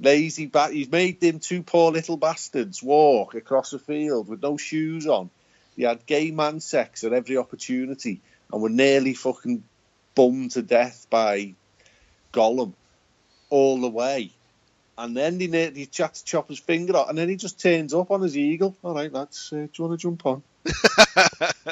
Lazy 0.00 0.46
bat. 0.46 0.72
He's 0.72 0.90
made 0.90 1.20
them 1.20 1.40
two 1.40 1.62
poor 1.62 1.90
little 1.92 2.16
bastards 2.16 2.82
walk 2.82 3.34
across 3.34 3.72
a 3.72 3.78
field 3.78 4.28
with 4.28 4.42
no 4.42 4.56
shoes 4.56 5.06
on. 5.06 5.30
He 5.76 5.82
had 5.82 6.06
gay 6.06 6.30
man 6.30 6.60
sex 6.60 7.04
at 7.04 7.12
every 7.12 7.36
opportunity 7.36 8.20
and 8.52 8.62
were 8.62 8.70
nearly 8.70 9.14
fucking 9.14 9.64
bummed 10.14 10.52
to 10.52 10.62
death 10.62 11.06
by 11.10 11.54
Gollum 12.32 12.74
all 13.48 13.80
the 13.80 13.88
way. 13.88 14.32
And 15.00 15.16
then 15.16 15.40
he, 15.40 15.46
he 15.46 15.86
tried 15.86 16.12
to 16.12 16.24
chop 16.26 16.50
his 16.50 16.58
finger 16.58 16.94
off, 16.94 17.08
and 17.08 17.16
then 17.16 17.30
he 17.30 17.36
just 17.36 17.58
turns 17.58 17.94
up 17.94 18.10
on 18.10 18.20
his 18.20 18.36
eagle. 18.36 18.76
All 18.82 18.94
right, 18.94 19.10
lads, 19.10 19.48
uh, 19.50 19.56
do 19.56 19.70
you 19.78 19.84
want 19.84 19.98
to 19.98 20.02
jump 20.02 20.26
on? 20.26 20.42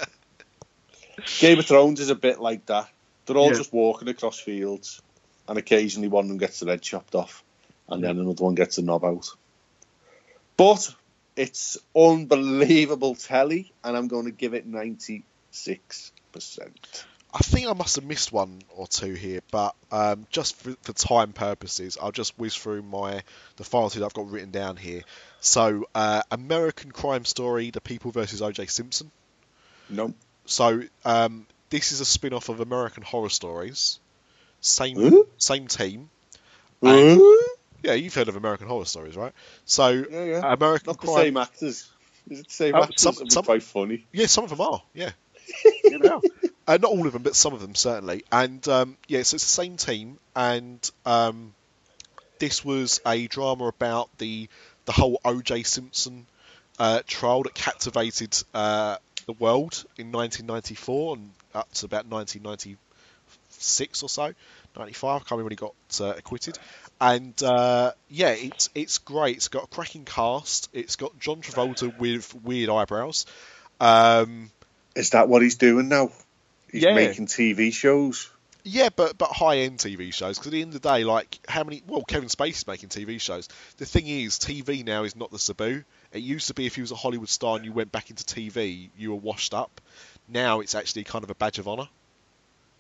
Game 1.39 1.59
of 1.59 1.66
Thrones 1.66 2.01
is 2.01 2.09
a 2.09 2.14
bit 2.14 2.41
like 2.41 2.64
that. 2.66 2.89
They're 3.26 3.37
all 3.37 3.51
Yeah. 3.51 3.59
just 3.59 3.70
walking 3.70 4.09
across 4.09 4.41
fields, 4.41 5.03
and 5.47 5.59
occasionally 5.59 6.09
one 6.09 6.24
of 6.24 6.29
them 6.29 6.39
gets 6.39 6.61
the 6.61 6.70
head 6.70 6.81
chopped 6.81 7.14
off, 7.14 7.45
and 7.91 8.03
then 8.03 8.18
another 8.18 8.45
one 8.45 8.55
gets 8.55 8.76
the 8.76 8.83
knob 8.83 9.05
out. 9.05 9.29
But 10.57 10.89
it's 11.37 11.76
unbelievable 11.95 13.14
telly, 13.14 13.74
and 13.85 13.95
I'm 13.95 14.09
going 14.09 14.24
to 14.24 14.33
give 14.33 14.55
it 14.55 14.66
96%. 14.66 15.22
I 17.33 17.39
think 17.41 17.66
I 17.68 17.74
must 17.74 17.97
have 17.97 18.05
missed 18.07 18.33
one 18.33 18.62
or 18.70 18.87
two 18.87 19.12
here, 19.12 19.41
but 19.51 19.74
um, 19.93 20.26
just 20.31 20.57
for, 20.57 20.74
for 20.83 20.93
time 20.95 21.33
purposes, 21.35 21.99
I'll 22.01 22.11
just 22.12 22.39
whiz 22.39 22.55
through 22.55 22.83
my 22.83 23.22
the 23.57 23.64
final 23.64 23.91
two 23.91 24.01
that 24.01 24.07
I've 24.07 24.14
got 24.14 24.31
written 24.31 24.51
down 24.51 24.76
here. 24.76 25.03
So, 25.41 25.85
uh, 25.95 26.22
American 26.31 26.91
Crime 26.91 27.24
Story: 27.26 27.70
The 27.70 27.83
People 27.83 28.11
versus 28.12 28.41
O.J. 28.41 28.66
Simpson. 28.66 29.11
No. 29.91 30.14
So, 30.47 30.83
um, 31.05 31.47
this 31.70 31.93
is 31.93 32.01
a 32.01 32.07
spin-off 32.07 32.49
of 32.49 32.61
American 32.61 33.03
Horror 33.03 33.29
Stories. 33.29 33.99
Same 34.62 34.97
Huh? 34.97 35.22
same 35.37 35.66
team. 35.68 36.09
Huh? 36.83 37.18
Yeah, 37.83 37.93
you've 37.93 38.14
heard 38.14 38.29
of 38.29 38.37
American 38.37 38.66
Horror 38.68 38.87
Stories, 38.87 39.16
right? 39.16 39.33
So, 39.66 39.91
Yeah, 39.91 40.24
yeah. 40.24 40.53
American 40.53 40.87
Not 40.93 41.01
the 41.01 41.07
Crime. 41.07 41.24
same 41.24 41.37
actors. 41.37 41.91
Is 42.31 42.41
it 42.41 42.47
the 42.49 42.53
same 42.53 42.74
Oh, 42.74 42.83
actors? 42.85 43.01
some- 43.03 43.29
some- 43.29 43.45
quite 43.45 43.62
funny. 43.62 44.07
Yeah, 44.12 44.26
some 44.26 44.45
of 44.45 44.51
them 44.51 44.61
are. 44.62 44.83
Yeah, 44.95 45.11
Yeah, 45.85 45.99
they 45.99 46.09
are. 46.09 46.20
Uh, 46.69 46.77
not 46.77 46.91
all 46.91 47.07
of 47.07 47.14
them, 47.14 47.23
but 47.23 47.35
some 47.35 47.55
of 47.55 47.61
them 47.62 47.75
certainly. 47.75 48.23
And 48.31 48.69
um, 48.69 48.99
yeah, 49.09 49.23
so 49.23 49.37
it's 49.37 49.45
the 49.45 49.49
same 49.49 49.79
team, 49.79 50.19
and 50.37 50.79
um, 51.07 51.55
this 52.39 52.62
was 52.62 53.01
a 53.07 53.27
drama 53.27 53.69
about 53.69 54.11
the 54.19 54.51
the 54.85 54.93
whole 54.93 55.19
O.J. 55.25 55.62
Simpson 55.62 56.27
uh, 56.79 57.01
trial 57.07 57.45
that 57.45 57.55
captivated 57.55 58.37
uh, 58.53 58.99
the 59.27 59.33
world 59.33 59.85
in 59.97 60.12
1994 60.12 61.16
and 61.16 61.31
up 61.55 61.73
to 61.73 61.87
about 61.87 62.07
1996 62.07 64.03
or 64.03 64.09
so, 64.11 64.35
95. 64.77 65.09
I 65.09 65.19
can't 65.19 65.31
remember 65.31 65.45
when 65.45 65.53
he 65.53 65.57
got 65.57 65.75
uh, 66.01 66.14
acquitted. 66.19 66.59
And 67.01 67.43
uh, 67.43 67.93
yeah, 68.11 68.31
it's 68.31 68.69
it's 68.75 68.99
great. 68.99 69.37
It's 69.37 69.49
got 69.49 69.64
a 69.64 69.69
cracking 69.69 70.05
cast. 70.05 70.69
It's 70.75 70.97
got 70.97 71.19
John 71.19 71.41
Travolta 71.41 71.99
with 71.99 72.35
weird 72.43 72.69
eyebrows. 72.69 73.25
Um, 73.81 74.51
Is 74.95 75.11
that 75.11 75.29
what 75.29 75.41
he's 75.41 75.57
doing 75.57 75.89
now? 75.89 76.11
He's 76.71 76.83
Yeah. 76.83 76.95
making 76.95 77.27
TV 77.27 77.73
shows. 77.73 78.31
Yeah, 78.64 78.91
but 78.95 79.16
but 79.16 79.31
high 79.31 79.59
end 79.59 79.79
TV 79.79 80.12
shows 80.12 80.37
because 80.39 80.49
at 80.49 80.53
the 80.53 80.61
end 80.61 80.75
of 80.75 80.83
the 80.83 80.89
day, 80.89 81.05
like 81.05 81.39
how 81.49 81.64
many? 81.64 81.83
Well, 81.87 82.03
Kevin 82.03 82.29
Spacey's 82.29 82.66
making 82.66 82.91
TV 82.91 83.21
shows. 83.21 83.49
The 83.79 83.87
thing 83.87 84.07
is, 84.07 84.39
TV 84.39 84.85
now 84.85 85.05
is 85.05 85.16
not 85.16 85.31
the 85.31 85.39
taboo. 85.39 85.85
It 86.12 86.19
used 86.19 86.49
to 86.49 86.55
be 86.55 86.66
if 86.66 86.77
you 86.77 86.83
was 86.83 86.91
a 86.91 86.97
Hollywood 86.97 87.29
star 87.31 87.57
and 87.57 87.64
you 87.64 87.73
went 87.73 87.93
back 87.93 88.11
into 88.11 88.25
TV, 88.25 88.91
you 88.99 89.11
were 89.11 89.16
washed 89.16 89.55
up. 89.55 89.81
Now 90.29 90.61
it's 90.61 90.75
actually 90.75 91.05
kind 91.05 91.25
of 91.25 91.31
a 91.31 91.35
badge 91.35 91.59
of 91.59 91.69
honor 91.69 91.89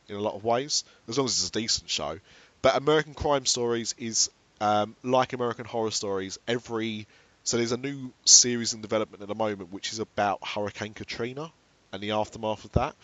in 0.08 0.16
a 0.16 0.20
lot 0.20 0.34
of 0.34 0.44
ways, 0.44 0.84
as 1.08 1.16
long 1.16 1.26
as 1.26 1.38
it's 1.38 1.48
a 1.48 1.52
decent 1.52 1.88
show. 1.88 2.18
But 2.60 2.76
American 2.76 3.14
Crime 3.14 3.46
Stories 3.46 3.94
is 3.98 4.30
um, 4.60 4.96
like 5.02 5.32
American 5.32 5.64
Horror 5.64 5.92
Stories. 5.92 6.38
Every 6.46 7.06
so 7.44 7.56
there's 7.56 7.72
a 7.72 7.78
new 7.78 8.12
series 8.26 8.74
in 8.74 8.82
development 8.82 9.22
at 9.22 9.28
the 9.28 9.34
moment, 9.34 9.72
which 9.72 9.92
is 9.92 10.00
about 10.00 10.46
Hurricane 10.46 10.92
Katrina 10.92 11.50
and 11.92 12.02
the 12.02 12.10
aftermath 12.10 12.64
of 12.64 12.72
that. 12.72 12.94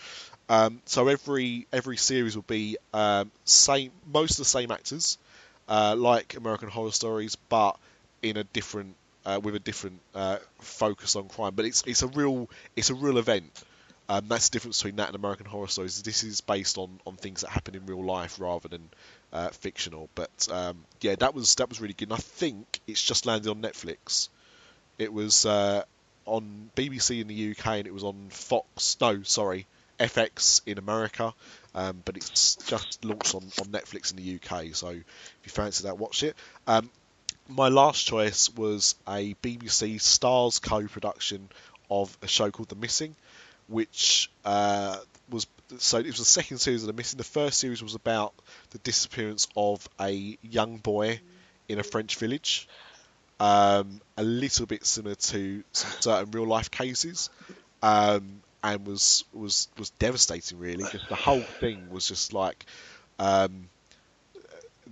Um, 0.48 0.80
so 0.84 1.08
every 1.08 1.66
every 1.72 1.96
series 1.96 2.36
will 2.36 2.42
be 2.42 2.76
um, 2.92 3.30
same, 3.44 3.92
most 4.12 4.32
of 4.32 4.38
the 4.38 4.44
same 4.44 4.70
actors, 4.70 5.18
uh, 5.68 5.94
like 5.96 6.36
American 6.36 6.68
Horror 6.68 6.92
Stories, 6.92 7.36
but 7.36 7.78
in 8.22 8.36
a 8.36 8.44
different 8.44 8.96
uh, 9.24 9.40
with 9.42 9.54
a 9.54 9.58
different 9.58 10.00
uh, 10.14 10.38
focus 10.58 11.16
on 11.16 11.28
crime. 11.28 11.54
But 11.54 11.64
it's 11.64 11.82
it's 11.86 12.02
a 12.02 12.08
real 12.08 12.48
it's 12.76 12.90
a 12.90 12.94
real 12.94 13.18
event. 13.18 13.64
Um, 14.06 14.26
that's 14.28 14.50
the 14.50 14.52
difference 14.52 14.82
between 14.82 14.96
that 14.96 15.08
and 15.08 15.16
American 15.16 15.46
Horror 15.46 15.68
Stories. 15.68 16.02
This 16.02 16.24
is 16.24 16.42
based 16.42 16.76
on, 16.76 17.00
on 17.06 17.16
things 17.16 17.40
that 17.40 17.48
happen 17.48 17.74
in 17.74 17.86
real 17.86 18.04
life 18.04 18.38
rather 18.38 18.68
than 18.68 18.90
uh, 19.32 19.48
fictional. 19.48 20.10
But 20.14 20.46
um, 20.50 20.84
yeah, 21.00 21.14
that 21.16 21.34
was 21.34 21.54
that 21.54 21.70
was 21.70 21.80
really 21.80 21.94
good. 21.94 22.08
And 22.08 22.14
I 22.14 22.20
think 22.20 22.80
it's 22.86 23.02
just 23.02 23.24
landed 23.24 23.48
on 23.48 23.62
Netflix. 23.62 24.28
It 24.98 25.10
was 25.10 25.46
uh, 25.46 25.84
on 26.26 26.70
BBC 26.76 27.20
in 27.22 27.28
the 27.28 27.52
UK 27.52 27.66
and 27.66 27.86
it 27.86 27.94
was 27.94 28.04
on 28.04 28.26
Fox. 28.28 28.98
No, 29.00 29.22
sorry, 29.22 29.66
FX 29.98 30.62
in 30.66 30.78
America. 30.78 31.34
Um, 31.74 32.02
but 32.04 32.16
it's 32.16 32.56
just 32.56 33.04
launched 33.04 33.34
on, 33.34 33.42
on 33.60 33.66
Netflix 33.66 34.10
in 34.10 34.16
the 34.16 34.36
UK. 34.36 34.74
So 34.74 34.88
if 34.88 35.04
you 35.44 35.50
fancy 35.50 35.84
that, 35.84 35.98
watch 35.98 36.22
it. 36.22 36.36
Um, 36.66 36.90
my 37.48 37.68
last 37.68 38.06
choice 38.06 38.48
was 38.54 38.94
a 39.06 39.34
BBC 39.34 40.00
Stars 40.00 40.58
co-production 40.58 41.48
of 41.90 42.16
a 42.22 42.28
show 42.28 42.50
called 42.50 42.68
The 42.68 42.76
Missing, 42.76 43.14
which 43.68 44.30
uh, 44.44 44.96
was 45.30 45.46
so 45.78 45.98
it 45.98 46.06
was 46.06 46.18
the 46.18 46.24
second 46.24 46.58
series 46.58 46.82
of 46.82 46.86
The 46.86 46.92
Missing. 46.92 47.18
The 47.18 47.24
first 47.24 47.58
series 47.58 47.82
was 47.82 47.94
about 47.94 48.34
the 48.70 48.78
disappearance 48.78 49.48
of 49.56 49.86
a 50.00 50.38
young 50.42 50.78
boy 50.78 51.20
in 51.68 51.78
a 51.78 51.82
French 51.82 52.16
village, 52.16 52.68
um, 53.40 54.00
a 54.16 54.22
little 54.22 54.66
bit 54.66 54.84
similar 54.86 55.14
to 55.14 55.64
certain 55.72 56.30
real 56.30 56.46
life 56.46 56.70
cases, 56.70 57.30
um, 57.82 58.40
and 58.64 58.86
was 58.86 59.24
was 59.32 59.68
was 59.78 59.90
devastating. 59.90 60.58
Really, 60.58 60.84
just 60.90 61.08
the 61.08 61.14
whole 61.14 61.42
thing 61.42 61.90
was 61.90 62.08
just 62.08 62.32
like. 62.32 62.64
Um, 63.18 63.68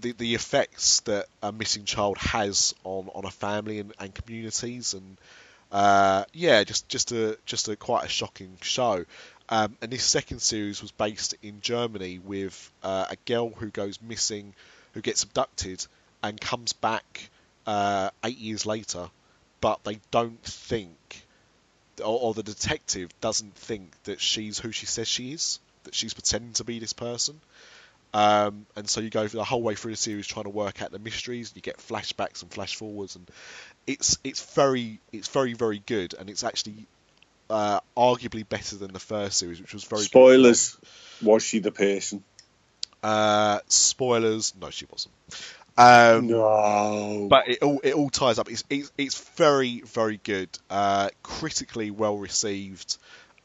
the, 0.01 0.13
the 0.13 0.35
effects 0.35 1.01
that 1.01 1.27
a 1.43 1.53
missing 1.53 1.85
child 1.85 2.17
has 2.19 2.75
on, 2.83 3.11
on 3.15 3.25
a 3.25 3.31
family 3.31 3.79
and, 3.79 3.93
and 4.01 4.15
communities 4.15 4.95
and 4.95 5.17
uh, 5.71 6.25
yeah 6.33 6.65
just 6.65 6.89
just 6.89 7.13
a 7.13 7.39
just 7.47 7.69
a 7.69 7.77
quite 7.77 8.05
a 8.05 8.09
shocking 8.09 8.57
show 8.63 9.05
um, 9.49 9.77
and 9.83 9.93
this 9.93 10.03
second 10.03 10.41
series 10.41 10.81
was 10.81 10.91
based 10.93 11.35
in 11.43 11.61
Germany 11.61 12.19
with 12.19 12.71
uh, 12.83 13.07
a 13.11 13.17
girl 13.27 13.51
who 13.51 13.69
goes 13.69 14.01
missing 14.01 14.55
who 14.95 15.03
gets 15.03 15.23
abducted 15.23 15.87
and 16.23 16.41
comes 16.41 16.73
back 16.73 17.29
uh, 17.67 18.11
eight 18.25 18.39
years 18.39 18.67
later 18.67 19.09
but 19.61 19.85
they 19.85 20.01
don't 20.11 20.43
think 20.43 21.25
or, 22.01 22.21
or 22.21 22.35
the 22.35 22.43
detective 22.43 23.11
doesn't 23.21 23.55
think 23.55 24.03
that 24.05 24.21
she's 24.21 24.59
who 24.59 24.73
she 24.73 24.87
says 24.87 25.09
she 25.09 25.33
is 25.33 25.59
that 25.85 25.95
she's 25.95 26.15
pretending 26.15 26.53
to 26.53 26.65
be 26.65 26.79
this 26.79 26.93
person 26.93 27.41
um, 28.15 28.67
and 28.77 28.89
so 28.89 29.01
you 29.01 29.11
go 29.11 29.27
the 29.27 29.45
whole 29.45 29.63
way 29.63 29.75
through 29.75 29.93
the 29.93 29.97
series 29.97 30.27
trying 30.27 30.45
to 30.45 30.51
work 30.51 30.83
out 30.83 30.93
the 30.93 30.99
mysteries. 30.99 31.53
You 31.55 31.63
get 31.63 31.79
flashbacks 31.79 32.43
and 32.43 32.51
flash 32.51 32.77
forwards, 32.77 33.17
and 33.17 33.31
it's 33.87 34.19
it's 34.23 34.55
very 34.55 35.01
it's 35.13 35.29
very 35.29 35.55
very 35.55 35.83
good. 35.87 36.15
And 36.19 36.29
it's 36.29 36.45
actually 36.45 36.87
uh, 37.49 37.81
arguably 37.97 38.47
better 38.47 38.77
than 38.77 38.93
the 38.93 39.01
first 39.01 39.39
series, 39.39 39.61
which 39.61 39.73
was 39.73 39.85
very 39.85 40.03
good. 40.03 40.09
Spoilers. 40.09 40.77
Was 41.23 41.43
she 41.43 41.61
the 41.61 41.73
person? 41.73 42.23
Uh, 43.03 43.61
spoilers. 43.69 44.53
No, 44.61 44.69
she 44.69 44.87
wasn't. 44.91 45.15
Um, 45.77 46.27
no. 46.29 47.27
But 47.31 47.49
it 47.49 47.63
all 47.63 47.81
it 47.83 47.95
all 47.95 48.11
ties 48.11 48.39
up. 48.39 48.51
It's 48.51 48.65
it's, 48.69 48.93
it's 48.99 49.19
very 49.37 49.81
very 49.81 50.21
good. 50.23 50.49
Uh, 50.69 51.09
critically 51.23 51.91
well 51.91 52.19
received. 52.19 52.99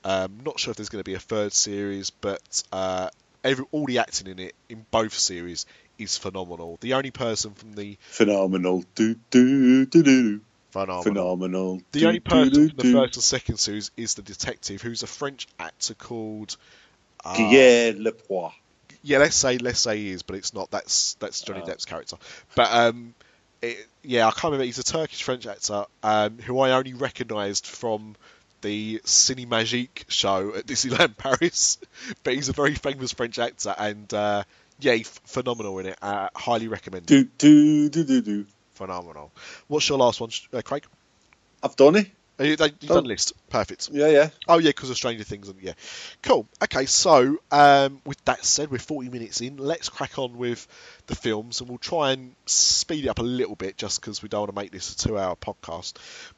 Um, 0.04 0.40
not 0.46 0.60
sure 0.60 0.72
if 0.72 0.78
there's 0.78 0.90
going 0.90 1.04
to 1.04 1.10
be 1.10 1.16
a 1.16 1.20
third 1.20 1.54
series, 1.54 2.10
but 2.10 2.64
uh, 2.72 3.10
every 3.44 3.66
all 3.72 3.86
the 3.86 4.00
acting 4.00 4.28
in 4.28 4.40
it 4.40 4.56
in 4.70 4.86
both 4.92 5.14
series 5.14 5.66
is 5.98 6.18
phenomenal. 6.18 6.78
The 6.82 6.94
only 6.94 7.12
person 7.12 7.54
from 7.54 7.74
the 7.74 7.98
phenomenal. 8.02 8.84
Do 8.96 9.16
do 9.32 9.86
do 9.86 10.04
do. 10.04 10.42
phenomenal. 10.72 11.04
Phenomenal. 11.04 11.82
The 11.92 12.00
Do, 12.02 12.08
only 12.08 12.20
do, 12.20 12.30
person 12.30 12.50
do, 12.54 12.68
from 12.70 12.78
the 12.78 12.92
first 12.94 13.16
and 13.16 13.24
second 13.24 13.58
series 13.58 13.90
is 13.98 14.14
the 14.16 14.22
detective, 14.22 14.82
who's 14.82 15.02
a 15.04 15.08
French 15.08 15.48
actor 15.60 15.94
called. 15.96 16.56
uh, 17.26 17.36
Guillermo 17.36 18.00
Lepoix. 18.04 18.52
Yeah, 19.08 19.20
let's 19.20 19.36
say 19.36 19.58
let's 19.58 19.80
say 19.80 19.98
he 19.98 20.12
is, 20.12 20.22
but 20.24 20.36
it's 20.36 20.54
not. 20.54 20.70
That's 20.70 21.14
that's 21.16 21.42
Johnny 21.42 21.62
Oh. 21.64 21.68
Depp's 21.68 21.86
character. 21.86 22.18
But 22.56 22.72
um, 22.74 23.14
it, 23.62 23.88
yeah, 24.04 24.28
I 24.28 24.32
can't 24.32 24.46
remember. 24.46 24.66
He's 24.66 24.80
a 24.80 24.84
Turkish 24.84 25.24
French 25.24 25.48
actor 25.48 25.86
um, 26.04 26.38
who 26.40 26.60
I 26.60 26.72
only 26.72 26.94
recognised 26.94 27.66
from 27.66 28.16
the 28.62 29.00
Cinémagique 29.06 30.04
show 30.10 30.54
at 30.56 30.66
Disneyland 30.72 31.16
Paris. 31.18 31.78
but 32.24 32.34
he's 32.34 32.50
a 32.50 32.54
very 32.54 32.76
famous 32.76 33.14
French 33.14 33.40
actor, 33.40 33.74
and 33.78 34.14
uh, 34.14 34.44
yeah, 34.80 34.94
he's 34.94 35.08
phenomenal 35.26 35.80
in 35.80 35.86
it. 35.88 35.98
Uh, 36.02 36.30
highly 36.36 36.68
recommended. 36.68 37.08
Do 37.08 37.24
do 37.38 37.90
do 37.90 38.04
do 38.04 38.22
do. 38.22 38.46
Phenomenal. 38.74 39.32
What's 39.68 39.88
your 39.90 39.98
last 39.98 40.20
one, 40.22 40.30
uh, 40.54 40.62
Craig? 40.62 40.86
I've 41.64 41.76
done 41.76 41.96
it. 41.96 42.08
You- 42.40 42.50
You've 42.50 42.62
Oh. 42.62 42.96
done 42.96 43.06
a 43.06 43.08
list. 43.08 43.34
Perfect. 43.50 43.90
Yeah, 43.92 44.08
yeah. 44.10 44.30
Oh 44.48 44.58
yeah, 44.60 44.70
because 44.70 44.90
of 44.90 44.98
Stranger 44.98 45.24
Things, 45.24 45.50
and 45.50 45.60
yeah, 45.62 45.74
cool. 46.22 46.48
Okay, 46.64 46.86
so 46.86 47.38
um, 47.52 48.02
with 48.06 48.24
that 48.26 48.46
said, 48.46 48.70
we're 48.72 48.78
40 48.78 49.10
minutes 49.10 49.42
in. 49.42 49.58
Let's 49.58 49.90
crack 49.90 50.20
on 50.20 50.38
with 50.38 50.68
the 51.08 51.16
films, 51.16 51.60
and 51.62 51.70
we'll 51.70 51.78
try 51.80 52.12
and 52.12 52.36
speed 52.46 53.06
it 53.06 53.08
up 53.08 53.20
a 53.20 53.24
little 53.24 53.56
bit, 53.56 53.78
just 53.78 54.00
because 54.02 54.22
we 54.22 54.30
don't 54.30 54.42
want 54.42 54.50
to 54.56 54.56
make 54.62 54.72
this 54.72 54.94
a 54.94 54.98
two-hour 54.98 55.36
podcast. 55.38 55.94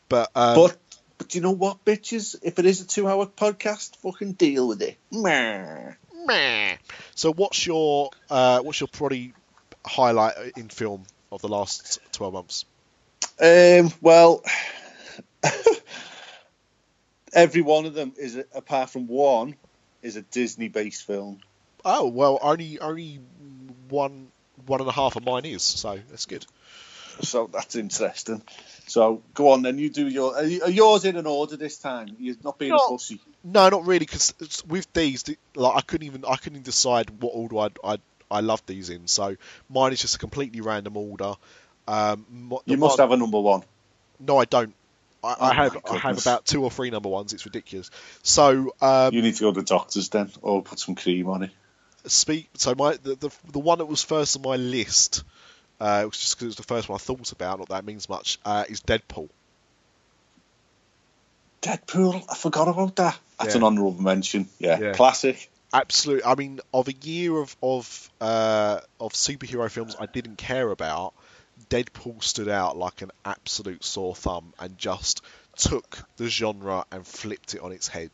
But, 0.08 0.30
um, 0.36 0.56
But 0.56 0.78
but 1.18 1.36
you 1.36 1.42
know 1.42 1.52
what, 1.52 1.84
bitches? 1.84 2.38
If 2.42 2.60
it 2.60 2.66
is 2.66 2.80
a 2.80 2.88
two-hour 2.88 3.26
podcast, 3.26 3.98
fucking 3.98 4.34
deal 4.34 4.70
with 4.70 4.82
it. 4.82 4.98
Meh. 5.12 5.92
meh. 6.26 6.78
so 7.14 7.34
what's 7.34 7.66
your 7.68 8.10
uh, 8.30 8.60
what's 8.62 8.80
your 8.80 8.88
probably 8.88 9.34
highlight 9.86 10.36
in 10.56 10.70
film 10.70 11.04
of 11.32 11.42
the 11.42 11.50
last 11.50 12.00
12 12.14 12.34
months? 12.34 12.64
Um, 13.42 13.92
well, 14.02 14.44
every 17.34 17.62
one 17.62 17.86
of 17.86 17.94
them 17.94 18.14
is, 18.18 18.38
apart 18.54 18.90
from 18.90 19.08
one, 19.08 19.56
is 20.02 20.16
a 20.16 20.22
Disney-based 20.22 21.06
film. 21.06 21.40
Oh 21.86 22.08
well, 22.08 22.40
only 22.42 22.80
only 22.80 23.20
one 23.90 24.28
one 24.66 24.82
and 24.82 24.90
a 24.90 24.92
half 24.94 25.16
of 25.16 25.24
mine 25.24 25.46
is, 25.46 25.64
so 25.64 26.00
that's 26.10 26.26
good. 26.26 26.46
So 27.22 27.50
that's 27.52 27.76
interesting. 27.76 28.42
So 28.88 29.22
go 29.34 29.52
on 29.52 29.62
then. 29.62 29.78
You 29.78 29.90
do 29.90 30.08
your. 30.08 30.36
Are, 30.36 30.44
yours 30.44 31.06
in 31.06 31.16
an 31.16 31.26
order 31.26 31.56
this 31.58 31.78
time? 31.78 32.16
You're 32.20 32.36
not 32.44 32.58
being 32.58 32.72
No. 32.72 32.78
a 32.78 32.88
pussy. 32.90 33.20
No, 33.44 33.70
not 33.70 33.86
really, 33.86 34.00
because 34.00 34.34
with 34.68 34.92
these, 34.94 35.24
like 35.56 35.76
I 35.78 35.82
couldn't 35.82 36.08
even 36.08 36.26
I 36.28 36.36
couldn't 36.36 36.64
decide 36.64 37.10
what 37.22 37.30
order 37.30 37.60
I'd, 37.60 37.78
I'd 37.84 38.02
I 38.30 38.42
love 38.42 38.62
these 38.66 38.90
in. 38.90 39.08
So 39.08 39.38
mine 39.70 39.94
is 39.94 40.02
just 40.02 40.16
a 40.16 40.20
completely 40.20 40.60
random 40.62 40.98
order. 40.98 41.34
Um, 41.88 42.26
You 42.66 42.78
must 42.78 42.98
one- 43.00 43.04
have 43.10 43.12
a 43.12 43.18
number 43.18 43.40
one. 43.40 43.64
No, 44.20 44.38
I 44.38 44.46
don't. 44.46 44.74
I, 45.24 45.28
I 45.28 45.36
Oh 45.40 45.54
have 45.54 45.74
my 45.74 45.82
I 45.92 45.98
have 45.98 46.18
about 46.20 46.46
two 46.46 46.64
or 46.64 46.72
three 46.72 46.90
number 46.90 47.10
ones. 47.10 47.34
It's 47.34 47.46
ridiculous. 47.46 47.92
So 48.24 48.74
um, 48.82 49.14
You 49.14 49.22
need 49.22 49.36
to 49.36 49.42
go 49.42 49.52
to 49.54 49.62
the 49.62 49.66
doctors 49.66 50.10
then, 50.10 50.32
or 50.42 50.62
put 50.64 50.80
some 50.80 50.96
cream 50.96 51.28
on 51.30 51.44
it. 51.44 51.52
speak. 52.06 52.50
So 52.56 52.76
my 52.76 52.98
the, 53.02 53.16
the 53.16 53.30
the 53.52 53.60
one 53.60 53.80
that 53.80 53.86
was 53.86 54.04
first 54.04 54.36
on 54.38 54.44
my 54.44 54.56
list, 54.56 55.24
uh, 55.80 56.02
it 56.04 56.06
was 56.06 56.18
just 56.18 56.36
because 56.36 56.44
it 56.44 56.48
was 56.48 56.56
the 56.58 56.64
first 56.64 56.90
one 56.90 56.96
I 56.96 57.00
thought 57.00 57.32
about. 57.32 57.60
Not 57.60 57.70
that 57.70 57.86
means 57.86 58.08
much. 58.10 58.40
Uh, 58.46 58.64
is 58.70 58.82
Deadpool. 58.82 59.30
Deadpool. 61.62 62.24
I 62.30 62.36
forgot 62.36 62.68
about 62.68 62.96
that. 62.98 63.20
That's 63.38 63.54
Yeah. 63.54 63.58
an 63.60 63.64
honourable 63.66 64.02
mention. 64.02 64.48
Yeah. 64.60 64.80
Yeah. 64.80 64.94
Classic. 64.94 65.50
absolute. 65.74 66.24
I 66.26 66.34
mean, 66.36 66.60
of 66.74 66.88
a 66.88 66.94
year 66.94 67.38
of 67.38 67.56
of 67.62 68.10
uh, 68.22 68.80
of 69.00 69.14
superhero 69.14 69.70
films 69.70 69.96
I 70.00 70.06
didn't 70.08 70.38
care 70.38 70.70
about, 70.72 71.14
Deadpool 71.70 72.24
stood 72.24 72.50
out 72.50 72.78
like 72.78 73.02
an 73.02 73.12
absolute 73.24 73.84
sore 73.84 74.16
thumb 74.16 74.54
and 74.60 74.78
just 74.78 75.22
took 75.56 76.00
the 76.18 76.28
genre 76.28 76.86
and 76.92 77.06
flipped 77.06 77.54
it 77.54 77.62
on 77.62 77.72
its 77.72 77.88
head. 77.88 78.12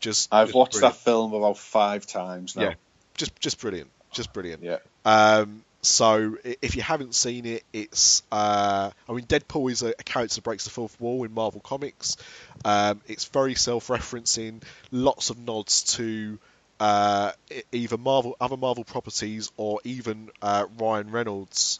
Just 0.00 0.32
I've 0.32 0.48
just 0.48 0.56
watched 0.56 0.72
brilliant. 0.72 0.94
that 0.94 1.00
film 1.00 1.32
about 1.32 1.58
five 1.58 2.06
times 2.06 2.56
now. 2.56 2.62
Yeah, 2.62 2.74
just 3.14 3.38
just 3.40 3.60
brilliant, 3.60 3.90
just 4.10 4.32
brilliant. 4.32 4.62
Yeah. 4.62 4.78
Um, 5.04 5.64
so 5.80 6.36
if 6.44 6.76
you 6.76 6.82
haven't 6.82 7.14
seen 7.14 7.46
it, 7.46 7.64
it's 7.72 8.22
uh, 8.30 8.90
I 9.08 9.12
mean 9.12 9.26
Deadpool 9.26 9.70
is 9.70 9.82
a, 9.82 9.88
a 9.88 10.02
character 10.04 10.36
that 10.36 10.44
breaks 10.44 10.64
the 10.64 10.70
fourth 10.70 11.00
wall 11.00 11.24
in 11.24 11.32
Marvel 11.32 11.60
Comics. 11.60 12.16
Um, 12.64 13.00
it's 13.06 13.24
very 13.26 13.54
self-referencing, 13.54 14.62
lots 14.90 15.30
of 15.30 15.38
nods 15.38 15.82
to 15.96 16.38
uh, 16.78 17.32
either 17.70 17.96
Marvel, 17.96 18.36
other 18.40 18.56
Marvel 18.56 18.84
properties, 18.84 19.50
or 19.56 19.80
even 19.84 20.30
uh, 20.40 20.66
Ryan 20.78 21.10
Reynolds 21.10 21.78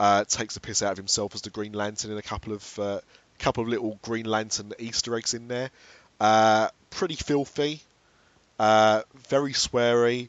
uh, 0.00 0.24
takes 0.24 0.54
the 0.54 0.60
piss 0.60 0.82
out 0.82 0.92
of 0.92 0.96
himself 0.96 1.34
as 1.34 1.42
the 1.42 1.50
Green 1.50 1.74
Lantern 1.74 2.10
in 2.10 2.16
a 2.18 2.22
couple 2.22 2.54
of 2.54 2.78
uh, 2.78 3.00
couple 3.38 3.62
of 3.62 3.68
little 3.68 3.98
Green 4.02 4.24
Lantern 4.24 4.72
Easter 4.78 5.14
eggs 5.14 5.34
in 5.34 5.46
there. 5.46 5.70
Uh, 6.18 6.68
pretty 6.88 7.14
filthy, 7.16 7.82
uh, 8.58 9.02
very 9.28 9.52
sweary, 9.52 10.28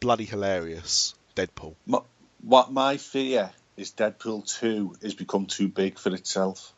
bloody 0.00 0.24
hilarious. 0.24 1.14
Deadpool. 1.36 1.74
My, 1.86 2.00
what 2.42 2.70
my 2.72 2.96
fear 2.98 3.50
is 3.76 3.92
Deadpool 3.92 4.46
2 4.60 4.96
has 5.02 5.14
become 5.14 5.46
too 5.46 5.68
big 5.68 5.98
for 5.98 6.14
itself. 6.14 6.74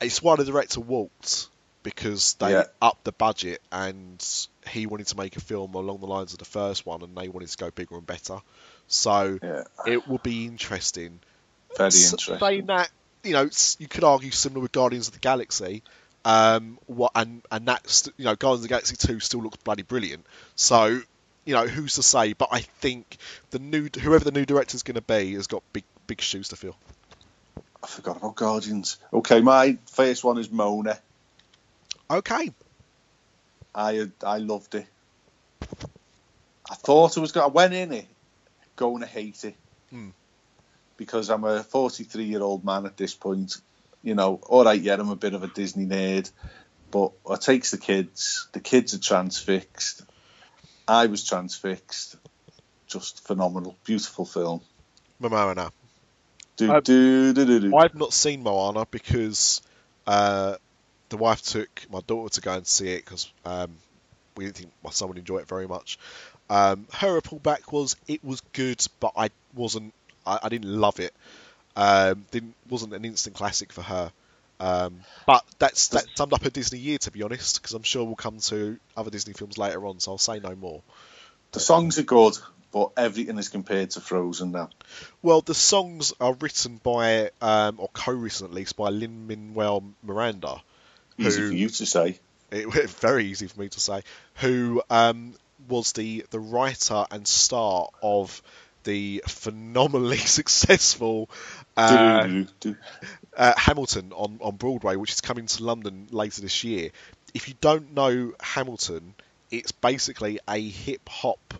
it's 0.00 0.20
why 0.22 0.36
the 0.36 0.44
director 0.44 0.80
walked 0.80 1.48
because 1.82 2.34
they 2.34 2.50
Yeah. 2.50 2.64
upped 2.82 3.04
the 3.04 3.12
budget 3.12 3.62
and 3.70 4.20
he 4.68 4.86
wanted 4.86 5.06
to 5.06 5.16
make 5.16 5.36
a 5.36 5.40
film 5.40 5.74
along 5.74 6.00
the 6.00 6.06
lines 6.06 6.32
of 6.32 6.40
the 6.40 6.44
first 6.44 6.84
one 6.84 7.02
and 7.02 7.16
they 7.16 7.28
wanted 7.28 7.48
to 7.48 7.56
go 7.56 7.70
bigger 7.70 7.96
and 7.96 8.06
better. 8.06 8.40
So 8.88 9.38
Yeah. 9.42 9.64
it 9.86 10.08
will 10.08 10.18
be 10.18 10.46
interesting. 10.46 11.20
Very 11.76 11.88
interesting. 11.88 12.38
Saying 12.38 12.66
that, 12.66 12.90
you 13.22 13.32
know, 13.32 13.48
you 13.78 13.88
could 13.88 14.04
argue 14.04 14.30
similar 14.30 14.62
with 14.62 14.72
Guardians 14.72 15.08
of 15.08 15.14
the 15.14 15.20
Galaxy. 15.20 15.82
Um, 16.24 16.78
what 16.86 17.12
and 17.14 17.42
and 17.52 17.68
that's 17.68 18.08
you 18.16 18.24
know, 18.24 18.34
Guardians 18.34 18.60
of 18.60 18.62
the 18.62 18.68
Galaxy 18.68 18.96
two 18.96 19.20
still 19.20 19.42
looks 19.42 19.58
bloody 19.58 19.82
brilliant. 19.82 20.26
So 20.56 21.00
you 21.44 21.54
know, 21.54 21.66
who's 21.66 21.94
to 21.94 22.02
say? 22.02 22.32
But 22.32 22.48
I 22.50 22.60
think 22.60 23.18
the 23.50 23.58
new 23.58 23.88
whoever 24.00 24.24
the 24.24 24.32
new 24.32 24.44
director's 24.44 24.82
going 24.82 24.96
to 24.96 25.02
be 25.02 25.34
has 25.34 25.46
got 25.46 25.62
big 25.72 25.84
big 26.06 26.20
shoes 26.20 26.48
to 26.48 26.56
fill. 26.56 26.76
I 27.82 27.86
forgot 27.86 28.16
about 28.16 28.34
Guardians. 28.34 28.98
Okay, 29.12 29.40
my 29.40 29.78
first 29.92 30.24
one 30.24 30.38
is 30.38 30.50
Moana. 30.50 30.98
Okay, 32.10 32.52
I 33.74 34.10
I 34.24 34.38
loved 34.38 34.74
it. 34.74 34.86
I 36.68 36.74
thought 36.74 37.16
I 37.16 37.20
was 37.20 37.30
going. 37.30 37.44
I 37.44 37.48
went 37.48 37.74
in 37.74 37.92
it 37.92 38.08
going 38.76 39.00
to 39.00 39.06
hate 39.06 39.44
it 39.44 39.56
Hmm. 39.90 40.10
because 40.96 41.30
I'm 41.30 41.44
a 41.44 41.62
43 41.62 42.24
year 42.24 42.42
old 42.42 42.64
man 42.64 42.86
at 42.86 42.96
this 42.96 43.14
point. 43.14 43.56
You 44.02 44.14
know, 44.14 44.40
all 44.48 44.64
right, 44.64 44.80
yeah, 44.80 44.94
I'm 44.94 45.10
a 45.10 45.16
bit 45.16 45.34
of 45.34 45.42
a 45.42 45.48
Disney 45.48 45.86
nerd, 45.86 46.30
but 46.90 47.12
I 47.28 47.36
takes 47.36 47.70
the 47.72 47.78
kids. 47.78 48.48
The 48.52 48.60
kids 48.60 48.94
are 48.94 48.98
transfixed. 48.98 50.02
I 50.86 51.06
was 51.06 51.24
transfixed. 51.24 52.16
Just 52.86 53.26
phenomenal, 53.26 53.76
beautiful 53.84 54.24
film. 54.24 54.60
Momoana. 55.20 55.72
Do 56.56 56.80
do 56.80 57.32
do 57.32 57.44
do 57.44 57.60
do. 57.60 57.76
I've 57.76 57.94
not 57.94 58.12
seen 58.12 58.42
Moana 58.42 58.86
because 58.90 59.60
uh, 60.06 60.56
the 61.08 61.16
wife 61.16 61.42
took 61.42 61.86
my 61.90 62.00
daughter 62.06 62.34
to 62.34 62.40
go 62.40 62.54
and 62.54 62.66
see 62.66 62.88
it 62.88 63.04
because 63.04 63.30
um, 63.44 63.76
we 64.36 64.44
didn't 64.44 64.56
think 64.56 64.72
my 64.82 64.90
son 64.90 65.08
would 65.08 65.18
enjoy 65.18 65.38
it 65.38 65.48
very 65.48 65.66
much. 65.66 65.98
Um, 66.48 66.86
her 66.92 67.14
report 67.14 67.42
back 67.42 67.72
was 67.72 67.96
it 68.06 68.24
was 68.24 68.40
good, 68.52 68.84
but 69.00 69.12
I 69.16 69.30
wasn't. 69.54 69.92
I, 70.26 70.38
I 70.44 70.48
didn't 70.48 70.68
love 70.72 71.00
it. 71.00 71.14
Um, 71.76 72.24
didn't 72.30 72.54
wasn't 72.68 72.94
an 72.94 73.04
instant 73.04 73.36
classic 73.36 73.72
for 73.72 73.82
her. 73.82 74.12
Um, 74.58 75.00
but 75.26 75.44
that's 75.58 75.88
that 75.88 76.06
summed 76.14 76.32
up 76.32 76.44
a 76.44 76.50
Disney 76.50 76.78
year, 76.78 76.98
to 76.98 77.10
be 77.10 77.22
honest, 77.22 77.60
because 77.60 77.74
I'm 77.74 77.82
sure 77.82 78.04
we'll 78.04 78.14
come 78.14 78.38
to 78.38 78.78
other 78.96 79.10
Disney 79.10 79.34
films 79.34 79.58
later 79.58 79.84
on, 79.86 80.00
so 80.00 80.12
I'll 80.12 80.18
say 80.18 80.38
no 80.40 80.54
more. 80.56 80.82
The 81.52 81.60
songs 81.60 81.98
are 81.98 82.04
good, 82.04 82.38
but 82.72 82.92
everything 82.96 83.38
is 83.38 83.50
compared 83.50 83.90
to 83.90 84.00
Frozen 84.00 84.52
now. 84.52 84.70
Well, 85.22 85.42
the 85.42 85.54
songs 85.54 86.14
are 86.20 86.32
written 86.34 86.80
by, 86.82 87.30
um, 87.42 87.76
or 87.78 87.88
co-written 87.92 88.46
at 88.46 88.52
least, 88.52 88.76
by 88.76 88.88
Lin 88.88 89.26
Manuel 89.26 89.84
Miranda. 90.02 90.62
Easy 91.18 91.40
Who- 91.40 91.48
for 91.48 91.54
you 91.54 91.68
to 91.68 91.86
say. 91.86 92.18
it 92.50 92.90
very 93.00 93.26
easy 93.26 93.46
for 93.46 93.60
me 93.60 93.68
to 93.68 93.80
say, 93.80 94.02
who 94.36 94.82
um, 94.88 95.34
was 95.68 95.92
the, 95.92 96.24
the 96.30 96.40
writer 96.40 97.04
and 97.10 97.26
star 97.26 97.88
of 98.02 98.42
the 98.84 99.22
phenomenally 99.26 100.16
successful 100.38 101.28
uh, 101.76 102.44
uh, 103.36 103.54
Hamilton 103.56 104.12
on, 104.12 104.38
on 104.40 104.56
Broadway, 104.56 104.96
which 104.96 105.12
is 105.12 105.20
coming 105.20 105.46
to 105.46 105.64
London 105.64 106.06
later 106.10 106.40
this 106.40 106.64
year. 106.64 106.90
if 107.34 107.48
you 107.48 107.54
don't 107.60 107.92
know 107.94 108.32
Hamilton, 108.40 109.14
it's 109.50 109.72
basically 109.72 110.38
a 110.48 110.60
hip 110.60 111.06
hop 111.08 111.54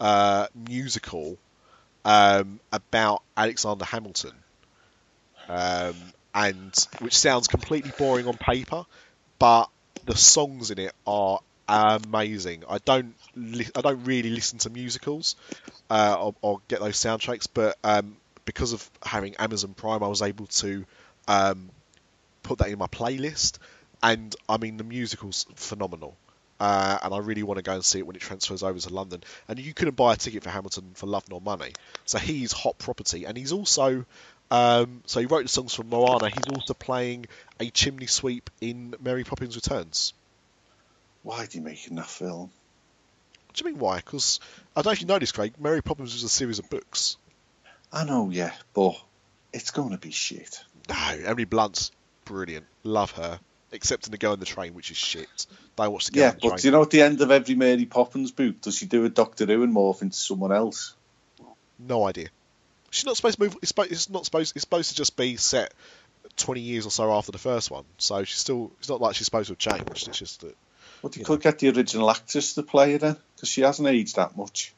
uh, 0.00 0.46
musical 0.54 1.38
um, 2.04 2.60
about 2.72 3.22
Alexander 3.36 3.84
Hamilton, 3.84 4.32
um, 5.48 5.94
and 6.34 6.74
which 7.00 7.16
sounds 7.16 7.48
completely 7.48 7.92
boring 7.98 8.26
on 8.26 8.36
paper, 8.36 8.84
but 9.38 9.68
the 10.04 10.16
songs 10.16 10.70
in 10.70 10.78
it 10.78 10.92
are 11.06 11.40
amazing. 11.68 12.64
I 12.68 12.78
don't 12.78 13.14
li- 13.34 13.68
I 13.74 13.80
don't 13.80 14.04
really 14.04 14.30
listen 14.30 14.58
to 14.60 14.70
musicals 14.70 15.36
uh, 15.90 16.16
or, 16.18 16.34
or 16.42 16.60
get 16.68 16.80
those 16.80 16.96
soundtracks, 16.96 17.48
but 17.52 17.76
um, 17.84 18.16
because 18.44 18.72
of 18.72 18.88
having 19.02 19.36
Amazon 19.36 19.74
Prime, 19.74 20.02
I 20.02 20.08
was 20.08 20.22
able 20.22 20.46
to 20.46 20.84
um, 21.28 21.70
put 22.42 22.58
that 22.58 22.68
in 22.68 22.78
my 22.78 22.86
playlist, 22.86 23.58
and 24.02 24.34
I 24.48 24.56
mean 24.58 24.76
the 24.76 24.84
musical's 24.84 25.46
phenomenal. 25.56 26.16
Uh, 26.58 26.98
and 27.02 27.12
I 27.12 27.18
really 27.18 27.42
want 27.42 27.58
to 27.58 27.62
go 27.62 27.74
and 27.74 27.84
see 27.84 27.98
it 27.98 28.06
when 28.06 28.16
it 28.16 28.22
transfers 28.22 28.62
over 28.62 28.78
to 28.78 28.88
London. 28.88 29.22
And 29.46 29.58
you 29.58 29.74
couldn't 29.74 29.94
buy 29.94 30.14
a 30.14 30.16
ticket 30.16 30.42
for 30.42 30.48
Hamilton 30.48 30.92
for 30.94 31.06
love 31.06 31.24
nor 31.28 31.40
money, 31.40 31.72
so 32.06 32.18
he's 32.18 32.52
hot 32.52 32.78
property. 32.78 33.26
And 33.26 33.36
he's 33.36 33.52
also, 33.52 34.06
um, 34.50 35.02
so 35.04 35.20
he 35.20 35.26
wrote 35.26 35.42
the 35.42 35.48
songs 35.48 35.74
for 35.74 35.82
Moana. 35.82 36.30
He's 36.30 36.48
also 36.48 36.72
playing 36.72 37.26
a 37.60 37.68
chimney 37.68 38.06
sweep 38.06 38.48
in 38.62 38.94
Mary 39.00 39.22
Poppins 39.22 39.54
Returns. 39.54 40.14
Why 41.26 41.40
did 41.40 41.54
he 41.54 41.60
making 41.60 41.96
that 41.96 42.06
film? 42.06 42.50
What 43.48 43.56
do 43.56 43.64
you 43.64 43.72
mean 43.72 43.80
why? 43.80 43.96
Because 43.96 44.38
I 44.76 44.82
don't 44.82 44.86
know 44.86 44.92
if 44.92 45.00
you 45.00 45.08
know 45.08 45.18
this, 45.18 45.32
Craig. 45.32 45.54
Mary 45.58 45.82
Poppins 45.82 46.12
was 46.12 46.22
a 46.22 46.28
series 46.28 46.60
of 46.60 46.70
books. 46.70 47.16
I 47.92 48.04
know, 48.04 48.30
yeah, 48.30 48.52
but 48.74 48.94
it's 49.52 49.72
going 49.72 49.90
to 49.90 49.98
be 49.98 50.12
shit. 50.12 50.62
No, 50.88 50.94
Emily 51.24 51.44
Blunt's 51.44 51.90
brilliant. 52.26 52.66
Love 52.84 53.10
her. 53.12 53.40
Except 53.72 54.06
in 54.06 54.12
the 54.12 54.18
Girl 54.18 54.34
in 54.34 54.38
the 54.38 54.46
Train, 54.46 54.72
which 54.74 54.92
is 54.92 54.96
shit. 54.96 55.48
Don't 55.74 55.90
watch 55.90 56.06
the 56.06 56.12
Girl 56.12 56.22
Yeah, 56.22 56.30
the 56.30 56.38
but 56.42 56.48
Train. 56.50 56.58
do 56.58 56.68
you 56.68 56.70
know 56.70 56.82
at 56.82 56.90
the 56.90 57.02
end 57.02 57.20
of 57.20 57.32
every 57.32 57.56
Mary 57.56 57.86
Poppins 57.86 58.30
book, 58.30 58.60
does 58.60 58.76
she 58.76 58.86
do 58.86 59.04
a 59.04 59.08
Doctor 59.08 59.46
Who 59.46 59.64
and 59.64 59.74
morph 59.74 60.02
into 60.02 60.16
someone 60.16 60.52
else? 60.52 60.94
No 61.76 62.06
idea. 62.06 62.28
She's 62.90 63.04
not 63.04 63.16
supposed 63.16 63.38
to 63.38 63.44
move. 63.46 63.56
It's, 63.62 63.70
supposed, 63.70 63.90
it's 63.90 64.08
not 64.08 64.24
supposed. 64.24 64.54
It's 64.54 64.62
supposed 64.62 64.90
to 64.90 64.94
just 64.96 65.16
be 65.16 65.34
set 65.38 65.74
twenty 66.36 66.60
years 66.60 66.86
or 66.86 66.90
so 66.90 67.12
after 67.12 67.32
the 67.32 67.38
first 67.38 67.68
one. 67.68 67.84
So 67.98 68.22
she's 68.22 68.38
still. 68.38 68.70
It's 68.78 68.88
not 68.88 69.00
like 69.00 69.16
she's 69.16 69.24
supposed 69.24 69.48
to 69.48 69.54
have 69.54 69.58
changed. 69.58 70.06
It's 70.06 70.18
just 70.20 70.42
that. 70.42 70.54
But 71.06 71.14
you 71.14 71.20
Yeah. 71.20 71.26
could 71.26 71.40
get 71.40 71.60
the 71.60 71.68
original 71.70 72.10
actress 72.10 72.54
to 72.54 72.64
play 72.64 72.90
her 72.92 72.98
then, 72.98 73.16
because 73.36 73.48
she 73.48 73.60
hasn't 73.60 73.86
aged 73.86 74.16
that 74.16 74.36
much. 74.36 74.72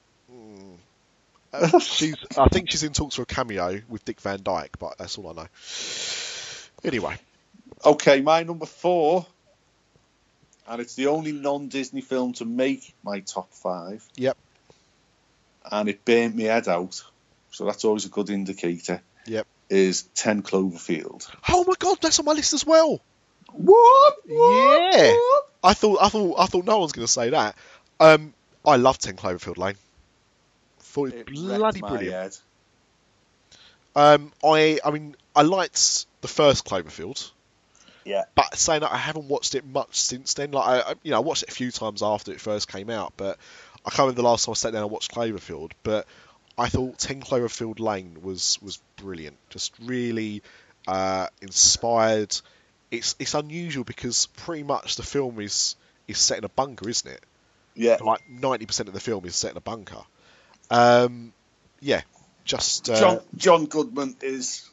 Uh, 1.50 1.78
she's. 1.78 2.14
I 2.36 2.48
think 2.50 2.70
she's 2.70 2.82
in 2.82 2.92
talks 2.92 3.14
for 3.14 3.22
a 3.22 3.24
cameo 3.24 3.80
with 3.88 4.04
Dick 4.04 4.20
Van 4.20 4.42
Dyke, 4.42 4.78
but 4.78 4.98
that's 4.98 5.16
all 5.16 5.30
I 5.30 5.32
know. 5.32 5.48
Anyway, 6.84 7.16
Okay, 7.82 8.20
my 8.20 8.42
number 8.42 8.66
four, 8.66 9.24
and 10.68 10.82
it's 10.82 10.96
the 10.96 11.06
only 11.06 11.32
non-Disney 11.32 12.02
film 12.02 12.34
to 12.34 12.44
make 12.44 12.94
my 13.02 13.20
top 13.20 13.50
five. 13.54 14.06
Yep. 14.16 14.36
And 15.72 15.88
it 15.88 16.04
burnt 16.04 16.36
me 16.36 16.44
head 16.44 16.68
out, 16.68 17.02
so 17.52 17.64
that's 17.64 17.86
always 17.86 18.04
a 18.04 18.10
good 18.10 18.28
indicator. 18.28 19.00
Yep. 19.24 19.46
Is 19.70 20.02
Ten 20.14 20.42
Cloverfield. 20.42 21.26
oh 21.48 21.64
my 21.66 21.74
god, 21.78 21.96
that's 22.02 22.18
on 22.18 22.26
my 22.26 22.32
list 22.32 22.52
as 22.52 22.66
well. 22.66 23.00
What? 23.52 24.18
Yeah. 24.26 25.14
I 25.62 25.74
thought. 25.74 25.98
I 26.00 26.08
thought. 26.08 26.36
I 26.38 26.46
thought 26.46 26.64
no 26.64 26.78
one's 26.78 26.92
going 26.92 27.06
to 27.06 27.12
say 27.12 27.30
that. 27.30 27.56
Um, 28.00 28.32
I 28.64 28.76
love 28.76 28.98
Ten 28.98 29.16
Cloverfield 29.16 29.56
Lane. 29.58 29.74
Thought 30.80 31.08
it 31.10 31.14
It 31.20 31.26
bloody 31.26 31.80
brilliant. 31.80 32.12
Um, 33.96 34.32
I. 34.44 34.78
I 34.84 34.90
mean, 34.90 35.16
I 35.34 35.42
liked 35.42 36.06
the 36.20 36.28
first 36.28 36.64
Cloverfield. 36.64 37.30
Yeah. 38.04 38.24
But 38.34 38.56
saying 38.56 38.80
that 38.80 38.92
I 38.92 38.96
haven't 38.96 39.28
watched 39.28 39.54
it 39.54 39.66
much 39.66 39.98
since 40.00 40.34
then. 40.34 40.52
Like 40.52 40.66
I, 40.66 40.90
I- 40.90 40.94
you 41.02 41.10
know, 41.10 41.18
I 41.18 41.20
watched 41.20 41.42
it 41.42 41.50
a 41.50 41.54
few 41.54 41.70
times 41.70 42.02
after 42.02 42.32
it 42.32 42.40
first 42.40 42.68
came 42.68 42.90
out, 42.90 43.12
but 43.16 43.38
I 43.84 43.90
can't 43.90 44.00
remember 44.00 44.22
the 44.22 44.28
last 44.28 44.44
time 44.46 44.52
I 44.52 44.54
sat 44.54 44.72
down 44.72 44.82
and 44.82 44.90
watched 44.90 45.12
Cloverfield. 45.12 45.72
But 45.82 46.06
I 46.56 46.68
thought 46.68 46.98
Ten 46.98 47.20
Cloverfield 47.20 47.80
Lane 47.80 48.18
was 48.22 48.58
was 48.62 48.80
brilliant. 48.96 49.36
Just 49.50 49.74
really 49.82 50.42
uh, 50.86 51.26
inspired. 51.42 52.34
It's 52.90 53.14
it's 53.18 53.34
unusual 53.34 53.84
because 53.84 54.26
pretty 54.26 54.62
much 54.62 54.96
the 54.96 55.02
film 55.02 55.40
is 55.40 55.76
is 56.06 56.18
set 56.18 56.38
in 56.38 56.44
a 56.44 56.48
bunker, 56.48 56.88
isn't 56.88 57.10
it? 57.10 57.22
Yeah. 57.74 57.98
Like 58.02 58.28
ninety 58.28 58.66
percent 58.66 58.88
of 58.88 58.94
the 58.94 59.00
film 59.00 59.24
is 59.24 59.36
set 59.36 59.52
in 59.52 59.56
a 59.56 59.60
bunker. 59.60 60.02
Um, 60.70 61.32
yeah, 61.80 62.02
just 62.44 62.88
uh, 62.90 62.98
John 62.98 63.20
John 63.36 63.66
Goodman 63.66 64.16
is 64.22 64.68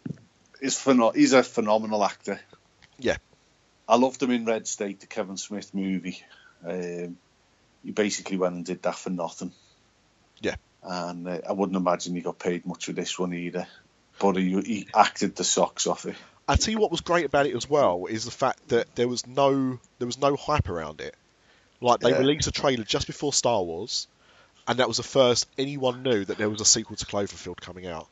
is 0.61 0.75
pheno- 0.75 1.15
he's 1.15 1.33
a 1.33 1.43
phenomenal 1.43 2.03
actor. 2.03 2.39
Yeah. 2.97 3.17
I 3.87 3.97
loved 3.97 4.23
him 4.23 4.31
in 4.31 4.45
Red 4.45 4.65
State, 4.65 5.01
the 5.01 5.07
Kevin 5.07 5.37
Smith 5.37 5.73
movie. 5.73 6.23
Um, 6.65 7.17
he 7.83 7.91
basically 7.91 8.37
went 8.37 8.55
and 8.55 8.65
did 8.65 8.81
that 8.83 8.95
for 8.95 9.11
nothing. 9.11 9.51
Yeah. 10.39 10.55
And 10.81 11.27
uh, 11.27 11.41
I 11.47 11.51
wouldn't 11.51 11.77
imagine 11.77 12.15
he 12.15 12.21
got 12.21 12.39
paid 12.39 12.65
much 12.65 12.85
for 12.85 12.93
this 12.93 13.19
one 13.19 13.33
either. 13.33 13.67
But 14.17 14.37
he, 14.37 14.49
he 14.61 14.87
acted 14.95 15.35
the 15.35 15.43
socks 15.43 15.85
off 15.85 16.05
it. 16.05 16.15
I 16.47 16.55
tell 16.55 16.71
you 16.71 16.79
what 16.79 16.91
was 16.91 17.01
great 17.01 17.25
about 17.25 17.47
it 17.47 17.55
as 17.55 17.69
well 17.69 18.05
is 18.07 18.25
the 18.25 18.31
fact 18.31 18.67
that 18.69 18.93
there 18.95 19.07
was 19.07 19.25
no 19.25 19.79
there 19.99 20.05
was 20.05 20.17
no 20.19 20.35
hype 20.35 20.69
around 20.69 21.01
it. 21.01 21.15
Like 21.81 22.01
they 22.01 22.11
Yeah. 22.11 22.19
released 22.19 22.47
a 22.47 22.51
trailer 22.51 22.83
just 22.83 23.07
before 23.07 23.33
Star 23.33 23.63
Wars, 23.63 24.07
and 24.67 24.79
that 24.79 24.87
was 24.87 24.97
the 24.97 25.03
first 25.03 25.47
anyone 25.57 26.03
knew 26.03 26.23
that 26.25 26.37
there 26.37 26.49
was 26.49 26.61
a 26.61 26.65
sequel 26.65 26.95
to 26.97 27.05
Cloverfield 27.05 27.57
coming 27.57 27.87
out. 27.87 28.07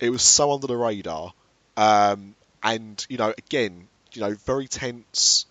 It 0.00 0.10
was 0.10 0.22
so 0.22 0.52
under 0.52 0.66
the 0.66 0.76
radar, 0.76 1.32
um, 1.76 2.34
and 2.62 3.04
you 3.08 3.18
know, 3.18 3.34
again, 3.36 3.88
you 4.12 4.20
know, 4.22 4.34
very 4.34 4.68
tense. 4.68 5.46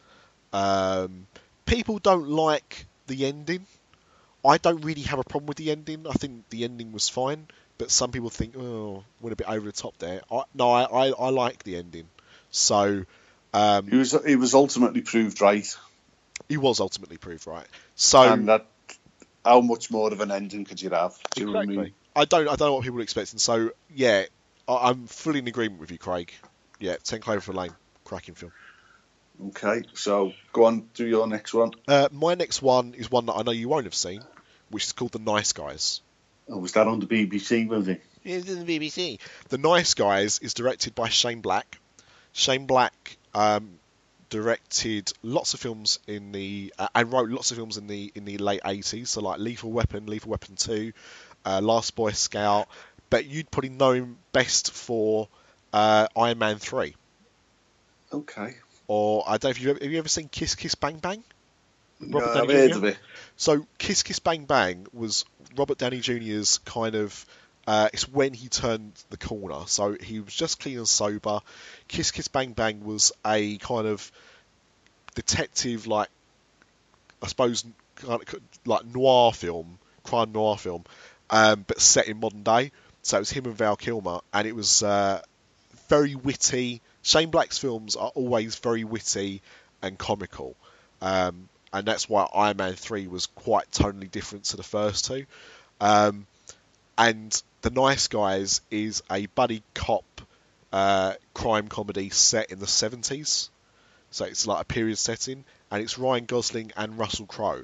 Um, 0.53 1.27
people 1.65 1.99
don't 1.99 2.29
like 2.29 2.87
the 3.07 3.25
ending. 3.25 3.67
I 4.45 4.57
don't 4.57 4.81
really 4.81 5.01
have 5.03 5.19
a 5.19 5.23
problem 5.23 5.47
with 5.47 5.57
the 5.57 5.71
ending. 5.71 6.07
I 6.07 6.13
think 6.13 6.49
the 6.49 6.63
ending 6.63 6.91
was 6.91 7.09
fine, 7.09 7.47
but 7.77 7.91
some 7.91 8.11
people 8.11 8.29
think, 8.29 8.55
oh, 8.57 9.03
went 9.21 9.33
a 9.33 9.35
bit 9.37 9.47
over 9.49 9.65
the 9.65 9.71
top 9.73 9.97
there. 9.97 10.21
I, 10.31 10.43
no, 10.53 10.71
I, 10.71 10.83
I, 10.83 11.07
I 11.11 11.29
like 11.29 11.63
the 11.63 11.77
ending. 11.77 12.07
So 12.53 13.03
um, 13.53 13.87
He 13.87 13.97
was 13.97 14.15
he 14.25 14.35
was 14.37 14.53
ultimately 14.53 15.01
proved 15.01 15.41
right. 15.41 15.67
he 16.47 16.57
was 16.57 16.79
ultimately 16.79 17.17
proved 17.17 17.45
right. 17.47 17.65
So 17.95 18.21
and 18.21 18.47
that 18.47 18.67
how 19.43 19.59
much 19.59 19.91
more 19.91 20.13
of 20.13 20.21
an 20.21 20.31
ending 20.31 20.63
could 20.63 20.81
you 20.81 20.91
have? 20.91 21.17
Do 21.35 21.41
you 21.41 21.47
know 21.47 21.59
I 21.59 21.63
exactly, 21.63 21.83
mean? 21.83 21.93
I 22.15 22.25
don't 22.25 22.47
I 22.47 22.55
don't 22.55 22.67
know 22.67 22.73
what 22.75 22.83
people 22.83 22.99
are 22.99 23.03
expecting. 23.03 23.39
So 23.39 23.71
yeah, 23.93 24.25
I, 24.67 24.89
I'm 24.89 25.07
fully 25.07 25.39
in 25.39 25.47
agreement 25.47 25.81
with 25.81 25.91
you, 25.91 25.97
Craig. 25.97 26.31
Yeah, 26.79 26.95
Ten 27.03 27.19
Cloverfield 27.21 27.55
Lane, 27.55 27.73
cracking 28.05 28.35
film. 28.35 28.51
Okay, 29.47 29.83
so 29.95 30.33
go 30.51 30.65
on, 30.65 30.87
do 30.93 31.07
your 31.07 31.25
next 31.27 31.55
one. 31.55 31.71
Uh, 31.87 32.07
my 32.11 32.35
next 32.35 32.61
one 32.61 32.93
is 32.93 33.09
one 33.09 33.25
that 33.25 33.33
I 33.33 33.41
know 33.41 33.51
you 33.51 33.67
won't 33.67 33.85
have 33.85 33.95
seen, 33.95 34.21
which 34.69 34.85
is 34.85 34.91
called 34.91 35.11
The 35.11 35.19
Nice 35.19 35.53
Guys. 35.53 36.01
Oh, 36.47 36.59
was 36.59 36.73
that 36.73 36.87
on 36.87 36.99
the 36.99 37.07
BBC 37.07 37.67
movie? 37.67 37.97
It's 38.23 38.47
in 38.47 38.63
the 38.63 38.79
BBC. 38.79 39.19
The 39.49 39.57
Nice 39.57 39.95
Guys 39.95 40.37
is 40.39 40.53
directed 40.53 40.93
by 40.93 41.09
Shane 41.09 41.41
Black. 41.41 41.79
Shane 42.33 42.65
Black 42.65 43.17
um, 43.33 43.79
directed 44.29 45.11
lots 45.21 45.53
of 45.53 45.59
films 45.59 45.99
in 46.07 46.31
the 46.31 46.73
uh, 46.77 46.87
and 46.95 47.11
wrote 47.11 47.29
lots 47.29 47.51
of 47.51 47.57
films 47.57 47.77
in 47.77 47.87
the 47.87 48.11
in 48.15 48.25
the 48.25 48.37
late 48.39 48.61
80s. 48.63 49.07
So 49.07 49.21
like 49.21 49.39
Lethal 49.39 49.71
Weapon, 49.71 50.07
Lethal 50.07 50.31
Weapon 50.31 50.55
2, 50.55 50.91
uh, 51.45 51.61
Last 51.61 51.95
Boy 51.95 52.11
Scout. 52.11 52.67
But 53.09 53.25
you'd 53.25 53.49
probably 53.51 53.69
know 53.69 53.91
him 53.91 54.17
best 54.31 54.71
for 54.71 55.27
uh, 55.71 56.07
Iron 56.17 56.39
Man 56.39 56.57
3. 56.57 56.95
Okay. 58.11 58.55
Or 58.87 59.23
I 59.27 59.37
don't 59.37 59.45
know 59.45 59.49
if 59.51 59.61
you 59.61 59.69
have 59.69 59.83
you 59.83 59.97
ever 59.99 60.09
seen 60.09 60.27
Kiss 60.29 60.55
Kiss 60.55 60.75
Bang 60.75 60.97
Bang? 60.97 61.23
Robert 62.01 62.27
No, 62.27 62.33
Downey 62.33 62.53
I've 62.53 62.59
heard 62.59 62.71
Jr.? 62.71 62.77
of 62.77 62.83
it. 62.85 62.97
So 63.37 63.67
Kiss 63.77 64.03
Kiss 64.03 64.19
Bang 64.19 64.45
Bang 64.45 64.87
was 64.91 65.25
Robert 65.55 65.77
Downey 65.77 65.99
Jr.'s 65.99 66.57
kind 66.59 66.95
of. 66.95 67.25
Uh, 67.65 67.89
it's 67.93 68.09
when 68.09 68.33
he 68.33 68.49
turned 68.49 68.91
the 69.09 69.17
corner. 69.17 69.65
So 69.67 69.95
he 69.99 70.19
was 70.19 70.33
just 70.33 70.59
clean 70.59 70.77
and 70.77 70.87
sober. 70.87 71.39
Kiss 71.87 72.11
Kiss 72.11 72.27
Bang 72.27 72.53
Bang 72.53 72.83
was 72.83 73.11
a 73.25 73.57
kind 73.57 73.87
of 73.87 74.11
detective, 75.15 75.87
like 75.87 76.09
I 77.21 77.27
suppose, 77.27 77.63
kind 77.95 78.21
of 78.21 78.41
like 78.65 78.85
noir 78.85 79.31
film, 79.31 79.79
crime 80.03 80.33
noir 80.33 80.57
film, 80.57 80.83
um, 81.29 81.63
but 81.65 81.79
set 81.79 82.07
in 82.07 82.19
modern 82.19 82.43
day. 82.43 82.71
So 83.01 83.17
it 83.17 83.21
was 83.21 83.29
him 83.29 83.45
and 83.45 83.55
Val 83.55 83.75
Kilmer, 83.75 84.19
and 84.33 84.47
it 84.47 84.55
was 84.55 84.83
uh, 84.83 85.21
very 85.87 86.15
witty. 86.15 86.81
Shane 87.01 87.31
Black's 87.31 87.57
films 87.57 87.95
are 87.95 88.11
always 88.15 88.55
very 88.55 88.83
witty 88.83 89.41
and 89.81 89.97
comical. 89.97 90.55
Um, 91.01 91.49
and 91.73 91.85
that's 91.85 92.07
why 92.07 92.27
Iron 92.33 92.57
Man 92.57 92.73
3 92.73 93.07
was 93.07 93.25
quite 93.25 93.69
tonally 93.71 94.09
different 94.09 94.45
to 94.45 94.57
the 94.57 94.63
first 94.63 95.05
two. 95.05 95.25
Um, 95.81 96.27
and 96.97 97.41
The 97.63 97.69
Nice 97.69 98.09
Guys 98.09 98.59
is 98.69 99.03
a 99.09 99.25
buddy 99.27 99.63
cop 99.73 100.03
uh, 100.73 101.13
crime 101.33 101.69
comedy 101.69 102.09
set 102.09 102.51
in 102.51 102.59
the 102.59 102.65
70s. 102.65 103.49
So 104.11 104.25
it's 104.25 104.45
like 104.45 104.61
a 104.61 104.65
period 104.65 104.97
setting, 104.97 105.45
and 105.71 105.81
it's 105.81 105.97
Ryan 105.97 106.25
Gosling 106.25 106.73
and 106.75 106.99
Russell 106.99 107.25
Crowe 107.25 107.63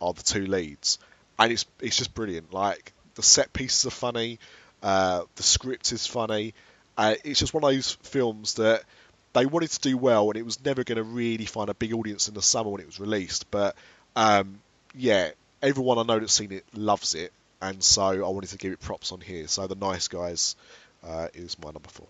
are 0.00 0.12
the 0.12 0.24
two 0.24 0.46
leads, 0.46 0.98
and 1.38 1.52
it's 1.52 1.64
it's 1.80 1.96
just 1.96 2.12
brilliant. 2.12 2.52
Like 2.52 2.92
the 3.14 3.22
set 3.22 3.52
pieces 3.52 3.86
are 3.86 3.90
funny, 3.90 4.40
uh, 4.82 5.22
the 5.36 5.44
script 5.44 5.92
is 5.92 6.08
funny. 6.08 6.52
Uh, 6.98 7.14
it's 7.22 7.38
just 7.38 7.54
one 7.54 7.62
of 7.62 7.70
those 7.70 7.92
films 8.02 8.54
that 8.54 8.82
they 9.32 9.46
wanted 9.46 9.70
to 9.70 9.80
do 9.80 9.96
well, 9.96 10.28
and 10.28 10.38
it 10.38 10.44
was 10.44 10.62
never 10.64 10.82
going 10.82 10.96
to 10.96 11.04
really 11.04 11.46
find 11.46 11.70
a 11.70 11.74
big 11.74 11.94
audience 11.94 12.26
in 12.26 12.34
the 12.34 12.42
summer 12.42 12.70
when 12.70 12.80
it 12.80 12.86
was 12.86 12.98
released. 12.98 13.48
But 13.52 13.76
um, 14.16 14.60
yeah, 14.92 15.30
everyone 15.62 15.98
I 15.98 16.02
know 16.02 16.18
that's 16.18 16.34
seen 16.34 16.50
it 16.50 16.64
loves 16.74 17.14
it, 17.14 17.32
and 17.60 17.82
so 17.82 18.02
I 18.02 18.28
wanted 18.28 18.50
to 18.50 18.58
give 18.58 18.72
it 18.72 18.80
props 18.80 19.12
on 19.12 19.20
here. 19.20 19.46
So 19.48 19.66
the 19.66 19.74
Nice 19.74 20.08
Guys 20.08 20.56
uh, 21.06 21.28
is 21.34 21.56
my 21.58 21.70
number 21.70 21.88
four. 21.88 22.06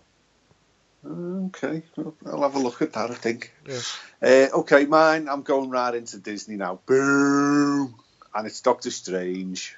Okay, 1.03 1.81
I'll 2.27 2.43
have 2.43 2.55
a 2.55 2.59
look 2.59 2.81
at 2.81 2.93
that. 2.93 3.09
I 3.09 3.15
think. 3.15 3.53
Yeah. 3.67 3.79
Uh, 4.21 4.59
okay, 4.59 4.85
mine. 4.85 5.27
I'm 5.27 5.41
going 5.41 5.69
right 5.69 5.95
into 5.95 6.17
Disney 6.17 6.57
now. 6.57 6.79
Boom, 6.85 7.95
and 8.35 8.47
it's 8.47 8.61
Doctor 8.61 8.91
Strange. 8.91 9.75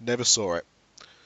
Never 0.00 0.24
saw 0.24 0.54
it. 0.54 0.66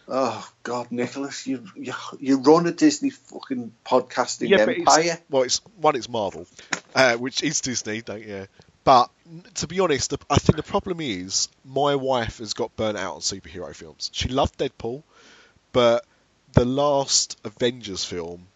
Oh 0.06 0.46
God, 0.62 0.92
Nicholas, 0.92 1.46
you 1.46 1.64
you, 1.74 1.94
you 2.20 2.38
run 2.38 2.66
a 2.66 2.72
Disney 2.72 3.08
fucking 3.10 3.72
podcasting 3.86 4.50
Yeah, 4.50 4.58
empire. 4.58 5.00
it's, 5.00 5.22
well, 5.30 5.42
it's 5.44 5.60
one, 5.76 5.96
it's 5.96 6.08
Marvel, 6.10 6.46
uh, 6.94 7.16
which 7.16 7.42
is 7.42 7.62
Disney, 7.62 8.02
don't 8.02 8.22
you? 8.22 8.46
But 8.84 9.10
to 9.54 9.66
be 9.66 9.80
honest, 9.80 10.10
the, 10.10 10.18
I 10.28 10.36
think 10.36 10.56
the 10.56 10.62
problem 10.62 11.00
is 11.00 11.48
my 11.64 11.94
wife 11.96 12.38
has 12.38 12.52
got 12.54 12.76
burnt 12.76 12.98
out 12.98 13.14
on 13.14 13.20
superhero 13.20 13.74
films. 13.74 14.10
She 14.12 14.28
loved 14.28 14.58
Deadpool, 14.58 15.02
but 15.72 16.04
the 16.52 16.64
last 16.66 17.38
Avengers 17.44 18.04
film 18.04 18.46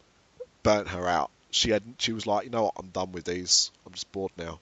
burnt 0.62 0.88
her 0.88 1.08
out. 1.08 1.30
She 1.50 1.70
had, 1.70 1.82
she 1.98 2.12
was 2.12 2.26
like, 2.26 2.44
you 2.44 2.50
know 2.50 2.64
what, 2.64 2.74
I'm 2.78 2.88
done 2.88 3.12
with 3.12 3.24
these. 3.24 3.70
I'm 3.86 3.92
just 3.92 4.12
bored 4.12 4.32
now. 4.36 4.60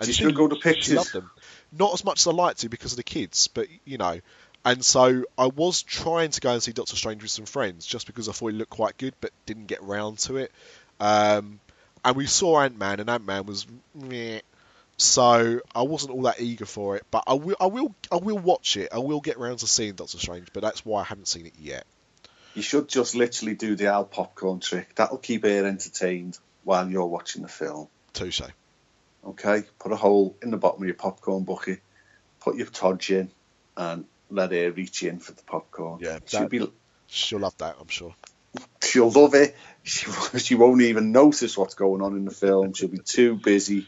Do 0.00 0.06
you 0.06 0.12
still 0.12 0.30
go 0.30 0.46
to 0.46 0.54
She 0.54 0.60
pictures? 0.62 0.94
loved 0.94 1.12
them. 1.12 1.30
Not 1.72 1.92
as 1.92 2.04
much 2.04 2.20
as 2.20 2.28
I 2.28 2.30
like 2.30 2.56
to 2.58 2.68
because 2.68 2.92
of 2.92 2.96
the 2.98 3.02
kids, 3.02 3.48
but 3.48 3.66
you 3.84 3.98
know. 3.98 4.20
And 4.64 4.84
so 4.84 5.24
I 5.36 5.46
was 5.46 5.82
trying 5.82 6.30
to 6.30 6.40
go 6.40 6.52
and 6.52 6.62
see 6.62 6.72
Doctor 6.72 6.94
Strange 6.94 7.22
with 7.22 7.30
some 7.32 7.46
friends 7.46 7.84
just 7.84 8.06
because 8.06 8.28
I 8.28 8.32
thought 8.32 8.48
it 8.48 8.54
looked 8.54 8.70
quite 8.70 8.96
good, 8.98 9.14
but 9.20 9.32
didn't 9.46 9.66
get 9.66 9.82
round 9.82 10.18
to 10.20 10.36
it. 10.36 10.52
Um, 11.00 11.58
and 12.04 12.16
we 12.16 12.26
saw 12.26 12.60
Ant 12.60 12.78
Man, 12.78 13.00
and 13.00 13.10
Ant 13.10 13.26
Man 13.26 13.46
was 13.46 13.66
meh. 13.94 14.40
So 14.98 15.60
I 15.74 15.82
wasn't 15.82 16.12
all 16.12 16.22
that 16.22 16.40
eager 16.40 16.66
for 16.66 16.96
it, 16.96 17.04
but 17.10 17.22
I 17.26 17.34
will, 17.34 17.56
I 17.60 17.66
will, 17.66 17.94
I 18.10 18.16
will 18.16 18.38
watch 18.38 18.76
it. 18.76 18.88
I 18.92 18.98
will 18.98 19.20
get 19.20 19.38
round 19.38 19.60
to 19.60 19.66
seeing 19.68 19.94
Doctor 19.94 20.18
Strange, 20.18 20.48
but 20.52 20.62
that's 20.62 20.84
why 20.84 21.02
I 21.02 21.04
haven't 21.04 21.28
seen 21.28 21.46
it 21.46 21.54
yet. 21.58 21.86
You 22.54 22.62
should 22.62 22.88
just 22.88 23.14
literally 23.14 23.54
do 23.54 23.76
the 23.76 23.86
Al 23.86 24.04
popcorn 24.04 24.58
trick. 24.58 24.96
That'll 24.96 25.18
keep 25.18 25.44
her 25.44 25.66
entertained 25.66 26.36
while 26.64 26.90
you're 26.90 27.06
watching 27.06 27.42
the 27.42 27.48
film. 27.48 27.86
Touche. 28.12 28.42
Okay, 29.24 29.62
put 29.78 29.92
a 29.92 29.96
hole 29.96 30.36
in 30.42 30.50
the 30.50 30.56
bottom 30.56 30.82
of 30.82 30.86
your 30.86 30.96
popcorn 30.96 31.44
bucket, 31.44 31.80
put 32.40 32.56
your 32.56 32.66
todge 32.66 33.10
in, 33.10 33.30
and 33.76 34.04
let 34.30 34.50
her 34.50 34.72
reach 34.72 35.04
in 35.04 35.20
for 35.20 35.32
the 35.32 35.42
popcorn. 35.42 36.00
Yeah, 36.00 36.18
she'll 36.26 36.48
be 36.48 36.66
She'll 37.06 37.38
love 37.38 37.56
that, 37.58 37.76
I'm 37.80 37.88
sure. 37.88 38.14
she'll 38.82 39.10
love 39.10 39.34
it. 39.34 39.56
She 39.82 40.10
she 40.38 40.54
won't 40.56 40.82
even 40.82 41.12
notice 41.12 41.56
what's 41.56 41.74
going 41.74 42.02
on 42.02 42.16
in 42.16 42.24
the 42.24 42.30
film. 42.30 42.74
She'll 42.74 42.88
be 42.88 42.98
too 42.98 43.36
busy, 43.36 43.86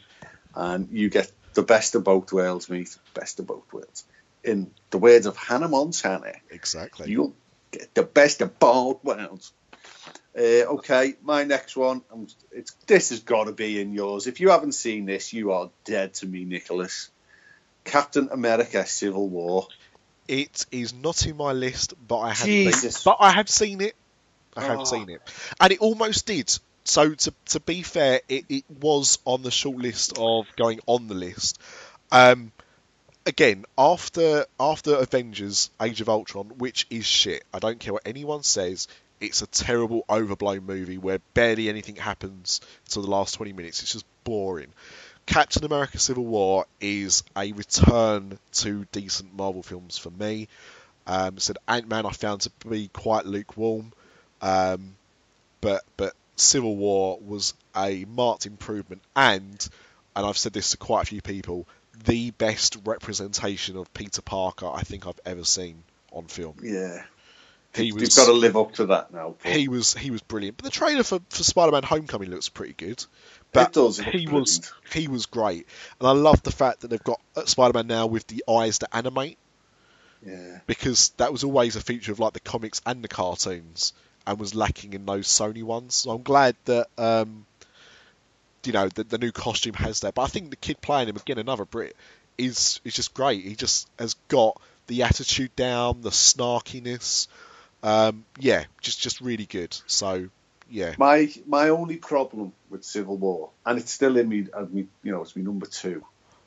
and 0.55 0.89
you 0.91 1.09
get 1.09 1.31
the 1.55 1.63
best 1.63 1.95
of 1.95 2.05
both 2.05 2.33
worlds, 2.33 2.69
mate. 2.69 2.97
Best 3.15 3.41
of 3.41 3.47
both 3.47 3.73
worlds. 3.73 4.05
In 4.45 4.71
the 4.91 4.99
words 4.99 5.27
of 5.27 5.37
Hannah 5.37 5.69
Montana, 5.69 6.33
Exactly. 6.51 7.11
you'll 7.11 7.35
get 7.73 7.95
the 7.95 8.03
best 8.03 8.41
of 8.41 8.59
both 8.59 9.05
worlds. 9.05 9.53
Uh, 10.37 10.65
okay, 10.77 11.15
my 11.23 11.45
next 11.45 11.77
one. 11.77 12.03
It's 12.53 12.73
this 12.87 13.11
has 13.11 13.21
got 13.21 13.45
to 13.45 13.53
be 13.53 13.81
in 13.81 13.93
yours. 13.93 14.27
If 14.29 14.41
you 14.41 14.51
haven't 14.51 14.73
seen 14.73 15.05
this, 15.05 15.33
you 15.33 15.53
are 15.53 15.71
dead 15.85 16.15
to 16.15 16.27
me, 16.27 16.45
Nicholas. 16.45 17.11
Captain 17.85 18.29
America: 18.31 18.87
Civil 18.87 19.29
War. 19.29 19.67
It 20.29 20.67
is 20.71 20.95
not 20.95 21.27
in 21.27 21.37
my 21.37 21.53
list, 21.53 21.95
but 22.07 22.19
I 22.21 22.33
have 22.33 22.47
Jesus. 22.47 23.03
Been, 23.03 23.13
but 23.13 23.17
I 23.25 23.31
have 23.33 23.49
seen 23.49 23.81
it. 23.81 23.97
I 24.57 24.63
have 24.63 24.81
Oh. 24.81 24.85
seen 24.85 25.09
it, 25.11 25.21
and 25.61 25.73
it 25.73 25.81
almost 25.81 26.27
did. 26.27 26.57
So 26.91 27.15
to 27.15 27.33
to 27.51 27.61
be 27.61 27.83
fair, 27.83 28.21
it, 28.29 28.47
it 28.49 28.65
was 28.69 29.21
on 29.25 29.43
the 29.43 29.53
short 29.53 29.77
list 29.77 30.19
of 30.19 30.49
going 30.57 30.81
on 30.87 31.07
the 31.07 31.15
list. 31.15 31.61
Um, 32.11 32.51
again, 33.25 33.65
after 33.79 34.45
after 34.59 34.97
Avengers: 34.97 35.71
Age 35.81 36.01
of 36.01 36.09
Ultron, 36.09 36.47
which 36.59 36.89
is 36.91 37.07
shit. 37.07 37.45
I 37.55 37.61
don't 37.61 37.79
care 37.79 37.93
what 37.93 38.03
anyone 38.05 38.43
says. 38.43 38.89
It's 39.21 39.41
a 39.41 39.47
terrible, 39.47 40.05
overblown 40.11 40.67
movie 40.67 40.99
where 40.99 41.21
barely 41.33 41.69
anything 41.69 41.95
happens 41.95 42.61
till 42.89 43.03
the 43.03 43.11
last 43.11 43.37
twenty 43.37 43.53
minutes. 43.53 43.83
It's 43.83 43.93
just 43.93 44.07
boring. 44.25 44.73
Captain 45.27 45.65
America: 45.65 45.97
Civil 46.01 46.25
War 46.25 46.67
is 46.81 47.23
a 47.37 47.53
return 47.53 48.37
to 48.55 48.85
decent 48.91 49.33
Marvel 49.33 49.63
films 49.63 49.97
for 49.97 50.11
me. 50.11 50.49
Um, 51.07 51.39
said 51.39 51.57
Ant 51.69 51.87
Man 51.87 52.05
I 52.05 52.11
found 52.11 52.41
to 52.41 52.51
be 52.69 52.89
quite 52.89 53.27
lukewarm, 53.27 53.93
um, 54.43 54.97
but 55.61 55.85
but 55.97 56.15
Civil 56.41 56.77
War 56.77 57.19
was 57.21 57.55
a 57.77 58.05
marked 58.07 58.47
improvement, 58.47 59.03
and 59.15 59.69
and 60.17 60.27
I've 60.27 60.39
said 60.39 60.53
this 60.53 60.71
to 60.71 60.77
quite 60.77 61.03
a 61.03 61.07
few 61.07 61.23
people, 61.23 61.67
the 62.05 62.31
best 62.33 62.79
representation 62.85 63.77
of 63.77 63.93
Peter 63.95 64.23
Parker 64.23 64.67
I 64.67 64.83
think 64.83 65.07
I've 65.07 65.21
ever 65.25 65.45
seen 65.45 65.83
on 66.13 66.27
film. 66.27 66.57
Yeah, 66.63 67.05
He 67.75 67.85
you've 67.85 68.17
got 68.17 68.27
to 68.27 68.33
live 68.33 68.57
up 68.57 68.75
to 68.75 68.87
that 68.87 69.13
now. 69.13 69.37
Paul. 69.39 69.53
he 69.53 69.69
was 69.69 69.95
he 69.95 70.11
was 70.11 70.23
brilliant. 70.23 70.57
But 70.57 70.65
the 70.65 70.71
trailer 70.71 71.03
for, 71.03 71.21
for 71.29 71.43
Spider-Man: 71.43 71.83
Homecoming 71.83 72.31
looks 72.31 72.49
pretty 72.49 72.75
good. 72.75 73.05
But 73.53 73.69
It 73.69 73.73
does, 73.75 73.99
he 73.99 74.27
was 74.27 74.59
brilliant. 74.59 74.73
he 74.93 75.09
was 75.09 75.27
great, 75.27 75.67
and 75.99 76.09
I 76.09 76.13
love 76.13 76.43
the 76.43 76.53
fact 76.53 76.81
that 76.81 76.89
they've 76.89 77.03
got 77.03 77.21
uh, 77.37 77.45
Spider-Man 77.45 77.87
now 77.87 78.07
with 78.07 78.27
the 78.27 78.45
eyes 78.49 78.79
that 78.79 78.95
animate 78.95 79.39
yeah. 80.25 80.61
because 80.67 81.11
that 81.17 81.33
was 81.33 81.45
always 81.45 81.77
a 81.77 81.81
feature 81.81 82.13
of 82.13 82.21
like 82.21 82.33
the 82.33 82.41
comics 82.41 82.81
and 82.87 83.03
the 83.03 83.09
cartoons, 83.09 83.93
and 84.27 84.39
was 84.39 84.55
lacking 84.55 84.93
in 84.93 85.07
those 85.07 85.27
Sony 85.27 85.63
ones. 85.63 85.95
So 85.95 86.11
I'm 86.11 86.23
glad 86.23 86.57
that 86.67 86.89
um, 86.99 87.47
you 88.65 88.73
know 88.73 88.89
the, 88.89 89.05
the 89.05 89.19
new 89.19 89.33
costume 89.33 89.75
has 89.75 90.01
that. 90.01 90.15
But 90.15 90.23
I 90.23 90.27
think 90.27 90.51
the 90.51 90.57
kid 90.57 90.81
playing 90.81 91.09
him 91.09 91.17
again, 91.17 91.39
another 91.39 91.65
Brit, 91.65 91.97
is 92.39 92.81
is 92.85 92.95
just 92.95 93.15
great. 93.15 93.45
He 93.45 93.55
just 93.55 93.89
has 93.99 94.15
got 94.29 94.61
the 94.87 95.05
attitude 95.05 95.55
down, 95.57 96.03
the 96.03 96.11
snarkiness. 96.11 97.29
Um, 97.83 98.25
yeah, 98.39 98.65
just 98.81 99.01
just 99.01 99.21
really 99.21 99.47
good. 99.47 99.77
So 99.87 100.29
yeah, 100.71 100.95
My 100.99 101.33
my 101.47 101.71
only 101.71 101.97
problem 101.97 102.53
with 102.69 102.85
Civil 102.85 103.17
War, 103.17 103.51
and 103.67 103.79
it's 103.79 103.91
still 103.91 104.17
in 104.17 104.29
me, 104.29 104.47
me, 104.71 104.87
you 105.03 105.13
know, 105.13 105.23
it's 105.23 105.35
my 105.35 105.43
number 105.43 105.67
two, 105.67 106.05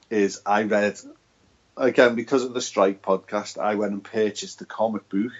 is 0.09 0.41
I 0.45 0.63
read 0.63 0.97
again 1.75 2.15
because 2.15 2.43
of 2.43 2.53
the 2.53 2.61
strike 2.61 3.01
podcast. 3.01 3.57
I 3.57 3.75
went 3.75 3.91
and 3.91 4.03
purchased 4.03 4.59
the 4.59 4.65
comic 4.65 5.09
book 5.09 5.31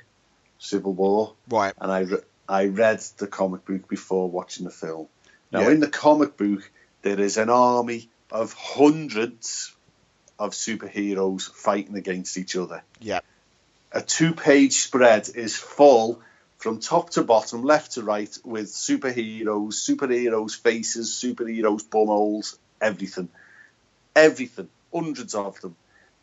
Civil 0.64 0.93
War, 0.93 1.34
right. 1.49 1.74
and 1.80 1.91
I 1.91 1.99
re- 1.99 2.24
I 2.47 2.66
read 2.66 2.99
the 3.18 3.28
comic 3.28 3.66
book 3.66 3.88
before 3.88 4.30
watching 4.30 4.64
the 4.66 4.72
film. 4.72 5.07
Now, 5.51 5.61
Yeah. 5.61 5.72
in 5.72 5.80
the 5.82 5.89
comic 5.89 6.38
book, 6.38 6.70
there 7.01 7.20
is 7.20 7.38
an 7.38 7.49
army 7.49 8.09
of 8.32 8.53
hundreds 8.53 9.74
of 10.39 10.51
superheroes 10.53 11.49
fighting 11.51 11.95
against 11.95 12.38
each 12.38 12.55
other. 12.55 12.84
Yeah, 12.99 13.20
A 13.91 14.01
two-page 14.01 14.74
spread 14.74 15.30
is 15.36 15.55
full 15.55 16.22
from 16.57 16.80
top 16.80 17.11
to 17.11 17.24
bottom, 17.24 17.64
left 17.64 17.93
to 17.93 18.03
right, 18.03 18.36
with 18.43 18.68
superheroes, 18.68 19.74
superheroes' 19.88 20.59
faces, 20.59 21.11
superheroes' 21.11 21.84
bumholes, 21.84 22.57
everything, 22.82 23.30
everything, 24.16 24.70
hundreds 24.93 25.36
of 25.36 25.59
them. 25.61 25.76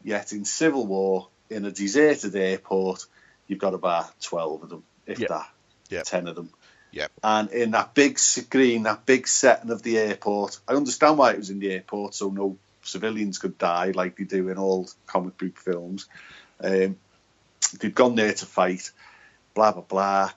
Yet 0.03 0.33
in 0.33 0.45
Civil 0.45 0.87
War, 0.87 1.29
in 1.51 1.65
a 1.65 1.71
deserted 1.71 2.35
airport, 2.35 3.07
you've 3.51 3.59
got 3.59 3.75
about 3.75 4.19
twelve 4.21 4.63
of 4.63 4.69
them, 4.71 4.85
if 5.07 5.19
Yep. 5.19 5.29
that, 5.29 5.51
Yep. 5.91 6.05
ten 6.05 6.29
of 6.29 6.37
them. 6.37 6.51
Yep. 6.93 7.13
And 7.23 7.51
in 7.51 7.71
that 7.73 7.95
big 7.95 8.19
screen, 8.19 8.83
that 8.85 9.07
big 9.07 9.29
setting 9.29 9.71
of 9.71 9.83
the 9.83 9.99
airport, 9.99 10.59
I 10.67 10.75
understand 10.75 11.19
why 11.19 11.33
it 11.33 11.39
was 11.39 11.51
in 11.51 11.59
the 11.61 11.71
airport, 11.73 12.15
so 12.15 12.31
no 12.31 12.57
civilians 12.83 13.39
could 13.39 13.59
die 13.59 13.93
like 13.95 14.17
they 14.17 14.25
do 14.25 14.49
in 14.49 14.59
all 14.59 14.89
comic 15.07 15.37
book 15.39 15.57
films. 15.59 16.07
Um, 16.59 16.97
they'd 17.79 17.95
gone 17.95 18.15
there 18.17 18.33
to 18.33 18.47
fight, 18.47 18.91
blah 19.55 19.73
blah 19.73 19.83
blah. 19.83 20.31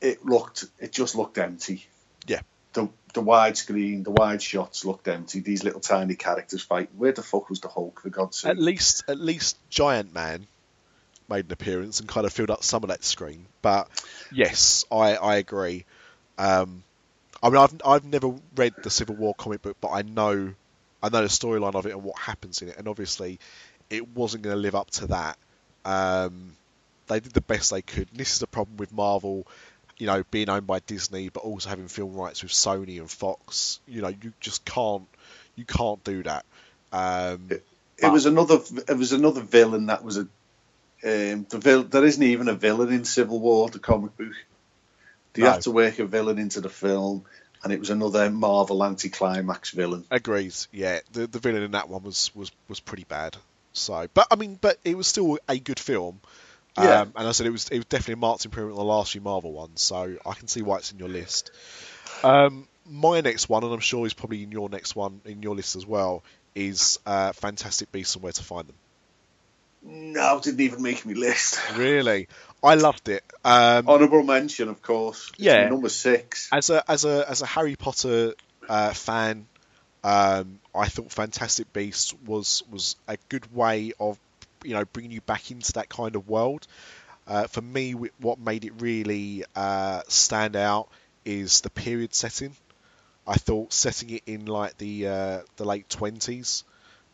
It 0.00 0.24
looked, 0.24 0.64
it 0.78 0.92
just 0.92 1.14
looked 1.14 1.36
empty. 1.36 1.86
Yeah. 2.26 2.40
The 2.72 2.88
the 3.12 3.20
wide 3.20 3.56
screen, 3.58 4.02
the 4.02 4.12
wide 4.12 4.40
shots 4.40 4.84
looked 4.84 5.08
empty. 5.08 5.40
These 5.40 5.62
little 5.64 5.80
tiny 5.80 6.14
characters 6.14 6.62
fighting. 6.62 6.96
Where 6.96 7.12
the 7.12 7.22
fuck 7.22 7.50
was 7.50 7.60
the 7.60 7.68
Hulk? 7.68 8.00
For 8.00 8.08
God's 8.08 8.38
sake! 8.38 8.50
at 8.52 8.58
least 8.58 9.04
at 9.08 9.20
least 9.20 9.58
Giant 9.68 10.14
Man 10.14 10.46
made 11.30 11.46
an 11.46 11.52
appearance 11.52 12.00
and 12.00 12.08
kind 12.08 12.26
of 12.26 12.32
filled 12.32 12.50
up 12.50 12.62
some 12.62 12.82
of 12.82 12.90
that 12.90 13.04
screen. 13.04 13.46
But 13.62 13.88
yes, 14.32 14.84
I 14.90 15.14
I 15.14 15.36
agree. 15.36 15.84
Um, 16.38 16.82
I 17.42 17.48
mean, 17.48 17.58
I've 17.58 17.80
I've 17.84 18.04
never 18.04 18.34
read 18.56 18.74
the 18.82 18.90
Civil 18.90 19.16
War 19.16 19.34
comic 19.34 19.62
book, 19.62 19.76
but 19.80 19.90
I 19.90 20.02
know 20.02 20.54
I 21.02 21.08
know 21.08 21.22
the 21.22 21.28
storyline 21.28 21.74
of 21.74 21.86
it 21.86 21.92
and 21.92 22.02
what 22.02 22.18
happens 22.18 22.62
in 22.62 22.68
it, 22.68 22.76
and 22.76 22.88
obviously 22.88 23.38
it 23.88 24.08
wasn't 24.08 24.42
going 24.42 24.54
to 24.54 24.60
live 24.60 24.74
up 24.74 24.90
to 24.90 25.06
that. 25.08 25.38
Um, 25.84 26.56
they 27.06 27.20
did 27.20 27.32
the 27.32 27.40
best 27.40 27.70
they 27.70 27.82
could. 27.82 28.08
And 28.10 28.20
this 28.20 28.34
is 28.34 28.38
the 28.38 28.46
problem 28.46 28.76
with 28.76 28.92
Marvel, 28.92 29.46
you 29.98 30.06
know, 30.06 30.22
being 30.30 30.48
owned 30.48 30.66
by 30.66 30.78
Disney, 30.78 31.28
but 31.28 31.40
also 31.40 31.68
having 31.68 31.88
film 31.88 32.14
rights 32.14 32.42
with 32.42 32.52
Sony 32.52 33.00
and 33.00 33.10
Fox. 33.10 33.80
You 33.88 34.02
know, 34.02 34.08
you 34.08 34.32
just 34.40 34.64
can't 34.64 35.08
you 35.56 35.64
can't 35.64 36.02
do 36.04 36.22
that. 36.22 36.44
Um, 36.92 37.48
it 37.98 38.10
was 38.10 38.26
another. 38.26 38.60
It 38.88 38.96
was 38.96 39.12
another 39.12 39.42
villain 39.42 39.86
that 39.86 40.02
was 40.02 40.16
a. 40.16 40.26
Um, 41.02 41.46
the 41.48 41.58
vil- 41.58 41.84
there 41.84 42.04
isn't 42.04 42.22
even 42.22 42.48
a 42.48 42.54
villain 42.54 42.92
in 42.92 43.04
Civil 43.04 43.40
War, 43.40 43.68
the 43.70 43.78
comic 43.78 44.16
book. 44.16 44.34
They 45.32 45.42
No. 45.42 45.52
had 45.52 45.62
to 45.62 45.70
work 45.70 45.98
a 45.98 46.04
villain 46.06 46.38
into 46.38 46.60
the 46.60 46.68
film. 46.70 47.24
and 47.62 47.74
it 47.74 47.78
was 47.78 47.90
another 47.90 48.30
Marvel 48.30 48.82
anti-climax 48.82 49.72
villain. 49.72 50.06
Agrees. 50.10 50.66
Yeah, 50.72 51.00
the 51.12 51.26
the 51.26 51.38
villain 51.40 51.62
in 51.62 51.72
that 51.72 51.90
one 51.90 52.02
was 52.02 52.34
was 52.34 52.50
was 52.68 52.80
pretty 52.80 53.04
bad. 53.04 53.36
So, 53.74 54.06
but 54.14 54.26
I 54.30 54.36
mean, 54.36 54.58
but 54.58 54.78
it 54.82 54.96
was 54.96 55.06
still 55.06 55.38
a 55.46 55.58
good 55.58 55.78
film. 55.78 56.20
Yeah. 56.78 57.02
Um, 57.02 57.12
and 57.16 57.28
I 57.28 57.32
said 57.32 57.46
it 57.46 57.50
was 57.50 57.68
it 57.68 57.76
was 57.76 57.84
definitely 57.84 58.14
a 58.14 58.16
marked 58.16 58.46
improvement 58.46 58.78
on 58.78 58.86
the 58.86 58.90
last 58.90 59.12
few 59.12 59.20
Marvel 59.20 59.52
ones. 59.52 59.82
So 59.82 60.16
I 60.24 60.32
can 60.32 60.48
see 60.48 60.62
why 60.62 60.78
it's 60.78 60.90
in 60.92 60.98
your 60.98 61.10
list. 61.10 61.50
Um, 62.22 62.66
my 62.86 63.20
next 63.20 63.48
one, 63.50 63.62
and 63.62 63.72
I'm 63.74 63.80
sure 63.80 64.06
is 64.06 64.14
probably 64.14 64.42
in 64.42 64.52
your 64.52 64.70
next 64.70 64.96
one 64.96 65.20
in 65.26 65.42
your 65.42 65.54
list 65.54 65.76
as 65.76 65.84
well, 65.84 66.24
is 66.54 66.98
uh, 67.04 67.32
Fantastic 67.32 67.92
Beasts 67.92 68.14
and 68.14 68.22
Where 68.22 68.32
to 68.32 68.42
Find 68.42 68.68
Them. 68.68 68.74
No, 69.82 70.40
didn't 70.42 70.60
even 70.60 70.82
make 70.82 71.06
me 71.06 71.14
list. 71.14 71.58
Really, 71.76 72.28
I 72.62 72.74
loved 72.74 73.08
it. 73.08 73.24
Um, 73.44 73.88
Honorable 73.88 74.22
mention, 74.22 74.68
of 74.68 74.82
course. 74.82 75.32
Yeah. 75.38 75.68
number 75.68 75.88
six. 75.88 76.48
as 76.52 76.70
a 76.70 76.84
as 76.90 77.04
a 77.04 77.28
as 77.28 77.42
a 77.42 77.46
Harry 77.46 77.76
Potter 77.76 78.34
uh, 78.68 78.92
fan, 78.92 79.46
um, 80.04 80.60
I 80.74 80.86
thought 80.86 81.10
Fantastic 81.10 81.72
Beasts 81.72 82.14
was 82.26 82.62
was 82.70 82.96
a 83.08 83.16
good 83.28 83.54
way 83.54 83.92
of 83.98 84.18
you 84.62 84.74
know 84.74 84.84
bringing 84.84 85.12
you 85.12 85.22
back 85.22 85.50
into 85.50 85.72
that 85.74 85.88
kind 85.88 86.14
of 86.14 86.28
world. 86.28 86.66
Uh, 87.26 87.46
for 87.46 87.62
me, 87.62 87.92
what 87.92 88.38
made 88.38 88.64
it 88.64 88.72
really 88.80 89.44
uh, 89.54 90.02
stand 90.08 90.56
out 90.56 90.88
is 91.24 91.60
the 91.60 91.70
period 91.70 92.14
setting. 92.14 92.54
I 93.26 93.34
thought 93.34 93.72
setting 93.72 94.10
it 94.10 94.22
in 94.26 94.46
like 94.46 94.76
the 94.78 95.06
uh, 95.06 95.38
the 95.56 95.64
late 95.64 95.88
twenties 95.88 96.64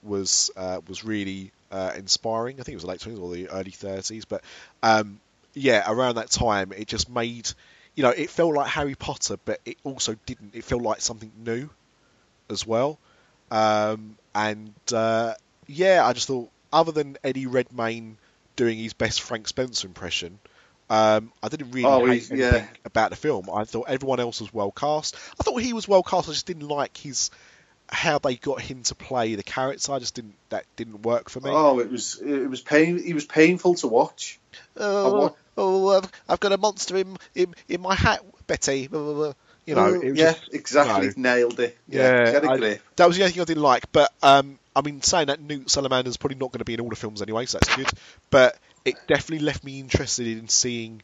was 0.02 0.50
uh, 0.56 0.80
was 0.88 1.04
really 1.04 1.52
uh, 1.70 1.92
inspiring. 1.96 2.56
I 2.60 2.62
think 2.62 2.74
it 2.74 2.76
was 2.76 2.82
the 2.84 2.88
late 2.88 3.00
twenties 3.00 3.20
or 3.20 3.32
the 3.34 3.48
early 3.48 3.70
thirties, 3.70 4.24
but 4.24 4.42
um, 4.82 5.20
yeah, 5.54 5.84
around 5.90 6.16
that 6.16 6.30
time, 6.30 6.72
it 6.76 6.86
just 6.88 7.08
made 7.10 7.50
you 7.94 8.02
know 8.02 8.10
it 8.10 8.30
felt 8.30 8.54
like 8.54 8.68
Harry 8.68 8.94
Potter, 8.94 9.36
but 9.44 9.60
it 9.64 9.76
also 9.84 10.16
didn't. 10.26 10.54
It 10.54 10.64
felt 10.64 10.82
like 10.82 11.00
something 11.00 11.32
new 11.38 11.68
as 12.50 12.66
well. 12.66 12.98
Um, 13.50 14.16
and 14.34 14.74
uh, 14.92 15.34
yeah, 15.66 16.04
I 16.06 16.12
just 16.12 16.26
thought 16.26 16.50
other 16.72 16.92
than 16.92 17.16
Eddie 17.24 17.46
Redmayne 17.46 18.18
doing 18.56 18.78
his 18.78 18.92
best 18.92 19.20
Frank 19.22 19.48
Spencer 19.48 19.86
impression. 19.86 20.38
Um, 20.88 21.32
I 21.42 21.48
didn't 21.48 21.72
really 21.72 21.84
Oh, 21.84 22.06
hate 22.06 22.30
anything 22.30 22.38
yeah. 22.38 22.66
about 22.84 23.10
the 23.10 23.16
film. 23.16 23.48
I 23.52 23.64
thought 23.64 23.86
everyone 23.88 24.20
else 24.20 24.40
was 24.40 24.54
well 24.54 24.70
cast. 24.70 25.16
I 25.38 25.42
thought 25.42 25.56
he 25.60 25.72
was 25.72 25.88
well 25.88 26.02
cast. 26.04 26.28
I 26.28 26.32
just 26.32 26.46
didn't 26.46 26.68
like 26.68 26.96
his 26.96 27.30
how 27.88 28.18
they 28.18 28.34
got 28.36 28.60
him 28.60 28.82
to 28.84 28.94
play 28.94 29.34
the 29.34 29.42
character. 29.42 29.92
I 29.92 29.98
just 29.98 30.14
didn't 30.14 30.34
that 30.48 30.64
didn't 30.76 31.02
work 31.02 31.30
for 31.30 31.40
me. 31.40 31.50
Oh, 31.52 31.78
it 31.80 31.90
was 31.90 32.20
it 32.20 32.48
was 32.50 32.60
pain. 32.60 33.02
He 33.02 33.14
was 33.14 33.24
painful 33.24 33.74
to 33.76 33.86
watch. 33.88 34.38
oh, 34.76 35.18
what- 35.20 35.36
oh, 35.56 35.96
I've, 35.96 36.10
I've 36.28 36.40
got 36.40 36.52
a 36.52 36.58
monster 36.58 36.96
in 36.96 37.16
in, 37.34 37.54
in 37.68 37.80
my 37.80 37.94
hat, 37.94 38.24
Betty. 38.46 38.88
Blah, 38.88 39.02
blah, 39.02 39.14
blah. 39.14 39.32
You 39.66 39.74
know, 39.74 39.94
it 40.00 40.16
yeah, 40.16 40.32
just- 40.32 40.54
exactly. 40.54 41.08
no. 41.16 41.30
Nailed 41.34 41.58
it. 41.60 41.76
Yeah, 41.88 42.02
Yeah, 42.24 42.32
get 42.32 42.44
a 42.44 42.50
I- 42.50 42.80
that 42.96 43.06
was 43.06 43.16
the 43.16 43.22
only 43.24 43.32
thing 43.32 43.42
I 43.42 43.44
didn't 43.44 43.62
like. 43.62 43.90
But 43.92 44.12
um, 44.22 44.58
I 44.74 44.82
mean, 44.82 45.02
saying 45.02 45.26
that 45.28 45.40
Newt 45.40 45.66
Scamander's 45.66 46.16
probably 46.16 46.38
not 46.38 46.52
going 46.52 46.58
to 46.60 46.64
be 46.64 46.74
in 46.74 46.80
all 46.80 46.88
the 46.88 46.96
films 46.96 47.20
anyway, 47.22 47.46
so 47.46 47.58
that's 47.58 47.74
good. 47.76 47.90
But 48.30 48.56
it 48.84 48.94
definitely 49.08 49.44
left 49.44 49.64
me 49.64 49.80
interested 49.80 50.26
in 50.26 50.48
seeing 50.48 51.02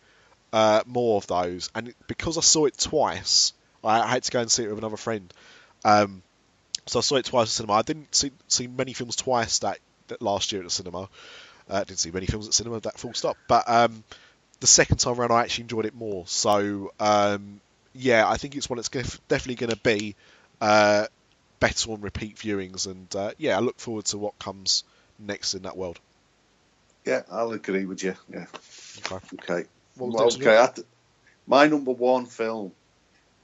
uh, 0.52 0.82
more 0.86 1.16
of 1.16 1.26
those. 1.26 1.70
And 1.74 1.92
because 2.06 2.38
I 2.38 2.42
saw 2.42 2.66
it 2.66 2.78
twice, 2.78 3.52
I, 3.82 4.00
I 4.02 4.06
had 4.06 4.22
to 4.24 4.30
go 4.30 4.40
and 4.40 4.50
see 4.50 4.64
it 4.64 4.68
with 4.68 4.78
another 4.78 4.96
friend. 4.96 5.32
Um, 5.84 6.22
so 6.86 6.98
I 6.98 7.02
saw 7.02 7.16
it 7.16 7.24
twice 7.24 7.46
at 7.46 7.50
cinema. 7.50 7.74
I 7.74 7.82
didn't 7.82 8.14
see, 8.14 8.32
see 8.48 8.66
many 8.66 8.92
films 8.92 9.16
twice 9.16 9.60
that, 9.60 9.78
that 10.08 10.22
last 10.22 10.52
year 10.52 10.62
at 10.62 10.64
the 10.64 10.70
cinema. 10.70 11.08
Uh, 11.68 11.84
didn't 11.84 12.00
see 12.00 12.10
many 12.10 12.26
films 12.26 12.48
at 12.48 12.54
cinema. 12.54 12.80
That 12.80 12.98
full 12.98 13.14
stop. 13.14 13.36
But 13.48 13.68
um, 13.68 14.04
the 14.60 14.66
second 14.66 14.98
time 14.98 15.18
around, 15.18 15.32
I 15.32 15.42
actually 15.42 15.62
enjoyed 15.62 15.86
it 15.86 15.94
more. 15.94 16.24
So 16.26 16.92
um, 16.98 17.60
yeah, 17.94 18.28
I 18.28 18.36
think 18.36 18.56
it's 18.56 18.68
one 18.68 18.76
that's 18.76 18.88
definitely 18.88 19.54
going 19.54 19.70
to 19.70 19.76
be 19.76 20.16
uh, 20.60 21.06
better 21.60 21.92
on 21.92 22.00
repeat 22.00 22.36
viewings. 22.36 22.86
And 22.86 23.14
uh, 23.14 23.32
yeah, 23.38 23.56
I 23.56 23.60
look 23.60 23.78
forward 23.78 24.06
to 24.06 24.18
what 24.18 24.38
comes 24.38 24.84
next 25.18 25.54
in 25.54 25.62
that 25.62 25.76
world. 25.76 26.00
Yeah, 27.04 27.22
I'll 27.30 27.52
agree 27.52 27.84
with 27.84 28.02
you. 28.02 28.14
Yeah. 28.32 28.46
Okay. 28.98 29.26
Okay. 29.34 29.68
Well, 29.96 30.28
okay. 30.34 30.58
I 30.58 30.66
th- 30.66 30.86
my 31.46 31.66
number 31.66 31.92
one 31.92 32.26
film, 32.26 32.72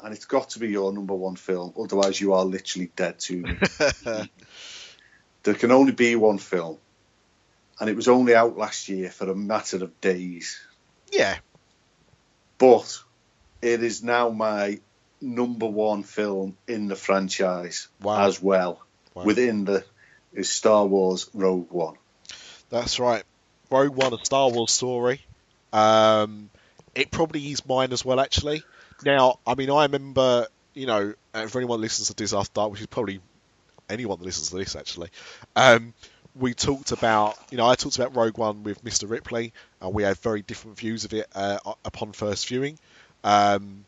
and 0.03 0.15
it's 0.15 0.25
got 0.27 0.51
to 0.51 0.59
be 0.59 0.69
your 0.69 0.93
number 0.93 1.15
one 1.15 1.37
film. 1.37 1.73
Otherwise, 1.79 2.21
you 2.21 2.33
are 2.35 2.45
literally 2.45 2.91
dead 2.97 3.19
to 3.21 3.37
me. 3.37 3.59
there 5.43 5.55
can 5.55 5.71
only 5.73 5.93
be 5.93 6.15
one 6.17 6.39
film, 6.39 6.79
and 7.81 7.89
it 7.91 7.97
was 7.97 8.09
only 8.09 8.35
out 8.35 8.57
last 8.57 8.89
year 8.89 9.11
for 9.11 9.31
a 9.31 9.35
matter 9.37 9.83
of 9.83 10.01
days. 10.01 10.59
yeah, 11.13 11.37
But 12.59 12.99
it 13.63 13.83
is 13.83 14.03
now 14.03 14.31
my 14.31 14.81
number 15.21 15.67
one 15.67 16.03
film 16.05 16.57
in 16.69 16.87
the 16.89 16.97
franchise 16.97 17.89
Wow. 18.03 18.27
as 18.27 18.41
well. 18.41 18.81
Wow. 19.15 19.25
Within 19.25 19.65
the 19.65 19.85
is 20.33 20.51
Star 20.51 20.85
Wars 20.87 21.29
Rogue 21.35 21.71
One. 21.73 21.97
that's 22.71 23.01
right. 23.01 23.25
Rogue 23.71 23.97
One, 23.97 24.13
a 24.15 24.25
Star 24.25 24.51
Wars 24.51 24.71
story. 24.73 25.21
Um, 25.73 26.51
it 26.95 27.11
probably 27.11 27.51
is 27.51 27.67
mine 27.67 27.93
as 27.93 28.05
well, 28.05 28.21
actually. 28.21 28.63
Now, 29.05 29.39
I 29.47 29.55
mean, 29.55 29.71
I 29.71 29.85
remember, 29.85 30.47
you 30.75 30.87
know, 30.87 31.15
uh, 31.35 31.47
for 31.47 31.59
anyone 31.59 31.81
listens 31.81 32.09
to 32.09 32.15
Disaster 32.15 32.53
Dark, 32.55 32.73
which 32.73 32.81
is 32.81 32.87
probably 32.87 33.21
anyone 33.89 34.19
that 34.19 34.25
listens 34.25 34.51
to 34.51 34.57
this, 34.57 34.77
actually, 34.77 35.11
um, 35.57 35.95
we 36.35 36.55
talked 36.55 36.93
about, 36.93 37.37
you 37.51 37.59
know, 37.59 37.67
I 37.67 37.75
talked 37.75 37.97
about 37.99 38.15
Rogue 38.17 38.39
One 38.39 38.63
with 38.63 38.85
Mr. 38.85 39.09
Ripley, 39.09 39.53
and 39.81 39.93
we 39.95 40.03
had 40.03 40.17
very 40.19 40.43
different 40.43 40.79
views 40.79 41.05
of 41.05 41.13
it 41.13 41.27
uh, 41.35 41.59
upon 41.85 42.13
first 42.13 42.47
viewing. 42.49 42.79
Um, 43.25 43.85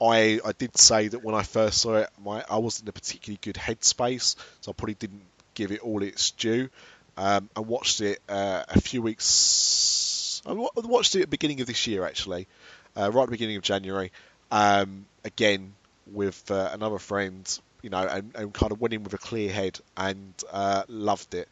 I 0.00 0.40
I 0.44 0.52
did 0.52 0.76
say 0.76 1.08
that 1.08 1.22
when 1.22 1.34
I 1.34 1.44
first 1.44 1.80
saw 1.80 1.96
it, 1.96 2.10
my 2.24 2.44
I 2.50 2.58
wasn't 2.58 2.86
in 2.86 2.88
a 2.88 2.92
particularly 2.92 3.38
good 3.40 3.54
headspace, 3.54 4.34
so 4.60 4.72
I 4.72 4.74
probably 4.74 4.94
didn't 4.94 5.22
give 5.54 5.70
it 5.70 5.80
all 5.80 6.02
its 6.02 6.32
due. 6.32 6.70
Um, 7.16 7.48
I 7.54 7.60
watched 7.60 8.00
it 8.00 8.18
uh, 8.28 8.64
a 8.68 8.80
few 8.80 9.02
weeks. 9.02 10.42
I 10.44 10.52
watched 10.52 11.14
it 11.14 11.20
at 11.20 11.22
the 11.22 11.28
beginning 11.28 11.60
of 11.60 11.68
this 11.68 11.86
year, 11.86 12.04
actually, 12.04 12.48
uh, 12.96 13.12
right 13.12 13.22
at 13.22 13.26
the 13.26 13.32
beginning 13.32 13.56
of 13.56 13.62
January. 13.62 14.10
Um, 14.52 15.06
again 15.24 15.74
with 16.12 16.50
uh, 16.50 16.70
another 16.72 16.98
friend, 16.98 17.58
you 17.82 17.90
know, 17.90 18.06
and, 18.06 18.32
and 18.36 18.54
kind 18.54 18.72
of 18.72 18.80
went 18.80 18.94
in 18.94 19.02
with 19.02 19.14
a 19.14 19.18
clear 19.18 19.50
head 19.52 19.80
and 19.96 20.34
uh, 20.52 20.84
loved 20.88 21.34
it. 21.34 21.48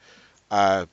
Uh, 0.50 0.86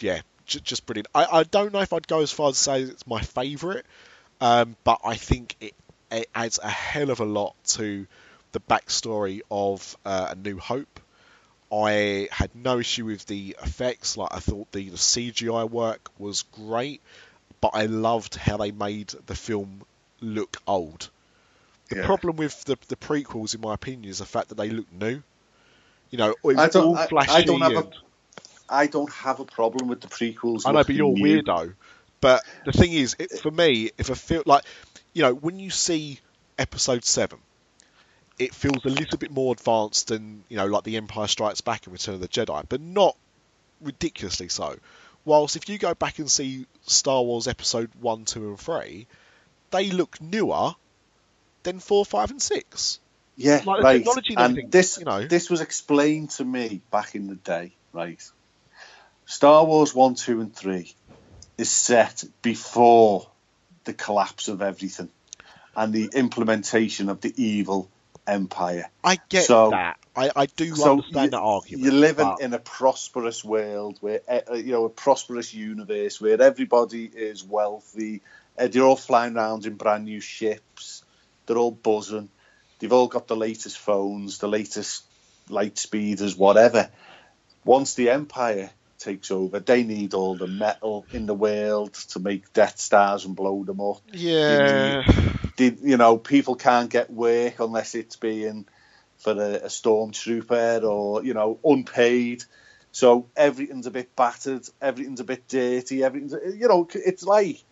yeah, 0.00 0.20
j- 0.46 0.60
just 0.62 0.86
brilliant. 0.86 1.08
I, 1.14 1.26
I 1.26 1.42
don't 1.44 1.72
know 1.72 1.80
if 1.80 1.92
I'd 1.92 2.06
go 2.08 2.20
as 2.22 2.32
far 2.32 2.50
as 2.50 2.56
to 2.58 2.62
say 2.62 2.82
it's 2.82 3.06
my 3.06 3.20
favourite, 3.20 3.84
um, 4.40 4.76
but 4.84 5.00
I 5.04 5.16
think 5.16 5.56
it, 5.60 5.74
it 6.10 6.28
adds 6.34 6.58
a 6.62 6.68
hell 6.70 7.10
of 7.10 7.20
a 7.20 7.24
lot 7.24 7.54
to 7.68 8.06
the 8.52 8.60
backstory 8.60 9.40
of 9.50 9.96
uh, 10.04 10.28
A 10.30 10.34
New 10.36 10.58
Hope. 10.58 11.00
I 11.72 12.28
had 12.30 12.54
no 12.54 12.78
issue 12.78 13.06
with 13.06 13.26
the 13.26 13.56
effects. 13.62 14.16
Like 14.16 14.30
I 14.32 14.40
thought 14.40 14.72
the, 14.72 14.90
the 14.90 14.98
CGI 14.98 15.64
work 15.64 16.10
was 16.18 16.42
great, 16.44 17.02
but 17.60 17.72
I 17.74 17.86
loved 17.86 18.36
how 18.36 18.56
they 18.58 18.70
made 18.72 19.08
the 19.26 19.34
film 19.34 19.82
look 20.20 20.56
old. 20.66 21.10
The 21.88 21.96
Yeah. 21.96 22.06
problem 22.06 22.36
with 22.36 22.64
the, 22.64 22.76
the 22.88 22.96
prequels, 22.96 23.54
in 23.54 23.60
my 23.60 23.74
opinion, 23.74 24.10
is 24.10 24.18
the 24.18 24.26
fact 24.26 24.48
that 24.50 24.56
they 24.56 24.70
look 24.70 24.90
new. 24.92 25.22
You 26.10 26.18
know, 26.18 26.30
it 26.30 26.36
was 26.42 26.56
I 26.58 26.68
don't- 26.68 26.86
all 26.86 26.96
I- 27.18 27.26
I 27.28 27.42
don't 27.42 27.60
have 27.60 27.72
a- 27.72 27.78
and- 27.78 27.94
I 28.68 28.86
don't 28.86 29.12
have 29.12 29.40
a 29.40 29.44
problem 29.46 29.88
with 29.88 30.00
the 30.02 30.08
prequels. 30.08 30.62
I 30.66 30.72
know, 30.72 30.84
but 30.84 30.94
you're 30.94 31.12
new. 31.12 31.42
weirdo. 31.42 31.74
But 32.20 32.44
the 32.64 32.72
thing 32.72 32.92
is, 32.92 33.14
it, 33.18 33.32
eh. 33.32 33.36
for 33.38 33.50
me, 33.50 33.90
if 33.96 34.10
I 34.10 34.14
feel 34.14 34.42
like, 34.44 34.64
you 35.14 35.22
know, 35.22 35.32
when 35.34 35.58
you 35.58 35.70
see 35.70 36.20
Episode 36.58 37.04
Seven, 37.04 37.38
it 38.38 38.54
feels 38.54 38.84
a 38.84 38.88
little 38.88 39.16
bit 39.18 39.30
more 39.30 39.52
advanced 39.52 40.08
than 40.08 40.44
you 40.48 40.56
know, 40.56 40.66
like 40.66 40.84
The 40.84 40.96
Empire 40.96 41.26
Strikes 41.28 41.60
Back 41.60 41.86
and 41.86 41.92
Return 41.92 42.16
of 42.16 42.20
the 42.20 42.28
Jedi, 42.28 42.64
but 42.68 42.80
not 42.80 43.16
ridiculously 43.80 44.48
so. 44.48 44.76
Whilst 45.24 45.56
if 45.56 45.68
you 45.68 45.78
go 45.78 45.94
back 45.94 46.18
and 46.18 46.30
see 46.30 46.66
Star 46.86 47.22
Wars 47.22 47.48
Episode 47.48 47.90
One, 48.00 48.24
Two, 48.24 48.48
and 48.48 48.58
Three, 48.60 49.06
they 49.70 49.90
look 49.90 50.20
newer 50.20 50.74
than 51.62 51.80
Four, 51.80 52.04
Five, 52.04 52.30
and 52.30 52.40
Six. 52.42 53.00
Yeah, 53.36 53.62
Like, 53.64 53.84
right. 53.84 54.04
and 54.06 54.08
everything, 54.38 54.70
this, 54.70 54.98
you 54.98 55.04
know. 55.04 55.24
this 55.24 55.48
was 55.48 55.60
explained 55.60 56.30
to 56.30 56.44
me 56.44 56.80
back 56.90 57.14
in 57.14 57.28
the 57.28 57.36
day, 57.36 57.72
right? 57.92 58.20
Star 59.26 59.64
Wars 59.64 59.94
one, 59.94 60.14
two, 60.16 60.40
and 60.40 60.54
three 60.54 60.94
is 61.56 61.70
set 61.70 62.24
before 62.42 63.28
the 63.84 63.92
collapse 63.92 64.48
of 64.48 64.60
everything 64.62 65.08
and 65.76 65.92
the 65.92 66.10
implementation 66.14 67.08
of 67.08 67.20
the 67.20 67.32
evil 67.42 67.88
empire. 68.26 68.90
I 69.04 69.18
get 69.28 69.44
So- 69.44 69.70
that. 69.70 69.98
I, 70.16 70.30
I 70.34 70.46
do 70.46 70.74
So 70.74 70.90
understand 70.92 71.26
you- 71.26 71.30
that 71.30 71.40
argument. 71.40 71.84
You're 71.84 71.92
living 71.94 72.26
but- 72.26 72.40
in 72.40 72.52
a 72.54 72.58
prosperous 72.58 73.44
world 73.44 73.98
where 74.00 74.20
uh, 74.28 74.54
you 74.54 74.72
know 74.72 74.84
a 74.86 74.88
prosperous 74.90 75.54
universe 75.54 76.20
where 76.20 76.42
everybody 76.42 77.04
is 77.04 77.44
wealthy. 77.44 78.22
They're 78.56 78.82
all 78.82 78.96
flying 78.96 79.36
around 79.36 79.64
in 79.66 79.74
brand 79.74 80.06
new 80.06 80.20
ships. 80.20 80.97
They're 81.48 81.56
all 81.56 81.72
buzzing. 81.72 82.28
They've 82.78 82.92
all 82.92 83.08
got 83.08 83.26
the 83.26 83.36
latest 83.36 83.78
phones, 83.78 84.38
the 84.38 84.48
latest 84.48 85.02
light 85.48 85.78
speeders, 85.78 86.36
whatever. 86.36 86.90
Once 87.64 87.94
the 87.94 88.10
empire 88.10 88.70
takes 88.98 89.30
over, 89.30 89.58
they 89.58 89.82
need 89.82 90.14
all 90.14 90.36
the 90.36 90.46
metal 90.46 91.06
in 91.10 91.26
the 91.26 91.34
world 91.34 91.94
to 91.94 92.20
make 92.20 92.52
Death 92.52 92.78
Stars 92.78 93.24
and 93.24 93.34
blow 93.34 93.64
them 93.64 93.80
up. 93.80 94.02
Yeah. 94.12 95.02
they, 95.56 95.74
you 95.82 95.96
know, 95.96 96.18
people 96.18 96.54
can't 96.54 96.90
get 96.90 97.10
work 97.10 97.58
unless 97.58 97.94
it's 97.94 98.16
being 98.16 98.66
for 99.16 99.32
a, 99.32 99.54
a 99.54 99.68
stormtrooper 99.68 100.82
or 100.84 101.24
you 101.24 101.34
know 101.34 101.58
unpaid. 101.64 102.44
So 102.92 103.26
everything's 103.36 103.86
a 103.86 103.90
bit 103.90 104.14
battered, 104.16 104.68
everything's 104.80 105.20
a 105.20 105.24
bit 105.24 105.48
dirty, 105.48 106.04
everything's 106.04 106.34
you 106.56 106.68
know 106.68 106.86
it's 106.94 107.24
like 107.24 107.62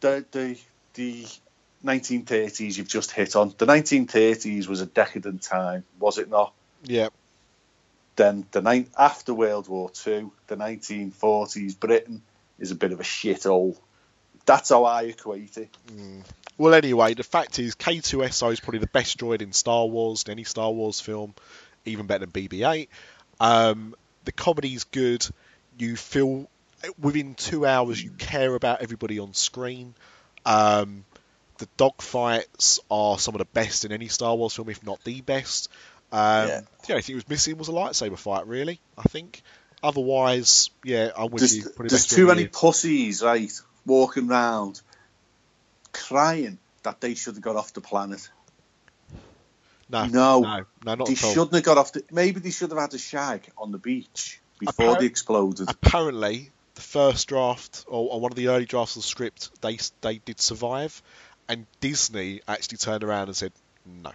the 0.00 0.24
the 0.30 0.58
the 0.94 1.26
1930s 1.86 2.76
you've 2.76 2.88
just 2.88 3.10
hit 3.10 3.36
on. 3.36 3.54
The 3.56 3.66
1930s 3.66 4.66
was 4.66 4.80
a 4.80 4.86
decadent 4.86 5.42
time, 5.42 5.84
was 5.98 6.18
it 6.18 6.28
not? 6.28 6.52
Yeah. 6.84 7.08
Then 8.16 8.46
the 8.50 8.62
night 8.62 8.88
after 8.98 9.34
World 9.34 9.68
War 9.68 9.90
Two, 9.90 10.32
the 10.46 10.56
1940s 10.56 11.78
Britain 11.78 12.22
is 12.58 12.70
a 12.70 12.74
bit 12.74 12.92
of 12.92 13.00
a 13.00 13.02
shithole. 13.04 13.76
That's 14.46 14.70
how 14.70 14.84
I 14.84 15.02
equate 15.04 15.56
it. 15.58 15.68
Mm. 15.88 16.24
Well, 16.58 16.72
anyway, 16.72 17.14
the 17.14 17.22
fact 17.22 17.58
is, 17.58 17.74
K2SO 17.74 18.52
is 18.52 18.60
probably 18.60 18.78
the 18.78 18.86
best 18.86 19.18
droid 19.18 19.42
in 19.42 19.52
Star 19.52 19.84
Wars, 19.86 20.24
any 20.28 20.44
Star 20.44 20.70
Wars 20.70 21.00
film, 21.00 21.34
even 21.84 22.06
better 22.06 22.24
than 22.24 22.30
BB-8. 22.30 22.88
Um, 23.40 23.94
the 24.24 24.32
comedy's 24.32 24.84
good. 24.84 25.26
You 25.78 25.96
feel 25.96 26.48
within 26.98 27.34
two 27.34 27.66
hours 27.66 28.02
you 28.02 28.10
care 28.10 28.54
about 28.54 28.80
everybody 28.80 29.18
on 29.18 29.34
screen. 29.34 29.94
Um, 30.46 31.04
the 31.58 31.68
dogfights 31.78 32.80
are 32.90 33.18
some 33.18 33.34
of 33.34 33.38
the 33.38 33.46
best 33.46 33.84
in 33.84 33.92
any 33.92 34.08
Star 34.08 34.34
Wars 34.34 34.54
film, 34.54 34.68
if 34.68 34.84
not 34.84 35.02
the 35.04 35.20
best. 35.20 35.68
Um, 36.12 36.48
yeah. 36.48 36.60
The 36.86 36.92
only 36.92 37.02
thing 37.02 37.14
was 37.16 37.28
missing 37.28 37.58
was 37.58 37.68
a 37.68 37.72
lightsaber 37.72 38.18
fight, 38.18 38.46
really. 38.46 38.80
I 38.96 39.02
think. 39.02 39.42
Otherwise, 39.82 40.70
yeah, 40.84 41.10
I'm 41.16 41.30
with 41.30 41.40
there's, 41.40 41.56
you. 41.56 41.64
There's 41.78 42.06
too 42.06 42.26
many 42.26 42.46
pussies, 42.46 43.22
right, 43.22 43.52
walking 43.84 44.30
around 44.30 44.80
crying 45.92 46.58
that 46.82 47.00
they 47.00 47.14
should 47.14 47.34
have 47.34 47.42
got 47.42 47.56
off 47.56 47.72
the 47.72 47.80
planet. 47.80 48.28
No, 49.88 50.06
no, 50.06 50.40
no, 50.40 50.64
no 50.84 50.94
not 50.94 51.06
they 51.06 51.14
shouldn't 51.14 51.54
have 51.54 51.62
got 51.62 51.78
off. 51.78 51.92
The, 51.92 52.02
maybe 52.10 52.40
they 52.40 52.50
should 52.50 52.70
have 52.70 52.78
had 52.78 52.94
a 52.94 52.98
shag 52.98 53.48
on 53.56 53.70
the 53.70 53.78
beach 53.78 54.40
before 54.58 54.94
Appar- 54.94 55.00
they 55.00 55.06
exploded. 55.06 55.70
Apparently, 55.70 56.50
the 56.74 56.80
first 56.80 57.28
draft 57.28 57.84
or, 57.86 58.12
or, 58.12 58.20
one 58.20 58.32
of 58.32 58.36
the 58.36 58.48
early 58.48 58.64
drafts 58.64 58.96
of 58.96 59.02
the 59.02 59.08
script, 59.08 59.50
they 59.62 59.78
they 60.00 60.18
did 60.18 60.40
survive, 60.40 61.02
and 61.48 61.66
Disney 61.80 62.40
actually 62.46 62.78
turned 62.78 63.04
around 63.04 63.28
and 63.28 63.36
said 63.36 63.52
no. 63.84 64.12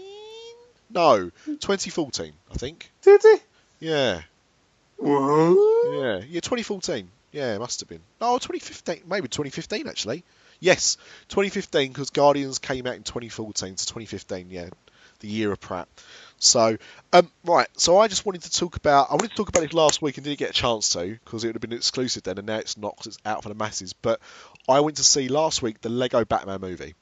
No, 0.93 1.31
2014, 1.47 2.33
I 2.51 2.55
think. 2.55 2.91
Did 3.03 3.23
he? 3.23 3.37
Yeah. 3.81 4.23
What? 4.97 5.95
Yeah, 5.95 6.21
yeah, 6.29 6.41
2014. 6.41 7.09
Yeah, 7.33 7.55
it 7.55 7.59
must 7.59 7.81
have 7.81 7.89
been. 7.89 8.01
No, 8.21 8.35
2015, 8.35 9.03
maybe 9.07 9.29
2015 9.29 9.87
actually. 9.87 10.25
Yes, 10.59 10.97
2015 11.29 11.93
because 11.93 12.11
Guardians 12.11 12.59
came 12.59 12.87
out 12.87 12.97
in 12.97 13.03
2014 13.03 13.77
to 13.77 13.87
2015. 13.87 14.49
Yeah, 14.51 14.69
the 15.21 15.29
year 15.29 15.53
of 15.53 15.61
Pratt. 15.61 15.89
So, 16.39 16.77
um, 17.13 17.31
right. 17.45 17.69
So 17.77 17.99
I 17.99 18.09
just 18.09 18.27
wanted 18.27 18.43
to 18.43 18.53
talk 18.53 18.77
about. 18.77 19.11
I 19.11 19.15
wanted 19.15 19.31
to 19.31 19.37
talk 19.37 19.49
about 19.49 19.63
it 19.63 19.73
last 19.73 20.03
week 20.03 20.17
and 20.17 20.25
didn't 20.25 20.39
get 20.39 20.51
a 20.51 20.55
chance 20.55 20.91
to 20.91 21.19
because 21.25 21.45
it 21.45 21.49
would 21.49 21.57
have 21.57 21.63
been 21.63 21.73
exclusive 21.73 22.25
then, 22.25 22.39
and 22.39 22.47
now 22.47 22.57
it's 22.57 22.77
not 22.77 22.97
because 22.97 23.15
it's 23.15 23.19
out 23.25 23.43
for 23.43 23.49
the 23.49 23.55
masses. 23.55 23.93
But 23.93 24.21
I 24.69 24.81
went 24.81 24.97
to 24.97 25.05
see 25.05 25.29
last 25.29 25.63
week 25.63 25.81
the 25.81 25.89
Lego 25.89 26.25
Batman 26.25 26.61
movie. 26.61 26.95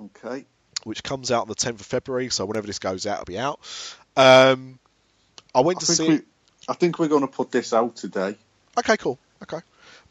Okay. 0.00 0.44
Which 0.84 1.02
comes 1.02 1.30
out 1.30 1.42
on 1.42 1.48
the 1.48 1.54
10th 1.54 1.80
of 1.80 1.86
February, 1.86 2.28
so 2.30 2.44
whenever 2.44 2.66
this 2.66 2.78
goes 2.78 3.06
out, 3.06 3.14
it'll 3.14 3.24
be 3.24 3.38
out. 3.38 3.58
Um, 4.16 4.78
I 5.54 5.60
went 5.60 5.78
I 5.78 5.80
to 5.80 5.86
see. 5.86 6.08
We, 6.08 6.20
I 6.68 6.74
think 6.74 6.98
we're 6.98 7.08
going 7.08 7.22
to 7.22 7.26
put 7.26 7.50
this 7.50 7.72
out 7.72 7.96
today. 7.96 8.36
Okay, 8.78 8.96
cool. 8.96 9.18
Okay, 9.42 9.60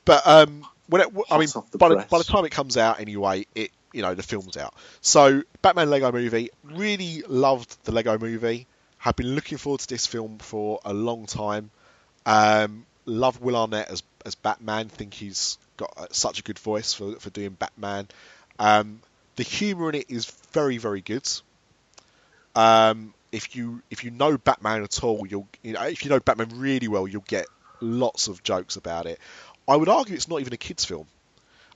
but 0.05 0.25
um, 0.25 0.65
when 0.87 1.01
it, 1.01 1.07
I 1.29 1.37
mean, 1.37 1.47
by 1.77 1.89
the, 1.89 2.05
by 2.09 2.17
the 2.17 2.23
time 2.23 2.45
it 2.45 2.51
comes 2.51 2.77
out, 2.77 2.99
anyway, 2.99 3.45
it 3.55 3.71
you 3.93 4.01
know 4.01 4.15
the 4.15 4.23
film's 4.23 4.57
out. 4.57 4.73
So 5.01 5.43
Batman 5.61 5.89
Lego 5.89 6.11
Movie 6.11 6.49
really 6.63 7.23
loved 7.27 7.77
the 7.85 7.91
Lego 7.91 8.17
Movie. 8.17 8.67
Have 8.97 9.15
been 9.15 9.35
looking 9.35 9.57
forward 9.57 9.81
to 9.81 9.87
this 9.87 10.07
film 10.07 10.37
for 10.39 10.79
a 10.85 10.93
long 10.93 11.25
time. 11.25 11.71
Um, 12.25 12.85
love 13.05 13.41
Will 13.41 13.55
Arnett 13.55 13.89
as 13.89 14.03
as 14.25 14.35
Batman. 14.35 14.89
Think 14.89 15.13
he's 15.13 15.57
got 15.77 16.13
such 16.15 16.39
a 16.39 16.43
good 16.43 16.59
voice 16.59 16.93
for 16.93 17.15
for 17.15 17.29
doing 17.29 17.51
Batman. 17.51 18.07
Um, 18.59 19.01
the 19.35 19.43
humour 19.43 19.89
in 19.89 19.95
it 19.95 20.05
is 20.09 20.25
very 20.51 20.77
very 20.77 21.01
good. 21.01 21.27
Um, 22.55 23.13
if 23.31 23.55
you 23.55 23.81
if 23.89 24.03
you 24.03 24.11
know 24.11 24.37
Batman 24.37 24.83
at 24.83 25.03
all, 25.03 25.25
you'll 25.27 25.47
you 25.61 25.73
know 25.73 25.83
if 25.83 26.03
you 26.03 26.09
know 26.09 26.19
Batman 26.19 26.49
really 26.59 26.87
well, 26.87 27.07
you'll 27.07 27.25
get 27.27 27.47
lots 27.81 28.27
of 28.27 28.43
jokes 28.43 28.75
about 28.75 29.05
it. 29.05 29.19
I 29.67 29.75
would 29.75 29.89
argue 29.89 30.15
it's 30.15 30.27
not 30.27 30.41
even 30.41 30.53
a 30.53 30.57
kids' 30.57 30.85
film. 30.85 31.07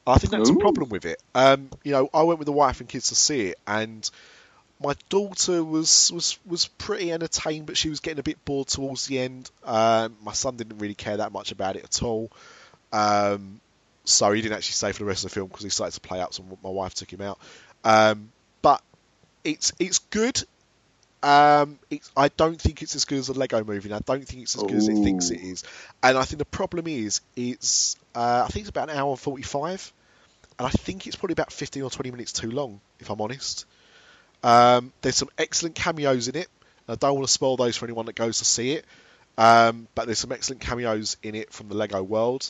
I 0.05 0.18
think 0.20 0.32
that's 0.32 0.49
Ooh. 0.49 0.55
a 0.55 0.60
problem 0.60 0.89
with 0.89 1.05
it. 1.05 1.22
Um, 1.36 1.70
you 1.84 1.91
know, 1.91 2.10
I 2.14 2.24
went 2.24 2.39
with 2.39 2.45
the 2.45 2.53
wife 2.53 2.80
and 2.80 2.88
kids 2.88 3.10
to 3.10 3.16
see 3.16 3.47
it, 3.47 3.60
and 3.68 4.10
my 4.82 4.93
daughter 5.10 5.64
was 5.64 6.12
was 6.14 6.38
was 6.45 6.68
pretty 6.68 7.12
entertained, 7.12 7.66
but 7.66 7.78
she 7.78 7.89
was 7.89 7.99
getting 7.99 8.20
a 8.20 8.24
bit 8.24 8.43
bored 8.45 8.68
towards 8.68 9.08
the 9.08 9.20
end. 9.20 9.49
Um, 9.64 10.16
my 10.24 10.34
son 10.34 10.55
didn't 10.55 10.78
really 10.78 10.95
care 10.95 11.18
that 11.18 11.32
much 11.32 11.51
about 11.51 11.76
it 11.76 11.84
at 11.84 12.03
all, 12.03 12.32
um, 12.93 13.60
so 14.08 14.32
he 14.32 14.41
didn't 14.41 14.58
actually 14.58 14.74
stay 14.74 14.91
for 14.91 14.99
the 14.99 15.05
rest 15.05 15.26
of 15.26 15.32
the 15.32 15.36
film 15.36 15.47
because 15.47 15.64
he 15.64 15.70
started 15.70 15.93
to 15.93 16.01
play 16.01 16.22
up. 16.22 16.34
So 16.34 16.43
my 16.64 16.70
wife 16.70 16.93
took 16.93 17.12
him 17.12 17.22
out. 17.22 17.39
Um, 17.84 18.32
but 18.62 18.82
it's 19.43 19.74
it's 19.80 19.99
good. 19.99 20.43
Um, 21.24 21.80
it's, 21.89 22.12
I 22.16 22.30
don't 22.30 22.60
think 22.62 22.82
it's 22.82 22.95
as 22.95 23.05
good 23.05 23.18
as 23.18 23.30
a 23.30 23.34
Lego 23.34 23.64
movie. 23.64 23.89
And 23.89 23.95
I 23.95 24.01
don't 24.05 24.26
think 24.26 24.43
it's 24.43 24.55
as 24.55 24.64
good 24.64 24.76
as 24.76 24.88
it 24.88 25.03
thinks 25.03 25.32
it 25.32 25.41
is. 25.41 25.64
And 26.03 26.18
I 26.18 26.24
think 26.24 26.39
the 26.39 26.45
problem 26.45 26.88
is, 26.88 27.22
it's 27.36 27.95
uh, 28.16 28.43
I 28.45 28.51
think 28.51 28.64
it's 28.64 28.70
about 28.70 28.89
an 28.89 28.97
hour 28.97 29.12
and 29.12 29.20
forty-five 29.20 29.93
and 30.60 30.68
I 30.68 30.70
think 30.70 31.05
it's 31.05 31.16
probably 31.16 31.34
about 31.34 31.51
15 31.51 31.84
or 31.84 31.89
20 31.89 32.12
minutes 32.12 32.32
too 32.32 32.49
long, 32.49 32.80
if 32.99 33.10
I'm 33.10 33.22
honest. 33.22 33.66
Um, 34.43 34.91
there's 35.01 35.16
some 35.16 35.30
excellent 35.38 35.76
cameos 35.76 36.28
in 36.28 36.36
it. 36.36 36.47
I 36.88 36.95
don't 36.95 37.16
want 37.16 37.28
to 37.28 37.32
spoil 37.32 37.58
those 37.58 37.76
for 37.76 37.86
anyone 37.86 38.05
that 38.05 38.16
goes 38.16 38.39
to 38.39 38.45
see 38.45 38.72
it, 38.72 38.86
um, 39.38 39.88
but 39.93 40.05
there's 40.05 40.20
some 40.20 40.32
excellent 40.32 40.62
cameos 40.62 41.18
in 41.22 41.36
it 41.36 41.51
from 41.51 41.68
the 41.68 41.76
Lego 41.76 42.01
world. 42.01 42.49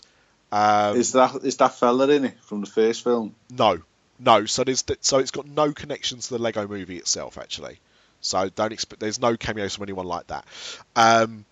Um, 0.52 0.98
is 0.98 1.12
that 1.14 1.36
is 1.44 1.58
that 1.58 1.76
fella 1.76 2.10
in 2.10 2.26
it 2.26 2.40
from 2.42 2.62
the 2.62 2.68
first 2.68 3.04
film? 3.04 3.36
No, 3.50 3.82
no. 4.20 4.46
So 4.46 4.64
there's 4.64 4.84
so 5.02 5.20
it's 5.20 5.32
got 5.32 5.48
no 5.48 5.74
connection 5.74 6.20
to 6.20 6.30
the 6.30 6.40
Lego 6.40 6.68
movie 6.68 6.98
itself, 6.98 7.38
actually. 7.38 7.80
So 8.22 8.50
don't 8.50 8.74
expect. 8.74 9.00
There's 9.00 9.20
no 9.20 9.36
cameos 9.38 9.76
from 9.76 9.84
anyone 9.84 10.06
like 10.06 10.28
that. 10.28 10.46
Um, 10.96 11.46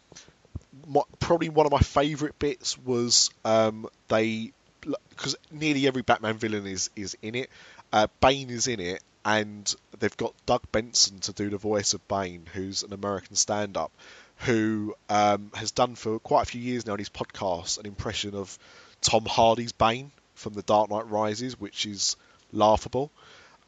my, 0.88 1.02
probably 1.20 1.50
one 1.50 1.66
of 1.66 1.72
my 1.72 1.80
favourite 1.80 2.38
bits 2.40 2.78
was 2.78 3.30
um, 3.44 3.88
they 4.08 4.52
because 5.10 5.36
nearly 5.52 5.88
every 5.88 6.02
Batman 6.02 6.38
villain 6.38 6.66
is 6.66 6.90
is 6.96 7.18
in 7.22 7.36
it. 7.36 7.50
Uh, 7.92 8.08
Bane 8.20 8.50
is 8.50 8.68
in 8.68 8.80
it, 8.80 9.04
and 9.24 9.74
they've 10.00 10.18
got 10.18 10.34
Doug 10.46 10.64
Benson 10.72 11.20
to 11.20 11.34
do 11.34 11.50
the 11.50 11.58
voice 11.58 11.94
of 11.94 12.08
Bane, 12.08 12.46
who's 12.54 12.84
an 12.84 12.94
American 12.94 13.36
stand-up, 13.36 13.92
who 14.38 14.96
um, 15.10 15.52
has 15.56 15.72
done 15.72 15.96
for 15.96 16.20
quite 16.20 16.44
a 16.44 16.46
few 16.46 16.62
years 16.62 16.86
now 16.86 16.94
in 16.94 17.00
his 17.00 17.10
podcast 17.10 17.80
an 17.80 17.86
impression 17.86 18.36
of 18.36 18.58
Tom 19.06 19.26
Hardy's 19.26 19.72
Bane 19.72 20.12
from 20.34 20.54
The 20.54 20.64
Dark 20.64 20.90
Knight 20.90 21.10
Rises, 21.10 21.60
which 21.60 21.86
is 21.86 22.16
laughable. 22.52 23.12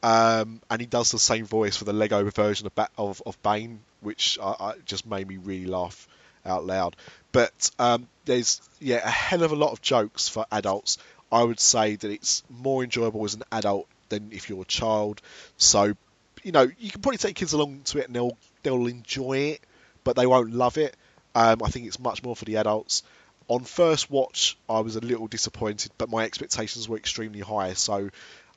Um, 0.02 0.62
and 0.70 0.82
he 0.82 0.88
does 0.88 1.12
the 1.12 1.20
same 1.20 1.46
voice 1.46 1.78
for 1.78 1.86
the 1.86 1.94
Lego 1.94 2.30
version 2.30 2.68
of 2.68 2.76
ba- 2.76 2.90
of, 2.98 3.22
of 3.26 3.42
Bane, 3.44 3.80
which 4.02 4.40
just 4.86 5.06
made 5.06 5.28
me 5.28 5.38
really 5.38 5.66
laugh 5.66 6.08
out 6.46 6.66
loud. 6.66 6.96
But 7.32 7.72
um, 7.78 8.08
there's 8.26 8.62
yeah 8.80 8.98
a 9.04 9.10
hell 9.10 9.44
of 9.44 9.52
a 9.52 9.56
lot 9.56 9.72
of 9.72 9.82
jokes 9.82 10.28
for 10.28 10.46
adults. 10.52 10.98
I 11.32 11.44
would 11.44 11.60
say 11.60 11.96
that 11.96 12.10
it's 12.10 12.44
more 12.50 12.84
enjoyable 12.84 13.24
as 13.26 13.34
an 13.34 13.44
adult 13.52 13.88
than 14.10 14.30
if 14.32 14.50
you're 14.50 14.62
a 14.62 14.66
child. 14.66 15.22
So 15.58 15.96
you 16.44 16.52
know 16.52 16.68
you 16.80 16.92
can 16.92 17.02
probably 17.02 17.18
take 17.18 17.36
kids 17.36 17.54
along 17.54 17.82
to 17.86 18.00
it 18.00 18.08
and 18.08 18.16
they'll 18.16 18.38
they'll 18.64 18.88
enjoy 18.88 19.38
it, 19.38 19.62
but 20.04 20.16
they 20.16 20.26
won't 20.26 20.54
love 20.54 20.78
it. 20.78 20.96
Um, 21.36 21.62
I 21.64 21.70
think 21.70 21.86
it's 21.86 22.00
much 22.00 22.24
more 22.24 22.36
for 22.36 22.46
the 22.46 22.58
adults. 22.58 23.04
On 23.50 23.64
first 23.64 24.12
watch, 24.12 24.58
I 24.70 24.82
was 24.82 24.96
a 24.96 25.00
little 25.00 25.28
disappointed, 25.28 25.92
but 25.98 26.10
my 26.10 26.24
expectations 26.24 26.90
were 26.90 26.98
extremely 26.98 27.40
high. 27.40 27.74
So 27.74 28.10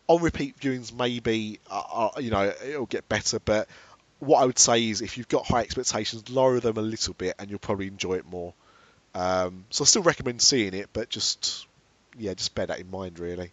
on 0.09 0.22
repeat 0.22 0.59
viewings, 0.59 0.93
maybe 0.93 1.61
uh, 1.70 1.82
uh, 1.93 2.20
you 2.20 2.30
know 2.30 2.53
it'll 2.64 2.86
get 2.86 3.09
better. 3.09 3.38
But 3.38 3.68
what 4.18 4.43
I 4.43 4.47
would 4.47 4.59
say 4.59 4.88
is, 4.88 5.01
if 5.01 5.16
you've 5.16 5.28
got 5.28 5.47
high 5.47 5.61
expectations, 5.61 6.28
lower 6.28 6.59
them 6.59 6.76
a 6.76 6.82
little 6.82 7.14
bit, 7.14 7.36
and 7.38 7.49
you'll 7.49 7.61
probably 7.61 7.86
enjoy 7.86 8.14
it 8.14 8.26
more. 8.26 8.53
Um, 9.14 9.64
so 9.70 9.82
I 9.82 9.86
still 9.86 10.03
recommend 10.03 10.43
seeing 10.43 10.74
it, 10.74 10.88
but 10.93 11.09
just 11.09 11.66
yeah, 12.18 12.34
just 12.34 12.55
bear 12.55 12.66
that 12.66 12.80
in 12.80 12.91
mind, 12.91 13.18
really. 13.18 13.53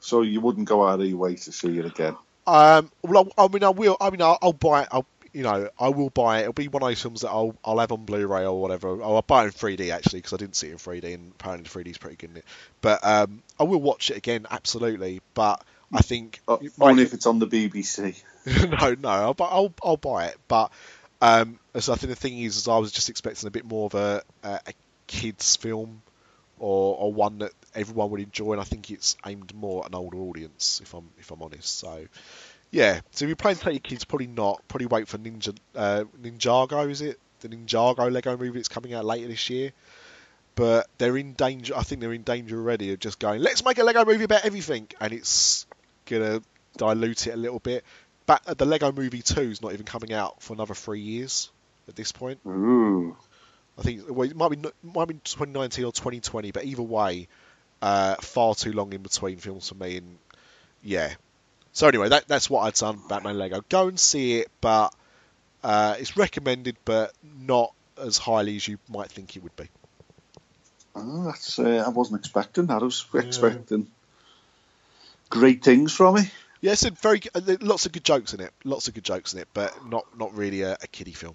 So 0.00 0.22
you 0.22 0.40
wouldn't 0.40 0.68
go 0.68 0.86
out 0.86 1.00
of 1.00 1.06
your 1.06 1.18
way 1.18 1.34
to 1.34 1.52
see 1.52 1.78
it 1.78 1.86
again. 1.86 2.16
Um, 2.46 2.90
well, 3.02 3.28
I, 3.36 3.44
I 3.44 3.48
mean, 3.48 3.64
I 3.64 3.70
will. 3.70 3.96
I 4.00 4.10
mean, 4.10 4.22
I'll, 4.22 4.38
I'll 4.40 4.52
buy 4.52 4.82
it. 4.82 4.88
I'll, 4.92 5.06
you 5.36 5.42
know, 5.42 5.68
I 5.78 5.90
will 5.90 6.08
buy 6.08 6.38
it. 6.38 6.40
It'll 6.42 6.54
be 6.54 6.68
one 6.68 6.82
of 6.82 6.88
those 6.88 7.02
films 7.02 7.20
that 7.20 7.28
I'll 7.28 7.54
I'll 7.62 7.78
have 7.78 7.92
on 7.92 8.06
Blu-ray 8.06 8.46
or 8.46 8.58
whatever. 8.58 8.88
Oh, 8.88 9.16
I'll 9.16 9.22
buy 9.22 9.44
it 9.44 9.48
in 9.48 9.50
3D 9.52 9.92
actually 9.92 10.20
because 10.20 10.32
I 10.32 10.38
didn't 10.38 10.56
see 10.56 10.68
it 10.68 10.72
in 10.72 10.78
3D, 10.78 11.12
and 11.14 11.32
apparently 11.38 11.68
the 11.68 11.78
3D 11.78 11.90
is 11.90 11.98
pretty 11.98 12.16
good 12.16 12.30
in 12.30 12.36
it. 12.38 12.44
But 12.80 13.04
um, 13.04 13.42
I 13.60 13.64
will 13.64 13.80
watch 13.82 14.10
it 14.10 14.16
again, 14.16 14.46
absolutely. 14.50 15.20
But 15.34 15.62
I 15.92 16.00
think 16.00 16.40
Uh, 16.48 16.56
only 16.80 17.02
if 17.02 17.12
it's 17.12 17.26
on 17.26 17.38
the 17.38 17.46
BBC. 17.46 18.18
no, 18.46 18.94
no, 18.94 19.08
I'll, 19.08 19.36
I'll 19.40 19.74
I'll 19.84 19.96
buy 19.98 20.28
it. 20.28 20.38
But 20.48 20.72
um, 21.20 21.58
so 21.78 21.92
I 21.92 21.96
think 21.96 22.08
the 22.08 22.16
thing 22.16 22.38
is, 22.38 22.56
is 22.56 22.66
I 22.66 22.78
was 22.78 22.90
just 22.90 23.10
expecting 23.10 23.46
a 23.46 23.50
bit 23.50 23.66
more 23.66 23.84
of 23.84 23.94
a 23.94 24.22
a, 24.42 24.60
a 24.68 24.72
kids 25.06 25.54
film 25.56 26.00
or 26.58 26.96
or 26.96 27.12
one 27.12 27.40
that 27.40 27.52
everyone 27.74 28.08
would 28.08 28.22
enjoy, 28.22 28.52
and 28.52 28.60
I 28.62 28.64
think 28.64 28.90
it's 28.90 29.18
aimed 29.26 29.54
more 29.54 29.84
at 29.84 29.90
an 29.90 29.96
older 29.96 30.16
audience. 30.16 30.80
If 30.82 30.94
I'm 30.94 31.10
if 31.18 31.30
I'm 31.30 31.42
honest, 31.42 31.78
so. 31.78 32.06
Yeah, 32.70 33.00
so 33.12 33.24
if 33.24 33.28
you're 33.28 33.36
playing 33.36 33.58
to 33.58 33.78
kids, 33.78 34.04
probably 34.04 34.26
not. 34.26 34.62
Probably 34.68 34.86
wait 34.86 35.08
for 35.08 35.18
Ninja 35.18 35.56
uh, 35.74 36.04
Ninjago, 36.20 36.90
is 36.90 37.00
it? 37.00 37.18
The 37.40 37.48
Ninjago 37.48 38.10
Lego 38.10 38.36
movie 38.36 38.58
that's 38.58 38.68
coming 38.68 38.92
out 38.94 39.04
later 39.04 39.28
this 39.28 39.48
year. 39.50 39.72
But 40.54 40.88
they're 40.98 41.16
in 41.16 41.34
danger. 41.34 41.74
I 41.76 41.82
think 41.82 42.00
they're 42.00 42.12
in 42.12 42.22
danger 42.22 42.58
already 42.58 42.92
of 42.92 42.98
just 42.98 43.18
going, 43.18 43.42
let's 43.42 43.64
make 43.64 43.78
a 43.78 43.84
Lego 43.84 44.04
movie 44.04 44.24
about 44.24 44.44
everything, 44.44 44.88
and 45.00 45.12
it's 45.12 45.66
gonna 46.06 46.42
dilute 46.76 47.26
it 47.26 47.34
a 47.34 47.36
little 47.36 47.58
bit. 47.58 47.84
But 48.26 48.42
uh, 48.46 48.54
the 48.54 48.66
Lego 48.66 48.90
Movie 48.90 49.22
Two 49.22 49.42
is 49.42 49.62
not 49.62 49.72
even 49.72 49.86
coming 49.86 50.12
out 50.12 50.42
for 50.42 50.54
another 50.54 50.74
three 50.74 51.00
years 51.00 51.50
at 51.88 51.94
this 51.94 52.12
point. 52.12 52.40
Ooh. 52.46 53.16
I 53.78 53.82
think 53.82 54.02
well, 54.08 54.28
it 54.28 54.36
might 54.36 54.50
be 54.50 54.58
might 54.82 55.08
be 55.08 55.14
2019 55.14 55.84
or 55.84 55.92
2020, 55.92 56.50
but 56.50 56.64
either 56.64 56.82
way, 56.82 57.28
uh, 57.82 58.16
far 58.16 58.54
too 58.54 58.72
long 58.72 58.92
in 58.92 59.02
between 59.02 59.36
films 59.36 59.68
for 59.68 59.74
me. 59.76 59.98
And 59.98 60.18
yeah, 60.82 61.14
so 61.76 61.88
anyway, 61.88 62.08
that, 62.08 62.26
that's 62.26 62.48
what 62.48 62.62
I'd 62.62 62.72
done 62.72 62.98
Batman 63.06 63.36
Lego. 63.36 63.60
Go 63.68 63.88
and 63.88 64.00
see 64.00 64.38
it, 64.38 64.50
but 64.62 64.94
uh, 65.62 65.96
it's 65.98 66.16
recommended, 66.16 66.78
but 66.86 67.12
not 67.38 67.74
as 68.02 68.16
highly 68.16 68.56
as 68.56 68.66
you 68.66 68.78
might 68.88 69.10
think 69.10 69.36
it 69.36 69.42
would 69.42 69.54
be. 69.56 69.68
Oh, 70.94 71.24
that's 71.26 71.58
uh, 71.58 71.84
I 71.86 71.90
wasn't 71.90 72.20
expecting 72.20 72.64
that. 72.68 72.80
I 72.80 72.84
was 72.84 73.04
expecting 73.12 73.88
great 75.28 75.62
things 75.62 75.92
from 75.92 76.16
it. 76.16 76.30
Yeah, 76.62 76.72
it's 76.72 76.86
a 76.86 76.92
very 76.92 77.20
uh, 77.34 77.42
lots 77.60 77.84
of 77.84 77.92
good 77.92 78.04
jokes 78.04 78.32
in 78.32 78.40
it, 78.40 78.54
lots 78.64 78.88
of 78.88 78.94
good 78.94 79.04
jokes 79.04 79.34
in 79.34 79.40
it, 79.40 79.48
but 79.52 79.86
not 79.86 80.06
not 80.16 80.34
really 80.34 80.62
a, 80.62 80.78
a 80.82 80.86
kiddie 80.86 81.12
film. 81.12 81.34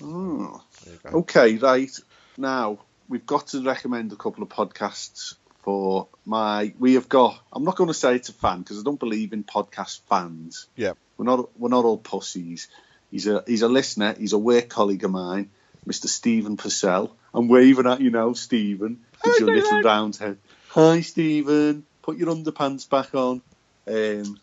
Oh. 0.00 0.62
There 0.84 0.94
you 0.94 1.00
go. 1.02 1.18
Okay, 1.18 1.56
right. 1.56 1.90
Now, 2.36 2.78
we've 3.08 3.26
got 3.26 3.48
to 3.48 3.64
recommend 3.64 4.12
a 4.12 4.16
couple 4.16 4.44
of 4.44 4.48
podcasts 4.48 5.34
for 5.62 6.08
my. 6.24 6.74
We 6.78 6.94
have 6.94 7.08
got. 7.08 7.40
I'm 7.52 7.64
not 7.64 7.76
going 7.76 7.88
to 7.88 7.94
say 7.94 8.16
it's 8.16 8.28
a 8.28 8.32
fan 8.32 8.60
because 8.60 8.78
I 8.78 8.82
don't 8.82 9.00
believe 9.00 9.32
in 9.32 9.44
podcast 9.44 10.00
fans. 10.08 10.66
Yeah. 10.76 10.92
We're 11.16 11.24
not. 11.24 11.58
We're 11.58 11.68
not 11.68 11.84
all 11.84 11.98
pussies. 11.98 12.68
He's 13.10 13.26
a. 13.26 13.42
He's 13.46 13.62
a 13.62 13.68
listener. 13.68 14.14
He's 14.18 14.32
a 14.32 14.38
work 14.38 14.68
colleague 14.68 15.04
of 15.04 15.10
mine, 15.10 15.50
Mr. 15.86 16.06
Stephen 16.06 16.56
Purcell. 16.56 17.16
I'm 17.32 17.48
waving 17.48 17.86
at 17.86 18.00
you 18.00 18.10
now, 18.10 18.32
Stephen. 18.34 19.00
With 19.24 19.40
your 19.40 19.54
little 19.54 19.82
round 19.82 20.16
head. 20.16 20.38
Hi, 20.70 21.00
Stephen. 21.00 21.86
Put 22.02 22.18
your 22.18 22.34
underpants 22.34 22.88
back 22.88 23.14
on. 23.14 23.40
Um, 23.86 24.40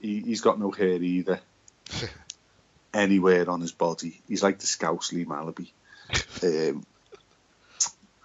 he, 0.00 0.20
he's 0.20 0.40
got 0.40 0.58
no 0.58 0.70
hair 0.70 1.00
either. 1.02 1.40
Anywhere 2.94 3.48
on 3.48 3.60
his 3.60 3.72
body. 3.72 4.20
He's 4.26 4.42
like 4.42 4.58
the 4.58 4.66
Scouse 4.66 5.12
Lee 5.12 5.24
Malaby. 5.24 5.70
Um, 6.42 6.84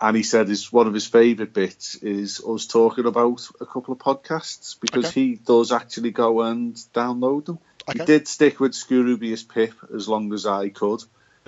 and 0.01 0.17
he 0.17 0.23
said 0.23 0.47
his 0.47 0.71
one 0.73 0.87
of 0.87 0.93
his 0.93 1.05
favourite 1.07 1.53
bits 1.53 1.95
is 1.95 2.41
us 2.45 2.65
talking 2.65 3.05
about 3.05 3.47
a 3.61 3.65
couple 3.65 3.93
of 3.93 3.99
podcasts 3.99 4.75
because 4.79 5.05
Okay. 5.05 5.21
he 5.21 5.35
does 5.35 5.71
actually 5.71 6.11
go 6.11 6.41
and 6.41 6.75
download 6.93 7.45
them. 7.45 7.59
He 7.91 7.99
did 7.99 8.27
stick 8.27 8.59
with 8.59 8.71
Scroobius 8.73 9.47
Pip 9.47 9.73
as 9.95 10.07
long 10.07 10.33
as 10.33 10.45
I 10.45 10.69
could. 10.69 11.03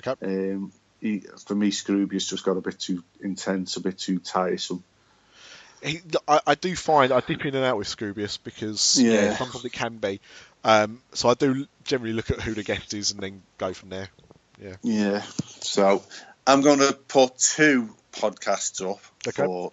Okay. 0.06 0.16
Um, 0.24 0.72
he, 1.02 1.20
for 1.46 1.56
me, 1.56 1.72
Scroobius 1.72 2.30
just 2.30 2.44
got 2.46 2.58
a 2.58 2.62
bit 2.62 2.80
too 2.80 3.04
intense, 3.22 3.76
a 3.78 3.82
bit 3.82 3.98
too 3.98 4.20
tiresome. 4.20 4.84
He, 5.82 6.00
I, 6.28 6.40
I 6.48 6.56
do 6.56 6.76
find 6.76 7.12
I 7.12 7.20
dip 7.20 7.46
in 7.46 7.56
and 7.56 7.66
out 7.66 7.78
with 7.78 7.88
Scroobius 7.88 8.40
because 8.44 9.02
yeah, 9.02 9.12
Yeah. 9.12 9.36
sometimes 9.36 9.66
it 9.66 9.74
can 9.74 9.98
be. 9.98 10.22
Um, 10.64 11.02
so 11.14 11.30
I 11.30 11.34
do 11.34 11.68
generally 11.84 12.14
look 12.14 12.32
at 12.32 12.40
who 12.40 12.54
the 12.54 12.64
guest 12.64 12.94
is 12.94 13.12
and 13.12 13.20
then 13.20 13.42
go 13.58 13.74
from 13.74 13.90
there. 13.90 14.08
Yeah. 14.62 14.76
Yeah. 14.82 15.22
So 15.62 16.02
I'm 16.48 16.62
going 16.62 16.80
to 16.80 16.94
put 16.94 17.38
two 17.38 17.90
podcasts 18.14 18.82
up 18.90 19.00
Okay. 19.28 19.44
for 19.46 19.72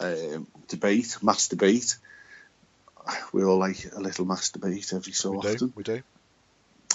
um, 0.00 0.46
debate, 0.68 1.18
mass 1.22 1.48
debate. 1.48 1.96
We 3.32 3.44
all 3.44 3.58
like 3.58 3.92
a 3.94 4.00
little 4.00 4.24
mass 4.24 4.50
debate 4.50 4.92
every 4.92 5.12
so 5.12 5.30
we 5.32 5.36
often. 5.38 5.56
do, 5.56 5.72
we 5.76 5.82
do. 5.84 6.02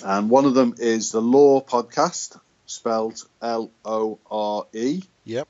And 0.04 0.30
one 0.30 0.46
of 0.46 0.54
them 0.56 0.76
is 0.78 1.12
the 1.12 1.22
Lore 1.22 1.64
Podcast, 1.64 2.40
spelled 2.66 3.24
L 3.42 3.72
O 3.86 4.20
R 4.30 4.66
E. 4.74 5.04
Yep. 5.26 5.48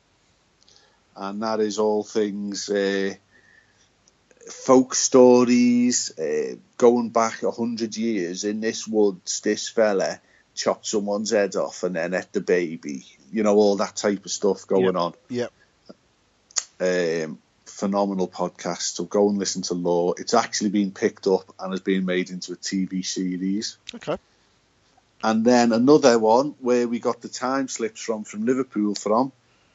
And 1.15 1.41
that 1.43 1.59
is 1.59 1.79
all 1.79 2.03
things 2.03 2.69
uh, 2.69 3.13
folk 4.49 4.93
stories, 4.95 6.17
uh, 6.17 6.55
going 6.77 7.09
back 7.09 7.43
a 7.43 7.51
hundred 7.51 7.95
years. 7.97 8.43
In 8.43 8.61
this 8.61 8.87
woods, 8.87 9.39
this 9.41 9.69
fella 9.69 10.19
chopped 10.55 10.85
someone's 10.85 11.31
head 11.31 11.55
off 11.55 11.83
and 11.83 11.95
then 11.95 12.13
ate 12.13 12.31
the 12.33 12.41
baby. 12.41 13.05
You 13.31 13.43
know, 13.43 13.55
all 13.55 13.77
that 13.77 13.95
type 13.95 14.25
of 14.25 14.31
stuff 14.31 14.67
going 14.67 14.95
on. 14.95 15.13
Yep. 15.29 15.51
Um, 16.79 17.37
phenomenal 17.65 18.27
podcast. 18.27 18.95
So 18.95 19.05
go 19.05 19.29
and 19.29 19.37
listen 19.37 19.61
to 19.63 19.73
Lore. 19.73 20.15
It's 20.17 20.33
actually 20.33 20.69
been 20.69 20.91
picked 20.91 21.27
up 21.27 21.53
and 21.59 21.71
has 21.71 21.79
been 21.79 22.05
made 22.05 22.29
into 22.29 22.53
a 22.53 22.55
TV 22.55 23.05
series. 23.05 23.77
Okay. 23.95 24.17
And 25.23 25.45
then 25.45 25.71
another 25.71 26.17
one 26.17 26.55
where 26.59 26.87
we 26.87 26.99
got 26.99 27.21
the 27.21 27.29
time 27.29 27.67
slips 27.67 28.01
from 28.01 28.23
from 28.23 28.45
Liverpool 28.45 28.95
from 28.95 29.31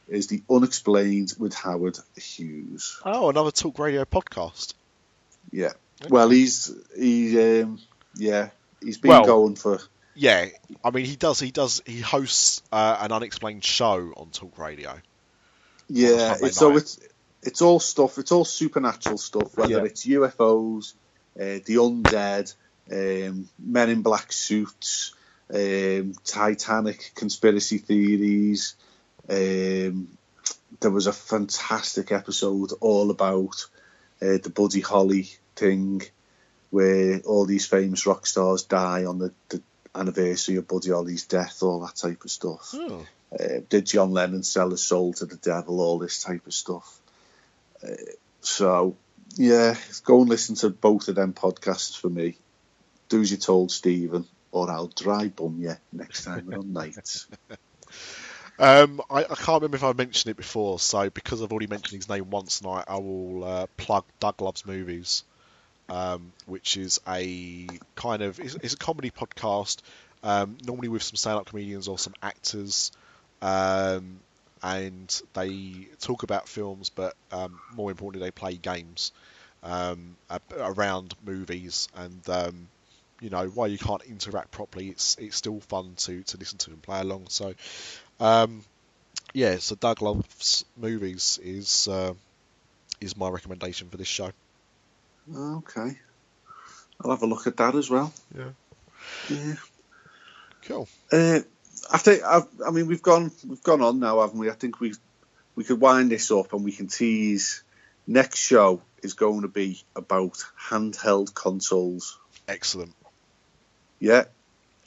is 0.07 0.27
the 0.27 0.41
Unexplained 0.49 1.33
with 1.37 1.53
Howard 1.53 1.97
Hughes. 2.15 2.99
Oh, 3.05 3.29
another 3.29 3.51
talk 3.51 3.79
radio 3.79 4.05
podcast. 4.05 4.73
Yeah. 5.51 5.71
Okay. 6.01 6.09
Well, 6.09 6.29
he's 6.29 6.73
he 6.95 7.61
um, 7.61 7.79
yeah 8.15 8.49
he's 8.81 8.97
been 8.97 9.09
Well- 9.09 9.25
going 9.25 9.55
for 9.55 9.79
Yeah, 10.17 10.47
I 10.83 10.91
mean 10.91 11.05
he 11.05 11.15
does. 11.15 11.39
He 11.39 11.51
does. 11.51 11.81
He 11.85 12.01
hosts 12.01 12.61
uh, 12.71 12.97
an 13.01 13.11
unexplained 13.11 13.63
show 13.63 14.13
on 14.17 14.29
talk 14.31 14.57
radio. 14.57 14.99
yeah. 15.89 16.35
It's, 16.41 16.57
so 16.57 16.75
it's 16.75 16.99
it's 17.43 17.61
all 17.61 17.79
stuff. 17.79 18.17
It's 18.17 18.31
all 18.31 18.45
supernatural 18.45 19.17
stuff. 19.17 19.55
Whether 19.57 19.73
Yeah. 19.73 19.83
it's 19.83 20.05
UFOs, 20.05 20.93
uh, 21.39 21.61
the 21.65 21.75
undead, 21.75 22.53
um, 22.91 23.47
Men 23.59 23.89
in 23.89 24.01
Black 24.01 24.33
suits, 24.33 25.13
um, 25.53 26.13
Titanic 26.25 27.11
conspiracy 27.15 27.77
theories. 27.77 28.75
Um, 29.29 30.07
there 30.79 30.91
was 30.91 31.07
a 31.07 31.13
fantastic 31.13 32.11
episode 32.11 32.71
all 32.81 33.11
about 33.11 33.65
uh, 34.21 34.37
the 34.41 34.51
Buddy 34.53 34.81
Holly 34.81 35.29
thing. 35.55 36.01
where 36.69 37.19
all 37.19 37.45
these 37.45 37.65
famous 37.65 38.05
rock 38.05 38.25
stars 38.27 38.63
die 38.63 39.05
on 39.05 39.19
the, 39.19 39.31
the 39.49 39.61
anniversary 39.95 40.55
of 40.57 40.67
Buddy 40.67 40.91
Holly's 40.91 41.25
death, 41.25 41.63
all 41.63 41.81
that 41.81 41.95
type 41.95 42.23
of 42.23 42.31
stuff. 42.31 42.71
Oh. 42.73 43.05
Uh, 43.31 43.59
did 43.69 43.85
John 43.85 44.11
Lennon 44.11 44.43
sell 44.43 44.69
his 44.69 44.83
soul 44.83 45.13
to 45.13 45.25
the 45.25 45.35
devil? 45.35 45.81
All 45.81 45.99
this 45.99 46.23
type 46.23 46.47
of 46.47 46.53
stuff. 46.53 46.99
Uh, 47.83 47.95
so, 48.41 48.95
yeah, 49.35 49.75
go 50.03 50.21
and 50.21 50.29
listen 50.29 50.55
to 50.55 50.69
both 50.69 51.07
of 51.07 51.15
them 51.15 51.33
podcasts 51.33 51.97
for 51.97 52.09
me. 52.09 52.37
Do 53.09 53.21
as 53.21 53.31
you 53.31 53.37
told 53.37 53.71
Stephen, 53.71 54.25
or 54.51 54.69
I'll 54.69 54.87
dry 54.87 55.27
bum 55.27 55.57
you 55.59 55.75
next 55.91 56.23
time 56.23 56.45
we're 56.47 56.59
on 56.59 56.73
nights. 56.73 57.27
Um, 58.59 59.01
I, 59.09 59.19
I 59.19 59.35
can't 59.35 59.61
remember 59.61 59.77
if 59.77 59.83
I 59.83 59.93
mentioned 59.93 60.31
it 60.31 60.37
before, 60.37 60.79
so 60.79 61.09
because 61.09 61.41
I've 61.43 61.51
already 61.51 61.67
mentioned 61.67 62.01
his 62.01 62.09
name 62.09 62.31
once 62.31 62.59
tonight, 62.59 62.85
I 62.87 62.97
will 62.97 63.43
uh, 63.43 63.67
plug 63.77 64.05
Doug 64.19 64.41
Loves 64.41 64.65
Movies, 64.65 65.23
um, 65.89 66.31
which 66.45 66.77
is 66.77 66.99
a 67.07 67.67
kind 67.95 68.21
of 68.21 68.39
it's, 68.39 68.55
it's 68.55 68.73
a 68.73 68.77
comedy 68.77 69.11
podcast, 69.11 69.81
um, 70.23 70.57
normally 70.65 70.87
with 70.87 71.03
some 71.03 71.15
stand-up 71.15 71.45
comedians 71.47 71.87
or 71.87 71.97
some 71.97 72.13
actors, 72.21 72.91
um, 73.41 74.19
and 74.63 75.21
they 75.33 75.87
talk 75.99 76.23
about 76.23 76.47
films, 76.47 76.89
but 76.89 77.15
um, 77.31 77.59
more 77.75 77.91
importantly, 77.91 78.27
they 78.27 78.31
play 78.31 78.55
games 78.55 79.11
um, 79.63 80.15
around 80.57 81.13
movies, 81.25 81.87
and 81.95 82.29
um, 82.29 82.67
you 83.21 83.29
know 83.29 83.47
while 83.47 83.67
you 83.67 83.77
can't 83.77 84.03
interact 84.03 84.51
properly, 84.51 84.89
it's 84.89 85.15
it's 85.19 85.35
still 85.35 85.59
fun 85.61 85.93
to 85.97 86.23
to 86.23 86.37
listen 86.37 86.57
to 86.59 86.71
and 86.71 86.81
play 86.81 86.99
along. 86.99 87.25
So. 87.29 87.53
Um, 88.19 88.63
yeah, 89.33 89.57
so 89.57 89.75
Doug 89.75 90.01
Loves 90.01 90.65
Movies 90.77 91.39
is 91.43 91.87
uh, 91.87 92.13
is 93.01 93.17
my 93.17 93.29
recommendation 93.29 93.89
for 93.89 93.97
this 93.97 94.07
show. 94.07 94.31
Okay. 95.35 95.97
I'll 97.01 97.11
have 97.11 97.21
a 97.23 97.27
look 97.27 97.47
at 97.47 97.57
that 97.57 97.75
as 97.75 97.89
well. 97.89 98.11
Yeah. 98.35 98.49
Yeah. 99.29 99.53
Cool. 100.63 100.87
Uh, 101.11 101.39
I 101.91 101.97
think 101.97 102.23
I've, 102.23 102.47
I 102.65 102.71
mean 102.71 102.87
we've 102.87 103.01
gone 103.01 103.31
we've 103.47 103.63
gone 103.63 103.81
on 103.81 103.99
now, 103.99 104.21
haven't 104.21 104.39
we? 104.39 104.49
I 104.49 104.53
think 104.53 104.79
we 104.79 104.93
we 105.55 105.63
could 105.63 105.79
wind 105.79 106.11
this 106.11 106.31
up 106.31 106.53
and 106.53 106.63
we 106.63 106.71
can 106.71 106.87
tease. 106.87 107.63
Next 108.07 108.39
show 108.39 108.81
is 109.03 109.13
going 109.13 109.41
to 109.41 109.47
be 109.47 109.81
about 109.95 110.43
handheld 110.69 111.33
consoles. 111.33 112.17
Excellent. 112.47 112.93
Yeah, 113.99 114.25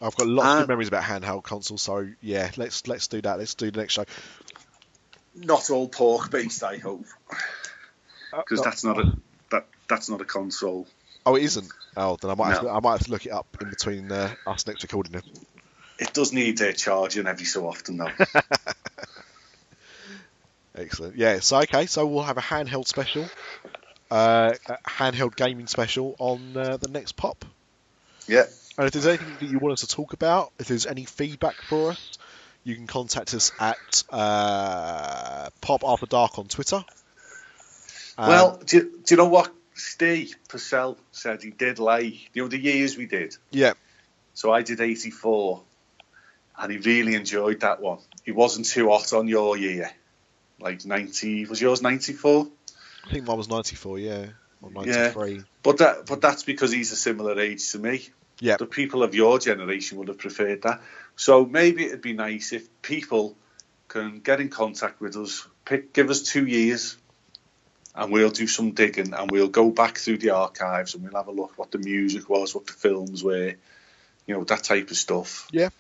I've 0.03 0.17
got 0.17 0.27
lots 0.27 0.47
of 0.47 0.53
And- 0.53 0.63
good 0.63 0.69
memories 0.69 0.89
about 0.89 1.05
handheld 1.05 1.45
consoles, 1.45 1.83
so 1.83 2.09
yeah, 2.21 2.51
let's 2.57 2.87
let's 2.89 3.07
do 3.09 3.21
that. 3.23 3.39
Let's 3.39 3.55
do 3.55 3.71
the 3.71 3.79
next 3.81 3.95
show. 3.95 4.05
not 5.35 5.71
all 5.71 5.89
pork 5.89 6.31
based, 6.31 6.63
I 6.65 6.79
hope, 6.79 7.07
because 8.37 8.61
Uh, 8.61 8.65
that's 8.65 8.85
not 8.85 8.99
a 8.99 9.05
that 9.05 9.19
that's 9.91 10.09
not 10.09 10.23
a 10.23 10.25
console. 10.25 10.87
oh, 11.27 11.35
it 11.35 11.43
isn't. 11.43 11.69
Oh, 11.97 12.17
then 12.21 12.31
I 12.31 12.35
might 12.35 12.53
have 12.53 12.63
to, 12.63 12.71
I 12.71 12.81
might 12.81 12.93
have 12.93 13.05
to 13.05 13.11
look 13.11 13.27
it 13.27 13.33
up 13.33 13.47
in 13.61 13.69
between 13.69 14.11
uh, 14.11 14.33
us 14.47 14.67
next 14.67 14.83
recording. 14.83 15.13
Then. 15.13 15.23
It 15.99 16.15
does 16.15 16.33
need 16.33 16.63
uh, 16.63 16.73
charging 16.73 17.27
every 17.27 17.45
so 17.45 17.69
often, 17.69 17.99
though. 17.99 18.11
Excellent. 20.75 21.17
Yeah. 21.17 21.41
So 21.41 21.59
okay, 21.59 21.87
so 21.87 22.07
we'll 22.07 22.23
have 22.23 22.39
a 22.39 22.43
handheld 22.43 22.87
special, 22.87 23.29
uh, 24.11 24.55
a 24.67 24.79
handheld 24.89 25.37
gaming 25.37 25.67
special 25.67 26.15
on 26.19 26.57
uh, 26.57 26.77
the 26.79 26.89
next 26.89 27.17
pop. 27.17 27.45
yeah, 28.27 28.45
And 28.79 28.87
if 28.87 28.93
there's 28.93 29.07
anything 29.07 29.37
that 29.41 29.51
you 29.51 29.59
want 29.59 29.75
us 29.75 29.81
to 29.81 29.89
talk 29.89 30.13
about, 30.15 30.53
if 30.59 30.69
there's 30.69 30.87
any 30.87 31.05
feedback 31.05 31.57
for 31.57 31.91
us, 31.91 32.19
you 32.65 32.77
can 32.77 32.87
contact 32.87 33.35
us 33.35 33.53
at 33.59 34.05
uh, 34.11 35.51
Pop 35.61 35.83
After 35.85 36.07
Dark 36.07 36.39
on 36.39 36.47
Twitter. 36.47 36.85
Um, 38.17 38.29
well, 38.29 38.63
do 38.65 38.77
you, 38.77 38.83
do 39.05 39.15
you 39.15 39.17
know 39.17 39.29
what 39.29 39.53
Steve 39.81 40.37
Purcell 40.49 40.99
said 41.13 41.43
he 41.43 41.51
did 41.51 41.79
like 41.79 42.31
the 42.35 42.59
years 42.59 42.97
we 42.97 43.07
did. 43.07 43.37
yeah, 43.51 43.73
So 44.35 44.53
I 44.53 44.63
did 44.63 44.81
84, 44.81 45.63
and 46.59 46.73
he 46.73 46.79
really 46.79 47.15
enjoyed 47.15 47.61
that 47.61 47.81
one. 47.81 47.99
He 48.25 48.33
wasn't 48.33 48.67
too 48.67 48.91
hot 48.91 49.13
on 49.13 49.27
your 49.29 49.57
year, 49.57 49.91
like 50.61 50.85
90. 50.85 51.47
Was 51.47 51.61
yours 51.61 51.83
94? 51.83 52.47
I 53.07 53.11
think 53.11 53.27
mine 53.27 53.39
was 53.39 53.49
94, 53.49 53.99
yeah, 53.99 54.27
or 54.63 54.71
Yeah. 54.85 55.13
93. 55.15 55.43
But 55.63 55.79
that, 55.79 56.07
but 56.07 56.21
that's 56.21 56.43
because 56.43 56.71
he's 56.71 56.93
a 56.93 56.97
similar 56.97 57.39
age 57.41 57.71
to 57.73 57.79
me. 57.79 58.09
Yeah. 58.39 58.57
The 58.59 58.67
people 58.67 59.03
of 59.03 59.15
your 59.15 59.39
generation 59.39 59.99
would 59.99 60.09
have 60.09 60.19
preferred 60.19 60.63
that. 60.63 60.83
So 61.17 61.45
maybe 61.45 61.85
it'd 61.87 62.03
be 62.03 62.13
nice 62.15 62.53
if 62.53 62.69
people 62.83 63.37
can 63.89 64.21
get 64.21 64.41
in 64.41 64.49
contact 64.51 65.01
with 65.01 65.17
us, 65.17 65.47
pick, 65.65 65.93
give 65.93 66.11
us 66.11 66.23
two 66.23 66.47
years, 66.47 66.97
and 67.95 68.13
we'll 68.13 68.31
do 68.31 68.47
some 68.47 68.73
digging, 68.73 69.13
and 69.15 69.31
we'll 69.31 69.49
go 69.49 69.71
back 69.71 69.99
through 69.99 70.19
the 70.19 70.31
archives, 70.31 70.95
and 70.95 71.03
we'll 71.05 71.15
have 71.15 71.29
a 71.29 71.33
look 71.33 71.59
what 71.59 71.71
the 71.71 71.79
music 71.79 72.29
was, 72.29 72.55
what 72.55 72.67
the 72.67 72.73
films 72.73 73.23
were, 73.25 73.55
you 74.27 74.35
know, 74.35 74.45
that 74.45 74.63
type 74.65 74.91
of 74.91 74.97
stuff. 74.97 75.49
Yeah, 75.53 75.71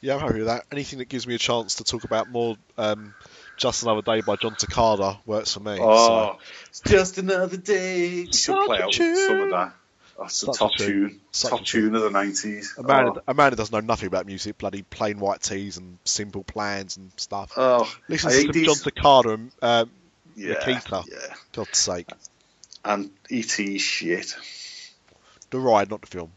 Yeah, 0.00 0.14
I'm 0.14 0.20
happy 0.20 0.38
with 0.38 0.46
that. 0.46 0.64
Anything 0.72 0.98
that 0.98 1.08
gives 1.08 1.26
me 1.26 1.34
a 1.34 1.38
chance 1.38 1.76
to 1.76 1.84
talk 1.84 2.04
about 2.04 2.28
more 2.30 2.56
um, 2.76 3.14
Just 3.56 3.82
Another 3.82 4.02
Day 4.02 4.20
by 4.20 4.36
Jon 4.36 4.54
Secada 4.54 5.18
works 5.26 5.54
for 5.54 5.60
me. 5.60 5.78
Oh, 5.80 6.38
it's 6.68 6.80
just 6.80 7.18
another 7.18 7.56
day. 7.56 8.24
We 8.24 8.32
should 8.32 8.66
play 8.66 8.80
out 8.82 8.92
some 8.92 9.40
of 9.40 9.50
that. 9.50 9.72
That's 10.18 10.42
a 10.44 10.46
top 10.52 10.72
tune. 10.76 10.86
tune, 10.88 11.20
top 11.32 11.60
a 11.60 11.64
tune. 11.64 11.94
of 11.94 12.00
the 12.02 12.10
nineties. 12.10 12.74
A, 12.78 12.82
man, 12.82 13.08
oh, 13.08 13.20
a 13.28 13.34
man 13.34 13.52
who 13.52 13.56
doesn't 13.56 13.72
know 13.72 13.80
nothing 13.86 14.06
about 14.06 14.24
music, 14.24 14.56
bloody 14.56 14.80
Plain 14.82 15.18
White 15.20 15.42
T's 15.42 15.76
and 15.76 15.98
simple 16.04 16.42
plans 16.42 16.96
and 16.96 17.12
stuff. 17.16 17.52
oh, 17.56 17.90
Listen 18.08 18.30
I 18.30 18.32
to 18.32 18.40
some 18.40 18.50
these- 18.52 18.66
Jon 18.66 18.76
Secada 18.76 19.34
and 19.34 19.52
um, 19.60 19.90
yeah, 20.36 20.54
Nikita. 20.66 21.02
yeah, 21.10 21.34
God's 21.52 21.78
sake. 21.78 22.10
and 22.84 23.10
ET 23.30 23.48
shit. 23.80 24.36
The 25.50 25.58
ride, 25.58 25.90
not 25.90 26.02
the 26.02 26.06
film. 26.06 26.32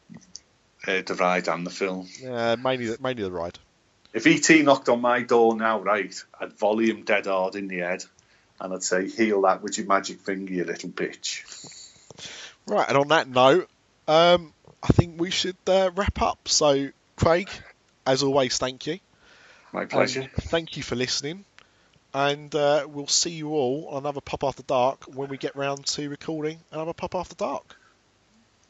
Uh, 0.87 1.01
the 1.05 1.15
ride 1.15 1.47
and 1.47 1.65
the 1.65 1.71
film. 1.71 2.07
Uh, 2.25 2.55
mainly, 2.59 2.87
the, 2.87 2.97
mainly 3.01 3.23
the 3.23 3.31
ride. 3.31 3.59
If 4.13 4.25
ET 4.25 4.63
knocked 4.63 4.89
on 4.89 5.01
my 5.01 5.21
door 5.21 5.55
now, 5.55 5.79
right, 5.81 6.15
I'd 6.39 6.53
volley 6.53 6.89
him 6.89 7.03
dead 7.03 7.25
hard 7.27 7.55
in 7.55 7.67
the 7.67 7.79
head, 7.79 8.03
and 8.59 8.73
I'd 8.73 8.83
say, 8.83 9.07
"Heal 9.07 9.41
that 9.41 9.61
with 9.61 9.77
your 9.77 9.87
magic 9.87 10.21
finger, 10.21 10.53
you 10.53 10.63
little 10.63 10.89
bitch." 10.89 11.43
Right, 12.65 12.87
and 12.87 12.97
on 12.97 13.07
that 13.09 13.27
note, 13.27 13.69
um, 14.07 14.53
I 14.81 14.87
think 14.87 15.19
we 15.19 15.29
should 15.31 15.57
uh, 15.67 15.91
wrap 15.95 16.21
up. 16.21 16.47
So, 16.47 16.89
Craig, 17.15 17.49
as 18.05 18.23
always, 18.23 18.57
thank 18.57 18.87
you. 18.87 18.99
My 19.71 19.81
And 19.81 19.89
pleasure. 19.89 20.29
thank 20.41 20.77
you 20.77 20.83
for 20.83 20.95
listening. 20.95 21.45
And 22.13 22.53
uh, 22.55 22.87
we'll 22.89 23.07
see 23.07 23.31
you 23.31 23.49
all 23.49 23.87
on 23.91 24.03
another 24.03 24.21
Pop 24.21 24.43
After 24.43 24.63
Dark 24.63 25.03
when 25.05 25.29
we 25.29 25.37
get 25.37 25.55
round 25.55 25.85
to 25.87 26.09
recording 26.09 26.59
another 26.71 26.93
Pop 26.93 27.13
After 27.15 27.35
Dark. 27.35 27.75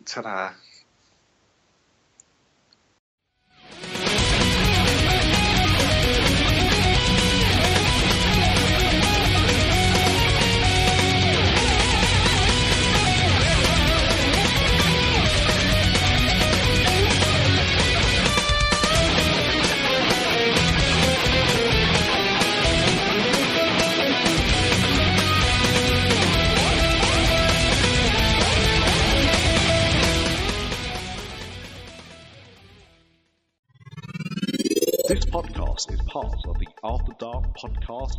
Ta-da. 0.05 0.51
Podcast 35.79 35.93
is 35.93 36.01
part 36.01 36.35
of 36.47 36.57
the 36.59 36.67
After 36.83 37.13
Dark 37.19 37.43
podcast. 37.55 38.17